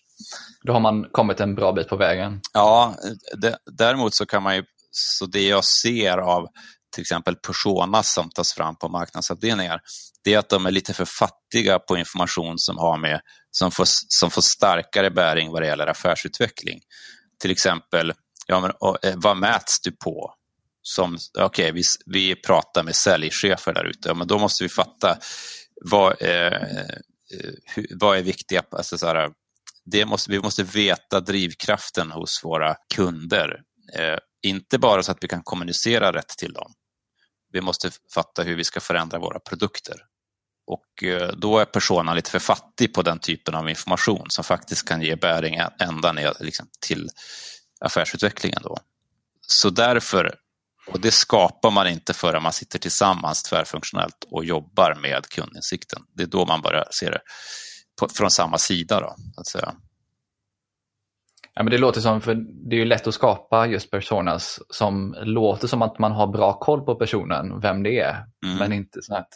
Då 0.67 0.73
har 0.73 0.81
man 0.81 1.05
kommit 1.13 1.41
en 1.41 1.55
bra 1.55 1.73
bit 1.73 1.89
på 1.89 1.97
vägen. 1.97 2.41
Ja, 2.53 2.95
det, 3.37 3.59
däremot 3.79 4.15
så 4.15 4.27
kan 4.27 4.43
man 4.43 4.57
ju, 4.57 4.65
så 4.93 5.27
det 5.27 5.43
jag 5.43 5.65
ser 5.65 6.19
av 6.19 6.49
till 6.95 7.01
exempel 7.01 7.37
personas 7.37 8.15
som 8.15 8.31
tas 8.31 8.53
fram 8.53 8.77
på 8.77 8.89
marknadsavdelningar, 8.89 9.81
det 10.25 10.35
är 10.35 10.39
att 10.39 10.49
de 10.49 10.67
är 10.67 10.71
lite 10.71 10.95
för 10.95 11.05
fattiga 11.05 11.79
på 11.79 11.97
information 11.97 12.59
som, 12.59 12.79
har 12.79 12.99
med, 12.99 13.21
som, 13.51 13.71
får, 13.71 13.85
som 13.89 14.31
får 14.31 14.43
starkare 14.43 15.11
bäring 15.11 15.51
vad 15.51 15.63
det 15.63 15.67
gäller 15.67 15.87
affärsutveckling. 15.87 16.81
Till 17.41 17.51
exempel, 17.51 18.13
ja, 18.47 18.61
men, 18.61 18.71
och, 18.71 19.05
eh, 19.05 19.15
vad 19.17 19.37
mäts 19.37 19.81
du 19.83 19.93
på? 19.93 20.35
Som, 20.83 21.19
okay, 21.39 21.73
vi, 21.73 21.83
vi 22.07 22.35
pratar 22.35 22.83
med 22.83 22.95
säljchefer 22.95 23.73
där 23.73 23.85
ute, 23.85 24.09
ja, 24.09 24.15
men 24.15 24.27
då 24.27 24.39
måste 24.39 24.65
vi 24.65 24.69
fatta 24.69 25.19
vad, 25.85 26.23
eh, 26.23 26.47
eh 26.47 26.97
hur, 27.65 27.87
vad 28.01 28.19
är 28.19 28.23
viktiga, 28.23 28.63
alltså 28.71 28.99
så 28.99 29.07
här, 29.07 29.31
det 29.85 30.05
måste, 30.07 30.31
vi 30.31 30.41
måste 30.41 30.63
veta 30.63 31.21
drivkraften 31.21 32.11
hos 32.11 32.41
våra 32.45 32.77
kunder. 32.95 33.61
Eh, 33.95 34.19
inte 34.43 34.79
bara 34.79 35.03
så 35.03 35.13
att 35.13 35.25
vi 35.25 35.29
kan 35.29 35.43
kommunicera 35.43 36.13
rätt 36.13 36.29
till 36.29 36.53
dem. 36.53 36.73
Vi 37.53 37.61
måste 37.61 37.91
fatta 38.15 38.43
hur 38.43 38.57
vi 38.57 38.65
ska 38.65 38.81
förändra 38.81 39.19
våra 39.19 39.39
produkter. 39.39 39.97
Och 40.67 41.05
eh, 41.05 41.29
då 41.29 41.59
är 41.59 41.65
personen 41.65 42.17
lite 42.17 42.31
för 42.31 42.39
fattig 42.39 42.95
på 42.95 43.03
den 43.03 43.19
typen 43.19 43.55
av 43.55 43.69
information 43.69 44.31
som 44.31 44.45
faktiskt 44.45 44.89
kan 44.89 45.03
ge 45.03 45.17
bäring 45.17 45.61
ända 45.79 46.13
ner 46.13 46.33
liksom, 46.41 46.69
till 46.81 47.09
affärsutvecklingen. 47.81 48.63
Då. 48.63 48.77
Så 49.41 49.71
därför, 49.71 50.35
och 50.87 51.01
det 51.01 51.11
skapar 51.11 51.71
man 51.71 51.89
inte 51.89 52.15
förrän 52.15 52.43
man 52.43 52.53
sitter 52.53 52.79
tillsammans 52.79 53.43
tvärfunktionellt 53.43 54.25
och 54.31 54.45
jobbar 54.45 54.95
med 54.95 55.27
kundinsikten. 55.27 56.03
Det 56.17 56.23
är 56.23 56.27
då 56.27 56.47
man 56.47 56.63
börjar 56.63 56.89
se 56.91 57.11
det 57.11 57.21
på, 58.01 58.09
från 58.09 58.31
samma 58.31 58.59
sida. 58.59 59.01
Då, 59.01 59.17
att 59.37 59.47
säga. 59.47 59.75
Ja, 61.55 61.63
men 61.63 61.71
det 61.71 61.79
låter 61.79 62.01
som, 62.01 62.21
för 62.21 62.35
det 62.69 62.77
är 62.77 62.79
ju 62.79 62.85
lätt 62.85 63.07
att 63.07 63.15
skapa 63.15 63.67
just 63.67 63.91
personas 63.91 64.61
som 64.69 65.17
låter 65.23 65.69
som 65.69 65.83
att 65.83 65.99
man 65.99 66.13
har 66.13 66.27
bra 66.27 66.53
koll 66.53 66.85
på 66.85 66.95
personen, 66.95 67.61
vem 67.61 67.83
det 67.83 67.99
är, 67.99 68.25
mm. 68.47 68.59
men 68.59 68.73
inte 68.73 69.03
så 69.03 69.15
att 69.15 69.29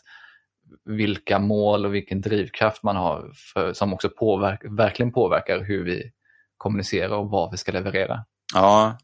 vilka 0.85 1.39
mål 1.39 1.87
och 1.87 1.95
vilken 1.95 2.21
drivkraft 2.21 2.83
man 2.83 2.97
har 2.97 3.33
för, 3.53 3.73
som 3.73 3.95
också 3.95 4.09
påverk, 4.09 4.61
verkligen 4.79 5.13
påverkar 5.13 5.65
hur 5.65 5.85
vi 5.85 6.13
kommunicerar 6.57 7.17
och 7.17 7.31
vad 7.31 7.51
vi 7.51 7.57
ska 7.57 7.73
leverera. 7.73 8.25
Ja, 8.55 8.99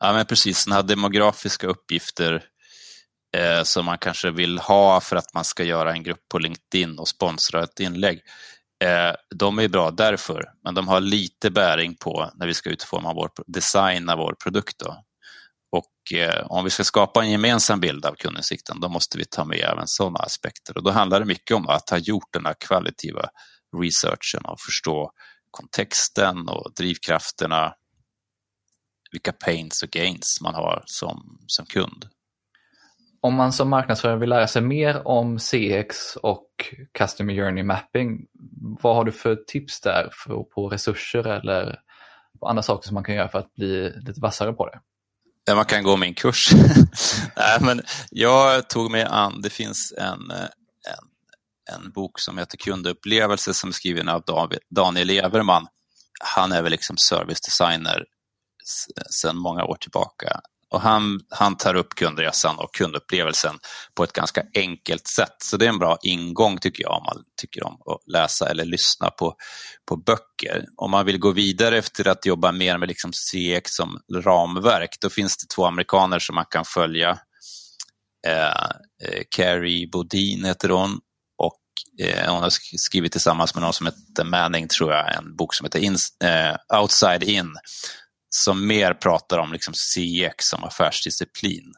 ja 0.00 0.12
men 0.12 0.26
precis. 0.26 0.58
Sådana 0.58 0.76
här 0.76 0.88
demografiska 0.88 1.66
uppgifter 1.66 2.44
eh, 3.36 3.62
som 3.62 3.86
man 3.86 3.98
kanske 3.98 4.30
vill 4.30 4.58
ha 4.58 5.00
för 5.00 5.16
att 5.16 5.34
man 5.34 5.44
ska 5.44 5.64
göra 5.64 5.92
en 5.92 6.02
grupp 6.02 6.28
på 6.28 6.38
LinkedIn 6.38 6.98
och 6.98 7.08
sponsra 7.08 7.62
ett 7.62 7.80
inlägg. 7.80 8.20
Eh, 8.82 9.14
de 9.34 9.58
är 9.58 9.68
bra 9.68 9.90
därför, 9.90 10.44
men 10.64 10.74
de 10.74 10.88
har 10.88 11.00
lite 11.00 11.50
bäring 11.50 11.96
på 11.96 12.30
när 12.34 12.46
vi 12.46 12.54
ska 12.54 12.70
utforma 12.70 13.12
vår, 13.12 13.30
design 13.46 14.08
av 14.08 14.18
vår 14.18 14.34
produkt. 14.42 14.78
Då. 14.78 15.04
Och 15.72 16.18
eh, 16.18 16.46
om 16.46 16.64
vi 16.64 16.70
ska 16.70 16.84
skapa 16.84 17.22
en 17.22 17.30
gemensam 17.30 17.80
bild 17.80 18.06
av 18.06 18.14
kundinsikten, 18.14 18.80
då 18.80 18.88
måste 18.88 19.18
vi 19.18 19.24
ta 19.24 19.44
med 19.44 19.58
även 19.58 19.86
sådana 19.86 20.18
aspekter. 20.18 20.76
Och 20.76 20.82
då 20.82 20.90
handlar 20.90 21.20
det 21.20 21.26
mycket 21.26 21.56
om 21.56 21.68
att 21.68 21.90
ha 21.90 21.98
gjort 21.98 22.32
den 22.32 22.46
här 22.46 22.54
kvalitativa 22.60 23.28
researchen 23.76 24.44
och 24.44 24.60
förstå 24.60 25.12
kontexten 25.50 26.48
och 26.48 26.72
drivkrafterna, 26.76 27.74
vilka 29.12 29.32
pains 29.32 29.82
och 29.82 29.90
gains 29.90 30.38
man 30.42 30.54
har 30.54 30.82
som, 30.86 31.38
som 31.46 31.66
kund. 31.66 32.06
Om 33.24 33.34
man 33.34 33.52
som 33.52 33.70
marknadsförare 33.70 34.18
vill 34.18 34.28
lära 34.28 34.46
sig 34.46 34.62
mer 34.62 35.08
om 35.08 35.38
CX 35.38 36.16
och 36.16 36.46
Customer 36.98 37.34
Journey 37.34 37.64
Mapping, 37.64 38.26
vad 38.82 38.96
har 38.96 39.04
du 39.04 39.12
för 39.12 39.36
tips 39.36 39.80
där 39.80 40.08
för, 40.12 40.42
på 40.42 40.68
resurser 40.68 41.26
eller 41.26 41.80
på 42.40 42.46
andra 42.46 42.62
saker 42.62 42.86
som 42.86 42.94
man 42.94 43.04
kan 43.04 43.14
göra 43.14 43.28
för 43.28 43.38
att 43.38 43.54
bli 43.54 43.92
lite 44.06 44.20
vassare 44.20 44.52
på 44.52 44.66
det? 44.66 44.80
Ja, 45.44 45.54
man 45.54 45.64
kan 45.64 45.82
gå 45.82 45.96
min 45.96 46.14
kurs. 46.14 46.52
Nej, 47.36 47.58
men 47.60 47.82
jag 48.10 48.68
tog 48.68 48.90
mig 48.90 49.02
an, 49.02 49.40
det 49.42 49.50
finns 49.50 49.94
en, 49.98 50.30
en, 50.30 51.08
en 51.74 51.92
bok 51.92 52.20
som 52.20 52.38
heter 52.38 52.56
Kundupplevelse 52.56 53.54
som 53.54 53.68
är 53.68 53.74
skriven 53.74 54.08
av 54.08 54.22
Daniel 54.70 55.10
Everman. 55.10 55.66
Han 56.20 56.52
är 56.52 56.62
väl 56.62 56.70
liksom 56.72 56.96
servicedesigner 56.96 58.04
sedan 59.10 59.36
många 59.36 59.64
år 59.64 59.76
tillbaka. 59.80 60.40
Och 60.72 60.80
han, 60.80 61.20
han 61.28 61.56
tar 61.56 61.74
upp 61.74 61.94
kundresan 61.94 62.58
och 62.58 62.74
kundupplevelsen 62.74 63.58
på 63.94 64.04
ett 64.04 64.12
ganska 64.12 64.42
enkelt 64.54 65.08
sätt. 65.08 65.36
Så 65.44 65.56
det 65.56 65.64
är 65.64 65.68
en 65.68 65.78
bra 65.78 65.98
ingång 66.02 66.58
tycker 66.58 66.82
jag 66.82 66.92
om 66.92 67.02
man 67.04 67.24
tycker 67.40 67.66
om 67.66 67.72
att 67.74 68.12
läsa 68.12 68.50
eller 68.50 68.64
lyssna 68.64 69.10
på, 69.10 69.34
på 69.88 69.96
böcker. 69.96 70.64
Om 70.76 70.90
man 70.90 71.06
vill 71.06 71.18
gå 71.18 71.30
vidare 71.30 71.78
efter 71.78 72.08
att 72.08 72.26
jobba 72.26 72.52
mer 72.52 72.78
med 72.78 72.88
liksom 72.88 73.12
CX 73.12 73.70
som 73.70 73.98
ramverk, 74.14 74.96
då 75.00 75.10
finns 75.10 75.36
det 75.36 75.54
två 75.54 75.66
amerikaner 75.66 76.18
som 76.18 76.34
man 76.34 76.46
kan 76.50 76.64
följa. 76.64 77.18
Eh, 78.26 78.46
eh, 79.04 79.22
Carrie 79.36 79.88
Bodin 79.92 80.44
heter 80.44 80.68
hon 80.68 81.00
och 81.38 81.60
eh, 82.06 82.32
hon 82.32 82.42
har 82.42 82.50
skrivit 82.76 83.12
tillsammans 83.12 83.54
med 83.54 83.62
någon 83.62 83.72
som 83.72 83.86
heter 83.86 84.24
Manning, 84.24 84.68
tror 84.68 84.92
jag, 84.92 85.16
en 85.16 85.36
bok 85.36 85.54
som 85.54 85.64
heter 85.64 85.78
In, 85.78 85.96
eh, 86.24 86.80
Outside 86.80 87.22
In 87.22 87.56
som 88.34 88.66
mer 88.66 88.94
pratar 88.94 89.38
om 89.38 89.52
liksom 89.52 89.74
CX 89.74 90.34
som 90.38 90.64
affärsdisciplin, 90.64 91.72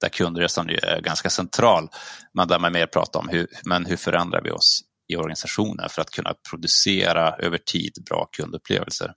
där 0.00 0.08
kundresan 0.08 0.70
är 0.70 1.00
ganska 1.00 1.30
central, 1.30 1.88
men 2.34 2.48
där 2.48 2.58
man 2.58 2.72
mer 2.72 2.86
pratar 2.86 3.20
om 3.20 3.28
hur, 3.28 3.46
men 3.64 3.86
hur 3.86 3.96
förändrar 3.96 4.42
vi 4.42 4.50
oss 4.50 4.80
i 5.08 5.16
organisationen 5.16 5.88
för 5.88 6.02
att 6.02 6.10
kunna 6.10 6.34
producera 6.50 7.36
över 7.36 7.58
tid 7.58 7.92
bra 8.08 8.28
kundupplevelser. 8.32 9.12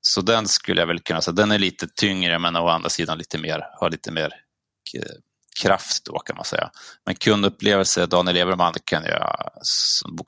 Så 0.00 0.20
den 0.20 0.48
skulle 0.48 0.80
jag 0.80 0.86
väl 0.86 1.00
kunna 1.00 1.20
säga, 1.20 1.34
den 1.34 1.50
är 1.50 1.58
lite 1.58 1.88
tyngre 1.96 2.38
men 2.38 2.56
å 2.56 2.68
andra 2.68 2.88
sidan 2.88 3.18
lite 3.18 3.38
mer, 3.38 3.66
har 3.80 3.90
lite 3.90 4.12
mer 4.12 4.34
eh, 4.96 5.02
kraft 5.62 6.04
då 6.04 6.18
kan 6.18 6.36
man 6.36 6.44
säga. 6.44 6.70
Men 7.06 7.14
kundupplevelse, 7.14 8.06
Daniel 8.06 8.36
Everman, 8.36 8.74
kan 8.84 9.04
jag, 9.04 9.50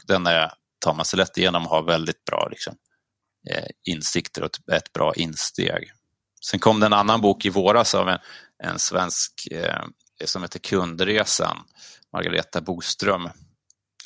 den 0.07 0.27
är, 0.27 0.53
tar 0.85 0.95
man 0.95 1.05
sig 1.05 1.17
lätt 1.17 1.39
igenom 1.39 1.67
och 1.67 1.71
har 1.71 1.83
väldigt 1.83 2.25
bra 2.25 2.49
liksom, 2.51 2.75
eh, 2.75 2.92
Eh, 3.51 3.67
insikter 3.85 4.43
och 4.43 4.51
ett 4.73 4.93
bra 4.93 5.15
insteg. 5.15 5.93
Sen 6.45 6.61
kom 6.61 6.81
det 6.81 6.87
en 6.87 6.93
annan 6.93 7.21
bok 7.21 7.45
i 7.45 7.51
våras 7.51 7.95
av 7.95 8.09
en, 8.09 8.19
en 8.63 8.79
svensk 8.79 9.49
eh, 9.51 9.85
som 10.25 10.43
heter 10.43 10.59
Kundresan, 10.59 11.57
Margareta 12.13 12.61
Boström. 12.61 13.29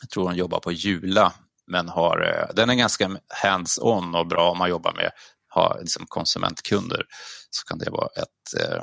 Jag 0.01 0.11
tror 0.11 0.25
hon 0.25 0.37
jobbar 0.37 0.61
på 0.61 0.73
Jula, 0.73 1.33
men 1.67 1.89
har, 1.89 2.21
eh, 2.21 2.55
den 2.55 2.71
är 2.71 2.75
ganska 2.75 3.19
hands-on 3.43 4.15
och 4.15 4.27
bra 4.27 4.51
om 4.51 4.59
man 4.59 4.71
jobbar 4.71 4.93
med 4.93 5.11
ha, 5.55 5.77
liksom 5.81 6.07
konsumentkunder. 6.09 7.03
Så 7.51 7.65
kan 7.65 7.79
det 7.79 7.91
vara 7.91 8.09
ett, 8.17 8.63
eh, 8.63 8.83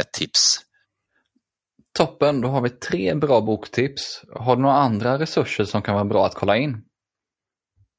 ett 0.00 0.12
tips. 0.12 0.60
Toppen, 1.98 2.40
då 2.40 2.48
har 2.48 2.60
vi 2.60 2.70
tre 2.70 3.14
bra 3.14 3.40
boktips. 3.40 4.22
Har 4.34 4.56
du 4.56 4.62
några 4.62 4.76
andra 4.76 5.18
resurser 5.18 5.64
som 5.64 5.82
kan 5.82 5.94
vara 5.94 6.04
bra 6.04 6.26
att 6.26 6.34
kolla 6.34 6.56
in? 6.56 6.82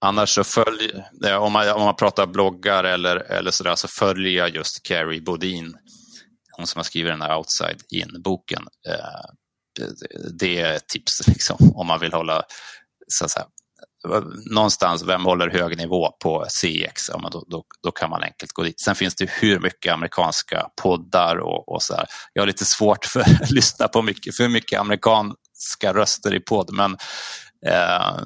Annars 0.02 0.30
så 0.30 0.44
följ, 0.44 0.92
eh, 1.26 1.36
om 1.36 1.54
man, 1.54 1.72
om 1.72 1.82
man 1.82 1.96
pratar 1.96 2.28
bloggar 2.28 2.84
eller, 2.84 3.16
eller 3.16 3.52
sådär, 3.52 3.76
så 3.76 3.88
följer 3.88 4.32
jag 4.32 4.56
just 4.56 4.84
Carrie 4.84 5.22
Bodin, 5.22 5.78
hon 6.58 6.68
som 6.68 6.80
har 6.80 6.84
skrivit 6.84 7.12
den 7.12 7.22
här 7.22 7.38
Outside 7.38 7.82
In-boken. 7.90 8.68
Eh, 8.88 9.86
det 10.40 10.60
är 10.60 10.74
ett 10.74 10.88
tips 10.88 11.28
liksom, 11.28 11.58
om 11.76 11.88
man 11.88 12.00
vill 12.00 12.14
hålla 12.14 12.44
så 13.08 13.26
att 13.26 13.32
säga, 13.32 13.46
någonstans, 14.52 15.04
vem 15.04 15.26
håller 15.26 15.50
hög 15.50 15.78
nivå 15.78 16.12
på 16.24 16.46
CX? 16.50 17.10
Ja, 17.10 17.30
då, 17.32 17.46
då, 17.48 17.64
då, 17.84 17.92
kan 17.92 18.10
man 18.10 18.24
enkelt 18.24 18.52
gå 18.52 18.64
dit. 18.64 18.82
Sen 18.82 18.96
finns 18.96 19.16
det 19.16 19.30
hur 19.30 19.60
mycket 19.60 19.94
amerikanska 19.94 20.68
poddar 20.82 21.36
och, 21.36 21.70
och 21.70 21.84
så 21.84 21.96
här. 21.96 22.06
Jag 22.34 22.42
har 22.42 22.48
lite 22.48 22.66
svårt 22.66 23.06
för 23.06 23.20
att 23.44 23.52
lyssna 23.52 23.88
på 23.88 24.02
mycket, 24.02 24.38
för 24.38 24.48
mycket 24.48 24.80
amerikanska 24.80 25.94
röster 25.94 26.34
i 26.34 26.40
podd, 26.40 26.74
men 26.74 26.98
eh, 27.66 28.18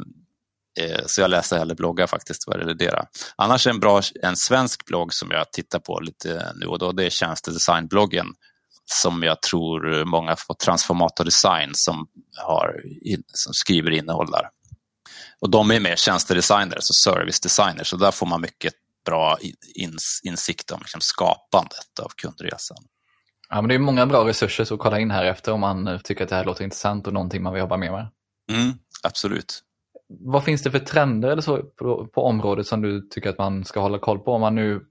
så 1.06 1.22
jag 1.22 1.30
läser 1.30 1.58
hellre 1.58 1.76
bloggar 1.76 2.08
faktiskt 2.08 2.44
vad 2.48 2.78
det 2.78 2.86
är. 2.86 3.06
Annars 3.36 3.68
en 3.68 3.80
bra, 3.80 4.02
en 4.22 4.36
svensk 4.38 4.86
blogg 4.86 5.14
som 5.14 5.32
jag 5.32 5.52
tittar 5.52 5.80
på 5.80 6.00
lite 6.00 6.54
nu 6.56 6.66
och 6.66 6.80
då, 6.80 6.92
det 6.92 7.06
är 7.06 7.10
tjänstedesignbloggen 7.10 8.26
som 8.86 9.24
jag 9.24 9.42
tror 9.42 10.06
många 10.06 10.36
på 10.48 10.54
Transformator 10.54 11.26
Design 11.26 11.72
som, 11.74 12.08
har, 12.38 12.76
som 13.28 13.54
skriver 13.54 13.92
innehåll 13.92 14.32
där. 14.32 14.50
Och 15.40 15.50
de 15.50 15.72
är 15.72 15.80
mer 15.80 15.96
tjänstedesigners 15.96 16.90
och 16.90 16.96
service 16.96 17.40
designers, 17.40 17.88
så 17.88 17.98
där 17.98 18.12
får 18.12 18.26
man 18.26 18.42
mycket 18.42 18.74
bra 19.06 19.38
ins 19.76 20.22
insikt 20.24 20.72
om 20.72 20.80
liksom 20.80 21.02
skapandet 21.02 22.00
av 22.02 22.12
kundresan. 22.16 22.78
Ja, 23.50 23.62
men 23.62 23.70
det 23.70 23.76
är 23.76 23.80
många 23.80 24.06
bra 24.06 24.28
resurser 24.28 24.74
att 24.74 24.80
kolla 24.80 25.00
in 25.00 25.12
här 25.12 25.26
efter 25.26 25.52
om 25.52 25.60
man 25.60 26.00
tycker 26.04 26.24
att 26.24 26.30
det 26.30 26.36
här 26.36 26.46
låter 26.46 26.64
intressant 26.64 27.08
och 27.08 27.14
någonting 27.14 27.44
man 27.44 27.54
vill 27.54 27.60
jobba 27.60 27.78
mer 27.78 27.92
med. 27.92 28.08
Mm, 28.52 28.74
absolut. 29.04 29.64
Vad 30.20 30.44
finns 30.44 30.64
det 30.64 30.72
för 30.72 30.80
trender 30.80 31.30
eller 31.30 31.42
så 31.42 31.58
på, 31.58 32.08
på 32.08 32.22
området 32.24 32.68
som 32.68 32.82
du 32.82 33.08
tycker 33.10 33.30
att 33.30 33.38
man 33.38 33.66
ska 33.66 33.80
hålla 33.80 34.00
koll 34.00 34.20
på 34.20 34.32
om 34.32 34.42
man 34.42 34.56
nu 34.56 34.82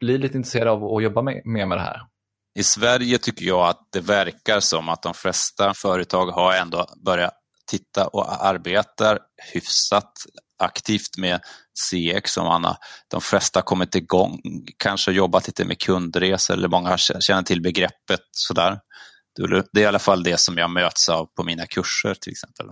blir 0.00 0.18
lite 0.18 0.36
intresserad 0.36 0.68
av 0.68 0.84
att 0.84 1.02
jobba 1.02 1.22
mer 1.22 1.42
med, 1.44 1.68
med 1.68 1.78
det 1.78 1.82
här? 1.82 2.00
I 2.58 2.62
Sverige 2.62 3.18
tycker 3.18 3.44
jag 3.44 3.68
att 3.68 3.88
det 3.92 4.00
verkar 4.00 4.60
som 4.60 4.88
att 4.88 5.02
de 5.02 5.14
flesta 5.14 5.74
företag 5.74 6.26
har 6.26 6.54
ändå 6.54 6.86
börjat 7.04 7.34
titta 7.70 8.06
och 8.06 8.44
arbetar 8.46 9.18
hyfsat 9.52 10.12
aktivt 10.62 11.18
med 11.18 11.40
CX 11.74 12.32
som 12.32 12.46
Anna. 12.46 12.76
De 13.08 13.20
flesta 13.20 13.58
har 13.58 13.64
kommit 13.64 13.94
igång, 13.94 14.40
kanske 14.76 15.12
jobbat 15.12 15.46
lite 15.46 15.64
med 15.64 15.78
kundresor 15.78 16.54
eller 16.54 16.68
många 16.68 16.96
känner 16.98 17.42
till 17.42 17.62
begreppet 17.62 18.20
sådär. 18.30 18.80
Det 19.72 19.80
är 19.80 19.82
i 19.82 19.86
alla 19.86 19.98
fall 19.98 20.22
det 20.22 20.40
som 20.40 20.58
jag 20.58 20.70
möts 20.70 21.08
av 21.08 21.26
på 21.26 21.44
mina 21.44 21.66
kurser 21.66 22.14
till 22.14 22.32
exempel. 22.32 22.66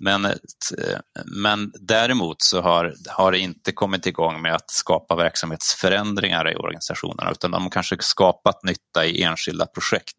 Men, 0.00 0.24
eh, 0.24 0.30
eh, 0.78 0.98
men 1.24 1.72
däremot 1.80 2.42
så 2.42 2.60
har, 2.60 2.94
har 3.08 3.32
det 3.32 3.38
inte 3.38 3.72
kommit 3.72 4.06
igång 4.06 4.42
med 4.42 4.54
att 4.54 4.70
skapa 4.70 5.16
verksamhetsförändringar 5.16 6.52
i 6.52 6.56
organisationerna 6.56 7.30
utan 7.30 7.50
de 7.50 7.62
har 7.62 7.70
kanske 7.70 7.96
skapat 8.00 8.64
nytta 8.64 9.06
i 9.06 9.22
enskilda 9.22 9.66
projekt. 9.66 10.16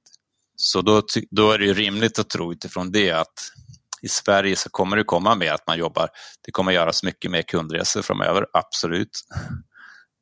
Så 0.55 0.81
då, 0.81 1.01
då 1.31 1.51
är 1.51 1.57
det 1.57 1.73
rimligt 1.73 2.19
att 2.19 2.29
tro 2.29 2.51
utifrån 2.51 2.91
det 2.91 3.11
att 3.11 3.51
i 4.01 4.07
Sverige 4.07 4.55
så 4.55 4.69
kommer 4.69 4.97
det 4.97 5.03
komma 5.03 5.35
mer 5.35 5.53
att 5.53 5.67
man 5.67 5.77
jobbar, 5.77 6.09
det 6.45 6.51
kommer 6.51 6.71
göras 6.71 7.03
mycket 7.03 7.31
mer 7.31 7.41
kundresor 7.41 8.01
framöver, 8.01 8.45
absolut. 8.53 9.11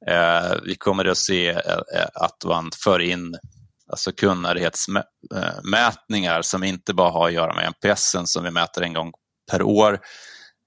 Eh, 0.07 0.53
vi 0.63 0.75
kommer 0.75 1.05
att 1.05 1.17
se 1.17 1.49
eh, 1.49 2.07
att 2.13 2.43
man 2.45 2.71
för 2.83 2.99
in 2.99 3.35
alltså 3.91 4.11
kundnärhetsmätningar 4.11 6.37
eh, 6.37 6.41
som 6.41 6.63
inte 6.63 6.93
bara 6.93 7.11
har 7.11 7.27
att 7.27 7.33
göra 7.33 7.55
med 7.55 7.67
NPS 7.67 8.15
som 8.25 8.43
vi 8.43 8.51
mäter 8.51 8.81
en 8.81 8.93
gång 8.93 9.11
per 9.51 9.61
år, 9.61 9.99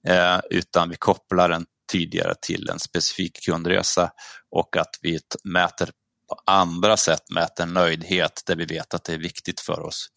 eh, 0.07 0.39
utan 0.49 0.89
vi 0.89 0.95
kopplar 0.95 1.49
den 1.49 1.65
tydligare 1.91 2.33
till 2.41 2.69
en 2.69 2.79
specifik 2.79 3.45
kundresa 3.45 4.11
och 4.55 4.77
att 4.77 4.95
vi 5.01 5.19
mäter 5.43 5.89
på 6.29 6.51
andra 6.51 6.97
sätt 6.97 7.29
mäter 7.29 7.65
nöjdhet 7.65 8.41
där 8.45 8.55
vi 8.55 8.65
vet 8.65 8.93
att 8.93 9.03
det 9.03 9.13
är 9.13 9.17
viktigt 9.17 9.59
för 9.59 9.79
oss. 9.79 10.07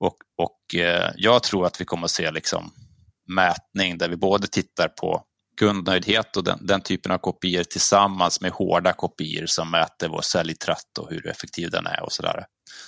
Och, 0.00 0.16
och 0.38 0.80
eh, 0.80 1.10
jag 1.16 1.42
tror 1.42 1.66
att 1.66 1.80
vi 1.80 1.84
kommer 1.84 2.04
att 2.04 2.10
se 2.10 2.30
liksom 2.30 2.72
mätning 3.28 3.98
där 3.98 4.08
vi 4.08 4.16
både 4.16 4.46
tittar 4.46 4.88
på 4.88 5.22
kundnöjdhet 5.58 6.36
och 6.36 6.44
den, 6.44 6.66
den 6.66 6.80
typen 6.80 7.12
av 7.12 7.18
kopior 7.18 7.64
tillsammans 7.64 8.40
med 8.40 8.50
hårda 8.50 8.92
kopior 8.92 9.44
som 9.46 9.70
mäter 9.70 10.08
vår 10.08 10.20
säljtratt 10.20 10.98
och 10.98 11.10
hur 11.10 11.26
effektiv 11.26 11.70
den 11.70 11.86
är 11.86 12.02
och 12.02 12.12
sådär. 12.12 12.44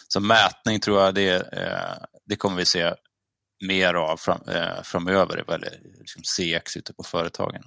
Så 0.09 0.21
mätning 0.21 0.81
tror 0.81 1.01
jag 1.01 1.15
det, 1.15 1.53
eh, 1.53 2.05
det 2.27 2.37
kommer 2.37 2.57
vi 2.57 2.65
se 2.65 2.95
mer 3.61 3.95
av 3.95 4.17
fram, 4.17 4.41
eh, 4.49 4.83
framöver, 4.83 5.53
eller 5.53 5.81
liksom 5.99 6.23
CX 6.25 6.77
ute 6.77 6.93
på 6.93 7.03
företagen. 7.03 7.63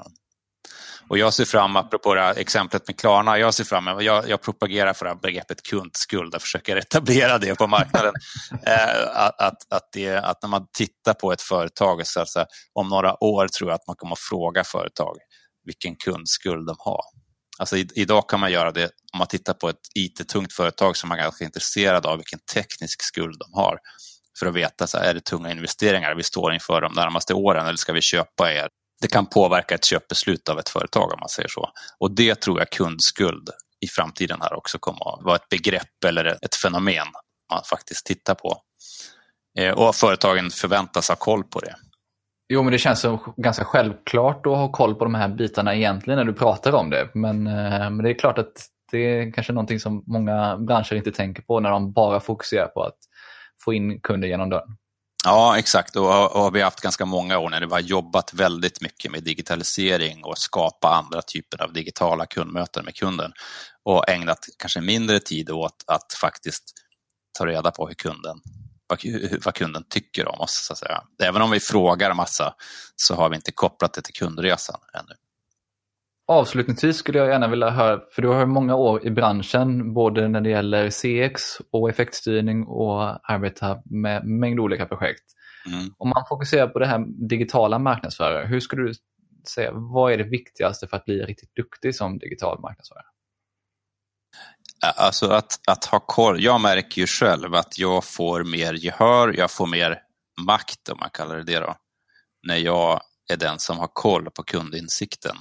Och 1.07 1.17
jag 1.17 1.33
ser 1.33 1.45
fram, 1.45 1.75
apropå 1.75 2.15
det 2.15 2.21
här 2.21 2.37
exemplet 2.37 2.87
med 2.87 2.99
Klarna, 2.99 3.37
jag 3.37 3.53
ser 3.53 3.63
fram 3.63 3.87
jag, 4.03 4.29
jag 4.29 4.41
propagerar 4.41 4.93
för 4.93 5.05
det 5.05 5.11
här 5.11 5.19
begreppet 5.21 5.63
kundskuld 5.63 6.35
och 6.35 6.41
försöker 6.41 6.75
etablera 6.75 7.37
det 7.37 7.55
på 7.55 7.67
marknaden. 7.67 8.13
eh, 8.65 9.07
att, 9.13 9.41
att, 9.41 9.73
att, 9.73 9.89
det, 9.93 10.17
att 10.17 10.41
när 10.41 10.49
man 10.49 10.67
tittar 10.73 11.13
på 11.13 11.31
ett 11.31 11.41
företag, 11.41 12.07
så 12.07 12.19
alltså, 12.19 12.45
om 12.73 12.89
några 12.89 13.23
år 13.23 13.47
tror 13.47 13.69
jag 13.69 13.75
att 13.75 13.87
man 13.87 13.95
kommer 13.95 14.13
att 14.13 14.19
fråga 14.19 14.63
företag 14.63 15.17
vilken 15.65 15.95
kundskuld 15.95 16.67
de 16.67 16.75
har. 16.79 17.01
Alltså, 17.59 17.77
i, 17.77 17.87
idag 17.95 18.29
kan 18.29 18.39
man 18.39 18.51
göra 18.51 18.71
det 18.71 18.85
om 19.13 19.17
man 19.17 19.27
tittar 19.27 19.53
på 19.53 19.69
ett 19.69 19.81
IT-tungt 19.95 20.53
företag 20.53 20.97
som 20.97 21.09
man 21.09 21.19
är 21.19 21.23
ganska 21.23 21.45
intresserad 21.45 22.05
av 22.05 22.17
vilken 22.17 22.39
teknisk 22.53 23.03
skuld 23.03 23.39
de 23.39 23.59
har 23.59 23.79
för 24.39 24.45
att 24.45 24.55
veta, 24.55 24.88
så 24.88 24.97
här, 24.97 25.05
är 25.05 25.13
det 25.13 25.25
tunga 25.25 25.51
investeringar 25.51 26.15
vi 26.15 26.23
står 26.23 26.53
inför 26.53 26.81
de 26.81 26.93
närmaste 26.93 27.34
åren 27.34 27.65
eller 27.65 27.77
ska 27.77 27.93
vi 27.93 28.01
köpa 28.01 28.53
er 28.53 28.67
det 29.03 29.07
kan 29.07 29.25
påverka 29.25 29.75
ett 29.75 29.86
köpbeslut 29.86 30.49
av 30.49 30.59
ett 30.59 30.69
företag 30.69 31.11
om 31.13 31.19
man 31.19 31.29
säger 31.29 31.49
så. 31.49 31.69
Och 31.99 32.15
det 32.15 32.41
tror 32.41 32.59
jag 32.59 32.69
kundskuld 32.69 33.49
i 33.86 33.88
framtiden 33.88 34.41
här 34.41 34.53
också 34.53 34.77
kommer 34.79 35.13
att 35.13 35.23
vara 35.23 35.36
ett 35.36 35.49
begrepp 35.49 36.03
eller 36.05 36.25
ett 36.25 36.55
fenomen 36.63 37.07
man 37.51 37.63
faktiskt 37.63 38.05
tittar 38.05 38.36
på. 38.36 38.57
Eh, 39.59 39.73
och 39.73 39.95
företagen 39.95 40.49
förväntas 40.49 41.09
ha 41.09 41.15
koll 41.15 41.43
på 41.43 41.59
det. 41.59 41.75
Jo, 42.53 42.63
men 42.63 42.71
det 42.71 42.77
känns 42.77 43.01
som 43.01 43.34
ganska 43.38 43.65
självklart 43.65 44.45
att 44.45 44.57
ha 44.57 44.71
koll 44.71 44.95
på 44.95 45.03
de 45.03 45.15
här 45.15 45.29
bitarna 45.29 45.75
egentligen 45.75 46.17
när 46.17 46.25
du 46.25 46.34
pratar 46.34 46.73
om 46.73 46.89
det. 46.89 47.09
Men, 47.13 47.47
eh, 47.47 47.89
men 47.89 47.97
det 47.97 48.09
är 48.09 48.19
klart 48.19 48.38
att 48.38 48.53
det 48.91 48.97
är 48.97 49.31
kanske 49.31 49.53
någonting 49.53 49.79
som 49.79 50.03
många 50.07 50.57
branscher 50.57 50.95
inte 50.95 51.11
tänker 51.11 51.41
på 51.41 51.59
när 51.59 51.69
de 51.69 51.93
bara 51.93 52.19
fokuserar 52.19 52.67
på 52.67 52.84
att 52.84 52.97
få 53.66 53.74
in 53.74 53.99
kunder 53.99 54.28
genom 54.28 54.49
dörren. 54.49 54.78
Ja, 55.26 55.58
exakt. 55.58 55.95
Och 55.95 56.06
har 56.06 56.51
vi 56.51 56.62
haft 56.62 56.82
ganska 56.82 57.06
många 57.06 57.38
år 57.38 57.49
när 57.49 57.62
vi 57.62 57.72
har 57.74 57.80
jobbat 57.80 58.34
väldigt 58.34 58.82
mycket 58.82 59.12
med 59.12 59.24
digitalisering 59.24 60.24
och 60.24 60.38
skapa 60.38 60.89
andra 60.89 61.22
typer 61.22 61.64
av 61.64 61.74
digitala 61.74 62.26
kundmöten 62.26 62.86
med 62.86 62.95
kunden 62.95 63.32
och 63.84 64.10
ägnat 64.10 64.39
kanske 64.58 64.82
mindre 64.82 65.20
tid 65.20 65.49
åt 65.49 65.84
att 65.88 66.14
faktiskt 66.22 66.64
ta 67.38 67.45
reda 67.45 67.72
på 67.72 67.88
hur 67.88 67.95
kunden, 67.95 68.41
vad 69.43 69.56
kunden 69.56 69.84
tycker 69.89 70.28
om 70.28 70.41
oss. 70.41 70.66
Så 70.68 70.74
att 70.74 70.80
säga. 70.80 71.04
Även 71.24 71.41
om 71.41 71.51
vi 71.51 71.60
frågar 71.60 72.14
massa 72.14 72.54
så 72.95 73.16
har 73.16 73.30
vi 73.30 73.36
inte 73.36 73.51
kopplat 73.51 73.93
det 73.93 74.01
till 74.01 74.14
kundresan 74.14 74.80
ännu. 74.93 75.16
Avslutningsvis 76.28 76.97
skulle 76.97 77.17
jag 77.17 77.28
gärna 77.28 77.47
vilja 77.47 77.69
höra, 77.69 78.01
för 78.15 78.21
du 78.21 78.28
har 78.28 78.45
många 78.45 78.76
år 78.76 79.05
i 79.07 79.11
branschen, 79.11 79.93
både 79.93 80.28
när 80.28 80.41
det 80.41 80.49
gäller 80.49 80.89
CX 80.89 81.41
och 81.71 81.89
effektstyrning 81.89 82.67
och 82.67 83.32
arbeta 83.32 83.82
med 83.86 84.26
mängd 84.26 84.59
olika 84.59 84.86
projekt. 84.86 85.24
Mm. 85.65 85.93
Om 85.97 86.09
man 86.09 86.26
fokuserar 86.30 86.67
på 86.67 86.80
det 86.80 86.88
här 86.88 87.05
digitala 87.30 87.80
marknadsförare, 87.80 88.47
hur 88.47 88.59
skulle 88.59 88.82
du 88.82 88.93
säga, 89.53 89.71
vad 89.74 90.13
är 90.13 90.17
det 90.17 90.24
viktigaste 90.24 90.88
för 90.88 90.97
att 90.97 91.05
bli 91.05 91.24
riktigt 91.24 91.55
duktig 91.55 91.95
som 91.95 92.17
digital 92.17 92.59
marknadsförare? 92.61 93.05
Alltså 94.95 95.30
att, 95.30 95.59
att 95.67 95.86
ha 95.86 95.99
koll. 95.99 96.43
Jag 96.43 96.61
märker 96.61 97.01
ju 97.01 97.07
själv 97.07 97.55
att 97.55 97.80
jag 97.80 98.03
får 98.03 98.43
mer 98.43 98.74
gehör, 98.74 99.34
jag 99.38 99.51
får 99.51 99.67
mer 99.67 99.99
makt 100.45 100.89
om 100.89 100.97
man 100.99 101.09
kallar 101.13 101.38
det 101.38 101.43
det 101.43 101.59
då, 101.59 101.76
när 102.47 102.57
jag 102.57 103.01
är 103.34 103.38
den 103.38 103.59
som 103.59 103.78
har 103.78 103.89
koll 103.93 104.30
på 104.30 104.43
kundinsikten 104.43 105.36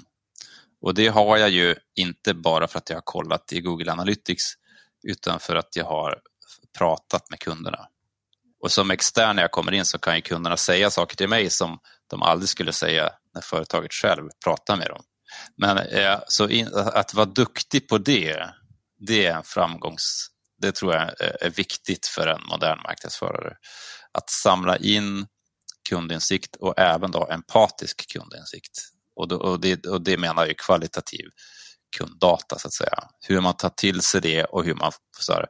och 0.83 0.95
det 0.95 1.09
har 1.09 1.37
jag 1.37 1.51
ju 1.51 1.75
inte 1.95 2.35
bara 2.35 2.69
för 2.69 2.79
att 2.79 2.91
jag 2.91 2.97
har 2.97 3.03
kollat 3.03 3.53
i 3.53 3.61
Google 3.61 3.93
Analytics 3.93 4.43
utan 5.09 5.41
för 5.41 5.57
att 5.57 5.77
jag 5.77 5.85
har 5.85 6.21
pratat 6.79 7.31
med 7.31 7.41
kunderna. 7.41 7.87
Och 8.63 8.73
som 8.73 8.91
extern 8.91 9.37
när 9.37 9.43
jag 9.43 9.51
kommer 9.51 9.73
in 9.73 9.85
så 9.85 9.99
kan 9.99 10.17
ju 10.17 10.23
kunderna 10.23 10.57
säga 10.57 10.91
saker 10.91 11.17
till 11.17 11.29
mig 11.29 11.51
som 11.51 11.79
de 12.07 12.23
aldrig 12.23 12.49
skulle 12.49 12.73
säga 12.73 13.11
när 13.35 13.41
företaget 13.43 13.93
själv 13.93 14.29
pratar 14.45 14.77
med 14.77 14.87
dem. 14.87 15.03
Men 15.57 15.79
eh, 15.79 16.21
så 16.27 16.49
in, 16.49 16.69
att 16.75 17.15
vara 17.15 17.27
duktig 17.27 17.89
på 17.89 17.99
det, 17.99 18.51
det 18.99 19.27
är 19.27 19.37
en 19.37 19.45
framgångs... 19.45 20.29
Det 20.59 20.73
tror 20.73 20.95
jag 20.95 21.03
är 21.21 21.51
viktigt 21.51 22.07
för 22.07 22.27
en 22.27 22.43
modern 22.47 22.83
marknadsförare. 22.83 23.57
Att 24.13 24.31
samla 24.31 24.77
in 24.77 25.27
kundinsikt 25.89 26.57
och 26.57 26.79
även 26.79 27.11
då 27.11 27.29
empatisk 27.31 28.13
kundinsikt. 28.13 28.92
Och, 29.17 29.29
då, 29.29 29.37
och, 29.37 29.61
det, 29.61 29.87
och 29.87 30.03
det 30.03 30.17
menar 30.17 30.47
ju 30.47 30.55
kvalitativ 30.55 31.25
kunddata 31.99 32.59
så 32.59 32.69
att 32.69 32.75
säga. 32.75 33.05
Hur 33.29 33.41
man 33.41 33.57
tar 33.57 33.69
till 33.69 34.01
sig 34.01 34.21
det 34.21 34.45
och 34.45 34.65
hur 34.65 34.75
man... 34.75 34.93
Så 35.19 35.33
här, 35.33 35.47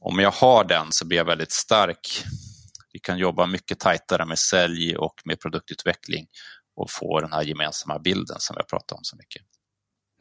om 0.00 0.18
jag 0.18 0.30
har 0.30 0.64
den 0.64 0.86
så 0.90 1.06
blir 1.06 1.18
jag 1.18 1.24
väldigt 1.24 1.52
stark. 1.52 2.24
Vi 2.92 2.98
kan 2.98 3.18
jobba 3.18 3.46
mycket 3.46 3.80
tajtare 3.80 4.26
med 4.26 4.38
sälj 4.38 4.96
och 4.96 5.14
med 5.24 5.40
produktutveckling 5.40 6.26
och 6.76 6.90
få 6.90 7.20
den 7.20 7.32
här 7.32 7.42
gemensamma 7.42 7.98
bilden 7.98 8.36
som 8.40 8.56
jag 8.58 8.68
pratar 8.68 8.96
om 8.96 9.04
så 9.04 9.16
mycket. 9.16 9.42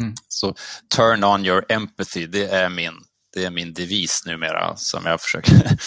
Mm. 0.01 0.13
Så 0.27 0.55
turn 0.95 1.23
on 1.23 1.45
your 1.45 1.65
empathy, 1.69 2.27
det 2.27 2.45
är 2.45 2.69
min, 2.69 2.93
det 3.33 3.45
är 3.45 3.51
min 3.51 3.73
devis 3.73 4.23
numera 4.25 4.75
som 4.75 5.05
jag 5.05 5.21
försöker. 5.21 5.53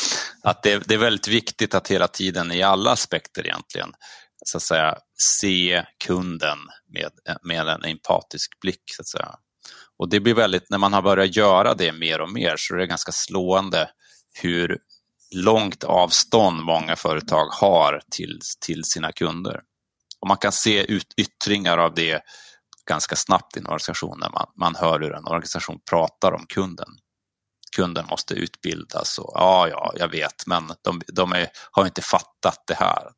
att 0.42 0.62
det, 0.62 0.88
det 0.88 0.94
är 0.94 0.98
väldigt 0.98 1.28
viktigt 1.28 1.74
att 1.74 1.88
hela 1.88 2.08
tiden 2.08 2.52
i 2.52 2.62
alla 2.62 2.90
aspekter 2.90 3.46
egentligen 3.46 3.92
så 4.44 4.56
att 4.56 4.62
säga, 4.62 4.98
se 5.40 5.84
kunden 6.04 6.58
med, 6.88 7.10
med 7.42 7.68
en 7.68 7.84
empatisk 7.84 8.60
blick. 8.60 8.82
Så 8.86 9.02
att 9.02 9.08
säga. 9.08 9.34
Och 9.98 10.08
det 10.08 10.20
blir 10.20 10.34
väldigt, 10.34 10.70
när 10.70 10.78
man 10.78 10.92
har 10.92 11.02
börjat 11.02 11.36
göra 11.36 11.74
det 11.74 11.92
mer 11.92 12.20
och 12.20 12.32
mer 12.32 12.54
så 12.56 12.74
är 12.74 12.78
det 12.78 12.86
ganska 12.86 13.12
slående 13.12 13.90
hur 14.42 14.78
långt 15.34 15.84
avstånd 15.84 16.62
många 16.62 16.96
företag 16.96 17.46
har 17.46 18.02
till, 18.10 18.40
till 18.60 18.84
sina 18.84 19.12
kunder. 19.12 19.60
Och 20.20 20.28
man 20.28 20.36
kan 20.36 20.52
se 20.52 20.92
ut, 20.92 21.14
yttringar 21.16 21.78
av 21.78 21.94
det 21.94 22.22
ganska 22.88 23.16
snabbt 23.16 23.56
i 23.56 23.60
en 23.60 23.66
organisation 23.66 24.18
när 24.20 24.30
man, 24.30 24.46
man 24.56 24.74
hör 24.74 25.00
hur 25.00 25.14
en 25.14 25.26
organisation 25.26 25.80
pratar 25.90 26.32
om 26.32 26.46
kunden. 26.48 26.88
Kunden 27.76 28.06
måste 28.06 28.34
utbildas 28.34 29.18
och 29.18 29.32
ja, 29.34 29.68
ja, 29.68 29.92
jag 29.96 30.08
vet, 30.08 30.46
men 30.46 30.72
de, 30.82 31.02
de 31.06 31.32
är, 31.32 31.48
har 31.70 31.86
inte 31.86 32.02
fattat 32.02 32.64
det 32.66 32.74
här. 32.74 33.10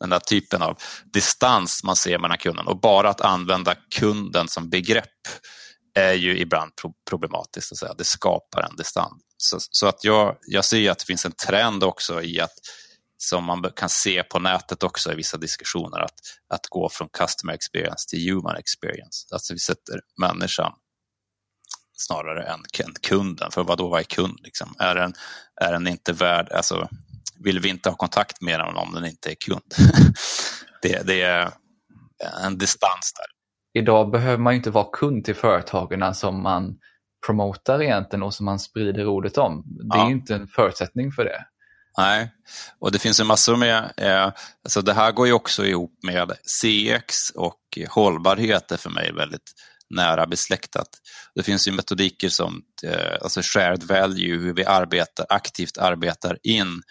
Den 0.00 0.10
där 0.10 0.18
typen 0.18 0.62
av 0.62 0.78
distans 1.12 1.84
man 1.84 1.96
ser 1.96 2.18
mellan 2.18 2.38
kunden 2.38 2.66
och 2.66 2.80
bara 2.80 3.10
att 3.10 3.20
använda 3.20 3.74
kunden 3.74 4.48
som 4.48 4.70
begrepp 4.70 5.28
är 5.94 6.12
ju 6.12 6.38
ibland 6.38 6.72
problematiskt. 7.10 7.72
Att 7.72 7.78
säga. 7.78 7.94
Det 7.94 8.04
skapar 8.04 8.62
en 8.62 8.76
distans. 8.76 9.22
Så, 9.36 9.56
så, 9.60 9.86
att 9.86 10.04
jag, 10.04 10.36
jag 10.46 10.64
ser 10.64 10.90
att 10.90 10.98
det 10.98 11.04
finns 11.04 11.24
en 11.24 11.32
trend 11.32 11.84
också 11.84 12.22
i 12.22 12.40
att 12.40 12.54
som 13.16 13.44
man 13.44 13.70
kan 13.76 13.88
se 13.88 14.22
på 14.22 14.38
nätet 14.38 14.82
också 14.82 15.12
i 15.12 15.14
vissa 15.14 15.36
diskussioner, 15.36 16.00
att, 16.00 16.20
att 16.48 16.66
gå 16.68 16.88
från 16.88 17.08
customer 17.08 17.54
experience 17.54 18.08
till 18.08 18.30
human 18.30 18.56
experience. 18.56 19.26
Alltså 19.30 19.52
vi 19.52 19.58
sätter 19.58 20.00
människan 20.20 20.72
snarare 22.06 22.42
än 22.42 22.60
kunden, 23.02 23.50
för 23.50 23.64
vad 23.64 23.78
då 23.78 23.88
vad 23.88 24.00
är 24.00 24.04
kund? 24.04 24.38
Liksom? 24.42 24.74
Är, 24.78 24.94
den, 24.94 25.14
är 25.60 25.72
den 25.72 25.88
inte 25.88 26.12
värd, 26.12 26.52
alltså 26.52 26.88
vill 27.44 27.60
vi 27.60 27.68
inte 27.68 27.88
ha 27.88 27.96
kontakt 27.96 28.40
med 28.40 28.60
den 28.60 28.76
om 28.76 28.94
den 28.94 29.04
inte 29.04 29.30
är 29.30 29.34
kund? 29.34 29.74
det, 30.82 31.06
det 31.06 31.22
är 31.22 31.50
en 32.44 32.58
distans 32.58 33.12
där 33.16 33.42
idag 33.74 34.10
behöver 34.10 34.38
man 34.38 34.54
inte 34.54 34.70
vara 34.70 34.86
kund 34.92 35.24
till 35.24 35.34
företagen 35.34 36.14
som 36.14 36.42
man 36.42 36.78
promotar 37.26 37.82
egentligen 37.82 38.22
och 38.22 38.34
som 38.34 38.46
man 38.46 38.58
sprider 38.58 39.06
ordet 39.06 39.38
om. 39.38 39.62
Det 39.66 39.96
är 39.96 40.00
ja. 40.00 40.10
inte 40.10 40.34
en 40.34 40.48
förutsättning 40.48 41.12
för 41.12 41.24
det. 41.24 41.44
Nej, 41.98 42.32
och 42.78 42.92
det 42.92 42.98
finns 42.98 43.20
ju 43.20 43.24
massor 43.24 43.56
med, 43.56 43.92
eh, 43.96 44.32
alltså 44.64 44.82
det 44.82 44.92
här 44.92 45.12
går 45.12 45.26
ju 45.26 45.32
också 45.32 45.64
ihop 45.64 45.98
med 46.02 46.32
CX 46.44 47.14
och 47.34 47.78
hållbarhet 47.88 48.72
är 48.72 48.76
för 48.76 48.90
mig 48.90 49.12
väldigt 49.12 49.52
nära 49.92 50.26
besläktat. 50.26 50.88
Det 51.34 51.42
finns 51.42 51.68
ju 51.68 51.72
metodiker 51.72 52.28
som 52.28 52.62
eh, 52.84 53.16
alltså 53.22 53.40
shared 53.42 53.82
value, 53.82 54.38
hur 54.38 54.54
vi 54.54 54.64
arbetar, 54.64 55.26
aktivt 55.28 55.78
arbetar 55.78 56.38
in 56.42 56.82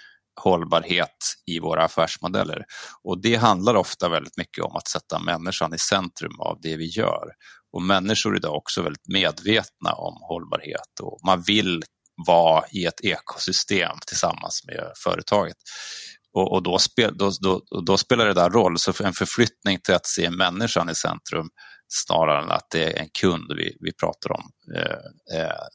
hållbarhet 0.42 1.18
i 1.52 1.60
våra 1.60 1.84
affärsmodeller. 1.84 2.66
Och 3.04 3.22
det 3.22 3.36
handlar 3.36 3.76
ofta 3.76 4.10
väldigt 4.10 4.38
mycket 4.38 4.64
om 4.64 4.76
att 4.76 4.88
sätta 4.88 5.20
människan 5.20 5.74
i 5.74 5.78
centrum 5.78 6.40
av 6.40 6.58
det 6.62 6.78
vi 6.78 6.86
gör. 6.86 7.26
Och 7.74 7.82
människor 7.82 8.36
idag 8.36 8.52
är 8.52 8.58
också 8.58 8.82
väldigt 8.82 9.08
medvetna 9.08 9.94
om 9.94 10.18
hållbarhet 10.22 11.00
och 11.02 11.20
man 11.26 11.42
vill 11.42 11.84
vara 12.28 12.64
i 12.72 12.86
ett 12.86 13.02
ekosystem 13.04 13.98
tillsammans 14.08 14.62
med 14.68 14.92
företaget. 15.04 15.58
Och, 16.34 16.54
och 16.54 16.64
då, 16.64 16.80
spel, 16.80 17.18
då, 17.18 17.32
då, 17.42 17.62
då, 17.86 17.98
spelar 17.98 18.26
det 18.26 18.34
där 18.34 18.50
roll, 18.50 18.80
så 18.80 18.94
en 19.04 19.14
förflyttning 19.14 19.80
till 19.84 19.94
att 19.94 20.06
se 20.06 20.30
människan 20.30 20.90
i 20.90 20.96
centrum 20.96 21.50
snarare 21.92 22.44
än 22.44 22.52
att 22.52 22.70
det 22.72 22.84
är 22.84 23.02
en 23.02 23.10
kund 23.22 23.54
vi, 23.58 23.78
vi 23.80 23.94
pratar 23.94 24.32
om. 24.32 24.52
Eh, 24.76 25.40
eh, 25.40 25.66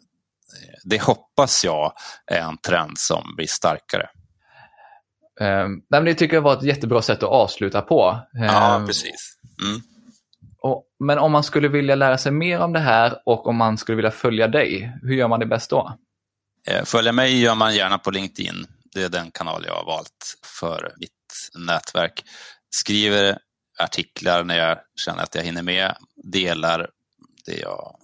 det 0.84 1.02
hoppas 1.02 1.64
jag 1.64 1.92
är 2.26 2.40
en 2.40 2.58
trend 2.58 2.98
som 2.98 3.34
blir 3.36 3.46
starkare. 3.46 4.08
Um, 5.40 5.82
det 5.88 6.14
tycker 6.14 6.36
jag 6.36 6.42
var 6.42 6.56
ett 6.56 6.62
jättebra 6.62 7.02
sätt 7.02 7.22
att 7.22 7.28
avsluta 7.28 7.82
på. 7.82 8.20
Ja, 8.32 8.76
um, 8.76 8.86
precis. 8.86 9.38
Mm. 9.62 9.80
Men 10.98 11.18
om 11.18 11.32
man 11.32 11.42
skulle 11.42 11.68
vilja 11.68 11.94
lära 11.94 12.18
sig 12.18 12.32
mer 12.32 12.60
om 12.60 12.72
det 12.72 12.80
här 12.80 13.18
och 13.26 13.46
om 13.46 13.56
man 13.56 13.78
skulle 13.78 13.96
vilja 13.96 14.10
följa 14.10 14.48
dig, 14.48 14.92
hur 15.02 15.14
gör 15.14 15.28
man 15.28 15.40
det 15.40 15.46
bäst 15.46 15.70
då? 15.70 15.98
Eh, 16.68 16.84
följa 16.84 17.12
mig 17.12 17.40
gör 17.40 17.54
man 17.54 17.74
gärna 17.74 17.98
på 17.98 18.10
LinkedIn. 18.10 18.66
Det 18.94 19.02
är 19.02 19.08
den 19.08 19.30
kanal 19.30 19.64
jag 19.66 19.74
har 19.74 19.84
valt 19.84 20.36
för 20.58 20.92
mitt 20.96 21.10
nätverk. 21.66 22.24
Skriver 22.70 23.38
artiklar 23.78 24.44
när 24.44 24.58
jag 24.58 24.78
känner 24.96 25.22
att 25.22 25.34
jag 25.34 25.42
hinner 25.42 25.62
med, 25.62 25.96
delar 26.32 26.90
det 27.46 27.58
jag 27.58 27.96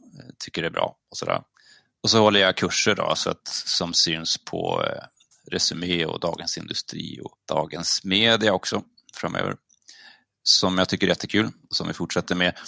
tycker 0.44 0.62
är 0.62 0.70
bra 0.70 0.96
och 1.10 1.16
sådär. 1.16 1.42
Och 2.02 2.10
så 2.10 2.18
håller 2.18 2.40
jag 2.40 2.56
kurser 2.56 2.94
då, 2.94 3.14
så 3.14 3.30
att, 3.30 3.48
som 3.48 3.94
syns 3.94 4.44
på 4.44 4.84
eh, 4.86 5.02
Resumé 5.50 6.06
och 6.06 6.20
Dagens 6.20 6.58
Industri 6.58 7.20
och 7.24 7.34
Dagens 7.48 8.00
Media 8.04 8.52
också 8.52 8.82
framöver. 9.14 9.56
Som 10.42 10.78
jag 10.78 10.88
tycker 10.88 11.06
är 11.06 11.08
jättekul 11.08 11.46
och 11.70 11.76
som 11.76 11.88
vi 11.88 11.94
fortsätter 11.94 12.34
med. 12.34 12.58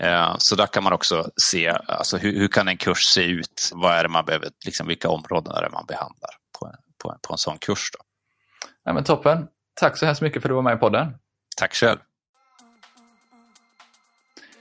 Eh, 0.00 0.34
så 0.38 0.56
där 0.56 0.66
kan 0.66 0.84
man 0.84 0.92
också 0.92 1.30
se 1.36 1.68
alltså 1.68 2.16
hur, 2.16 2.38
hur 2.38 2.48
kan 2.48 2.68
en 2.68 2.76
kurs 2.76 3.04
se 3.14 3.24
ut? 3.24 3.70
Vad 3.72 3.94
är 3.94 4.02
det 4.02 4.08
man 4.08 4.24
behöver, 4.24 4.50
liksom 4.64 4.86
vilka 4.86 5.08
områden 5.08 5.52
är 5.54 5.62
det 5.62 5.70
man 5.70 5.86
behandlar 5.86 6.30
på 6.58 6.66
en, 6.66 6.76
på 7.02 7.12
en, 7.12 7.18
på 7.22 7.32
en 7.34 7.38
sån 7.38 7.58
kurs? 7.58 7.90
Då? 7.92 8.04
Ja, 8.84 8.92
men 8.92 9.04
toppen. 9.04 9.46
Tack 9.74 9.98
så 9.98 10.06
hemskt 10.06 10.22
mycket 10.22 10.42
för 10.42 10.48
att 10.48 10.50
du 10.50 10.54
var 10.54 10.62
med 10.62 10.76
i 10.76 10.80
podden. 10.80 11.14
Tack 11.56 11.74
själv. 11.74 11.98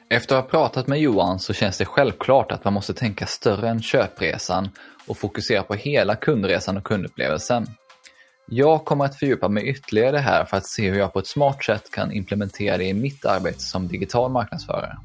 Efter 0.10 0.36
att 0.36 0.43
ha 0.43 0.49
pratat 0.49 0.88
med 0.88 0.99
Johan 0.99 1.39
så 1.39 1.53
känns 1.53 1.78
det 1.78 1.86
självklart 1.86 2.51
att 2.51 2.64
man 2.64 2.74
måste 2.74 2.93
tänka 2.93 3.26
större 3.26 3.70
än 3.70 3.82
köpresan 3.82 4.70
och 5.08 5.18
fokusera 5.18 5.64
på 5.64 5.74
hela 5.74 6.16
kundresan 6.16 6.78
och 6.78 6.84
kundupplevelsen. 6.84 7.68
Jag 8.49 8.86
kommer 8.86 9.05
att 9.05 9.16
fördjupa 9.16 9.49
mig 9.49 9.68
ytterligare 9.68 10.12
det 10.12 10.20
här 10.20 10.45
för 10.45 10.58
att 10.58 10.68
se 10.68 10.89
hur 10.89 10.99
jag 10.99 11.14
på 11.14 11.20
ett 11.20 11.28
smart 11.28 11.64
sätt 11.64 11.91
kan 11.91 12.12
implementera 12.12 12.78
det 12.78 12.84
i 12.84 12.93
mitt 12.93 13.26
arbete 13.26 13.60
som 13.60 13.88
digital 13.88 14.32
marknadsförare. 14.32 14.97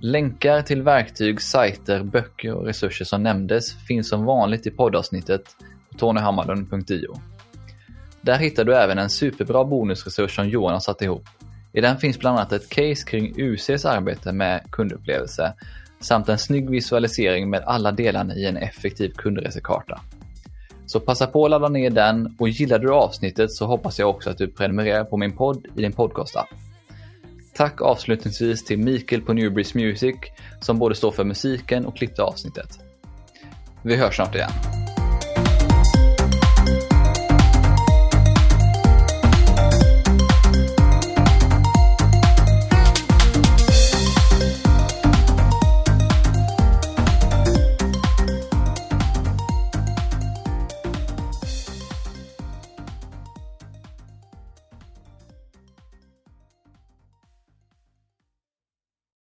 Länkar 0.00 0.62
till 0.62 0.82
verktyg, 0.82 1.42
sajter, 1.42 2.02
böcker 2.02 2.54
och 2.54 2.66
resurser 2.66 3.04
som 3.04 3.22
nämndes 3.22 3.86
finns 3.86 4.08
som 4.08 4.24
vanligt 4.24 4.66
i 4.66 4.70
poddavsnittet 4.70 5.42
på 5.92 5.98
tonyhammarlund.io. 5.98 7.20
Där 8.20 8.38
hittar 8.38 8.64
du 8.64 8.74
även 8.74 8.98
en 8.98 9.10
superbra 9.10 9.64
bonusresurs 9.64 10.36
som 10.36 10.48
Johan 10.48 10.72
har 10.72 10.80
satt 10.80 11.02
ihop 11.02 11.28
i 11.78 11.80
den 11.80 11.98
finns 11.98 12.18
bland 12.18 12.38
annat 12.38 12.52
ett 12.52 12.68
case 12.68 13.04
kring 13.06 13.34
UCs 13.36 13.84
arbete 13.84 14.32
med 14.32 14.70
kundupplevelse 14.70 15.52
samt 16.00 16.28
en 16.28 16.38
snygg 16.38 16.70
visualisering 16.70 17.50
med 17.50 17.62
alla 17.66 17.92
delarna 17.92 18.34
i 18.34 18.46
en 18.46 18.56
effektiv 18.56 19.10
kundresekarta. 19.10 20.00
Så 20.86 21.00
passa 21.00 21.26
på 21.26 21.44
att 21.44 21.50
ladda 21.50 21.68
ner 21.68 21.90
den 21.90 22.36
och 22.38 22.48
gillar 22.48 22.78
du 22.78 22.92
avsnittet 22.92 23.52
så 23.52 23.66
hoppas 23.66 23.98
jag 23.98 24.10
också 24.10 24.30
att 24.30 24.38
du 24.38 24.48
prenumererar 24.48 25.04
på 25.04 25.16
min 25.16 25.36
podd 25.36 25.66
i 25.76 25.82
din 25.82 25.92
podcastapp. 25.92 26.48
Tack 27.54 27.82
avslutningsvis 27.82 28.64
till 28.64 28.78
Mikael 28.78 29.22
på 29.22 29.32
Newbreeze 29.32 29.78
Music 29.78 30.16
som 30.60 30.78
både 30.78 30.94
står 30.94 31.10
för 31.10 31.24
musiken 31.24 31.86
och 31.86 31.96
klippte 31.96 32.22
avsnittet. 32.22 32.78
Vi 33.82 33.96
hörs 33.96 34.16
snart 34.16 34.34
igen. 34.34 34.50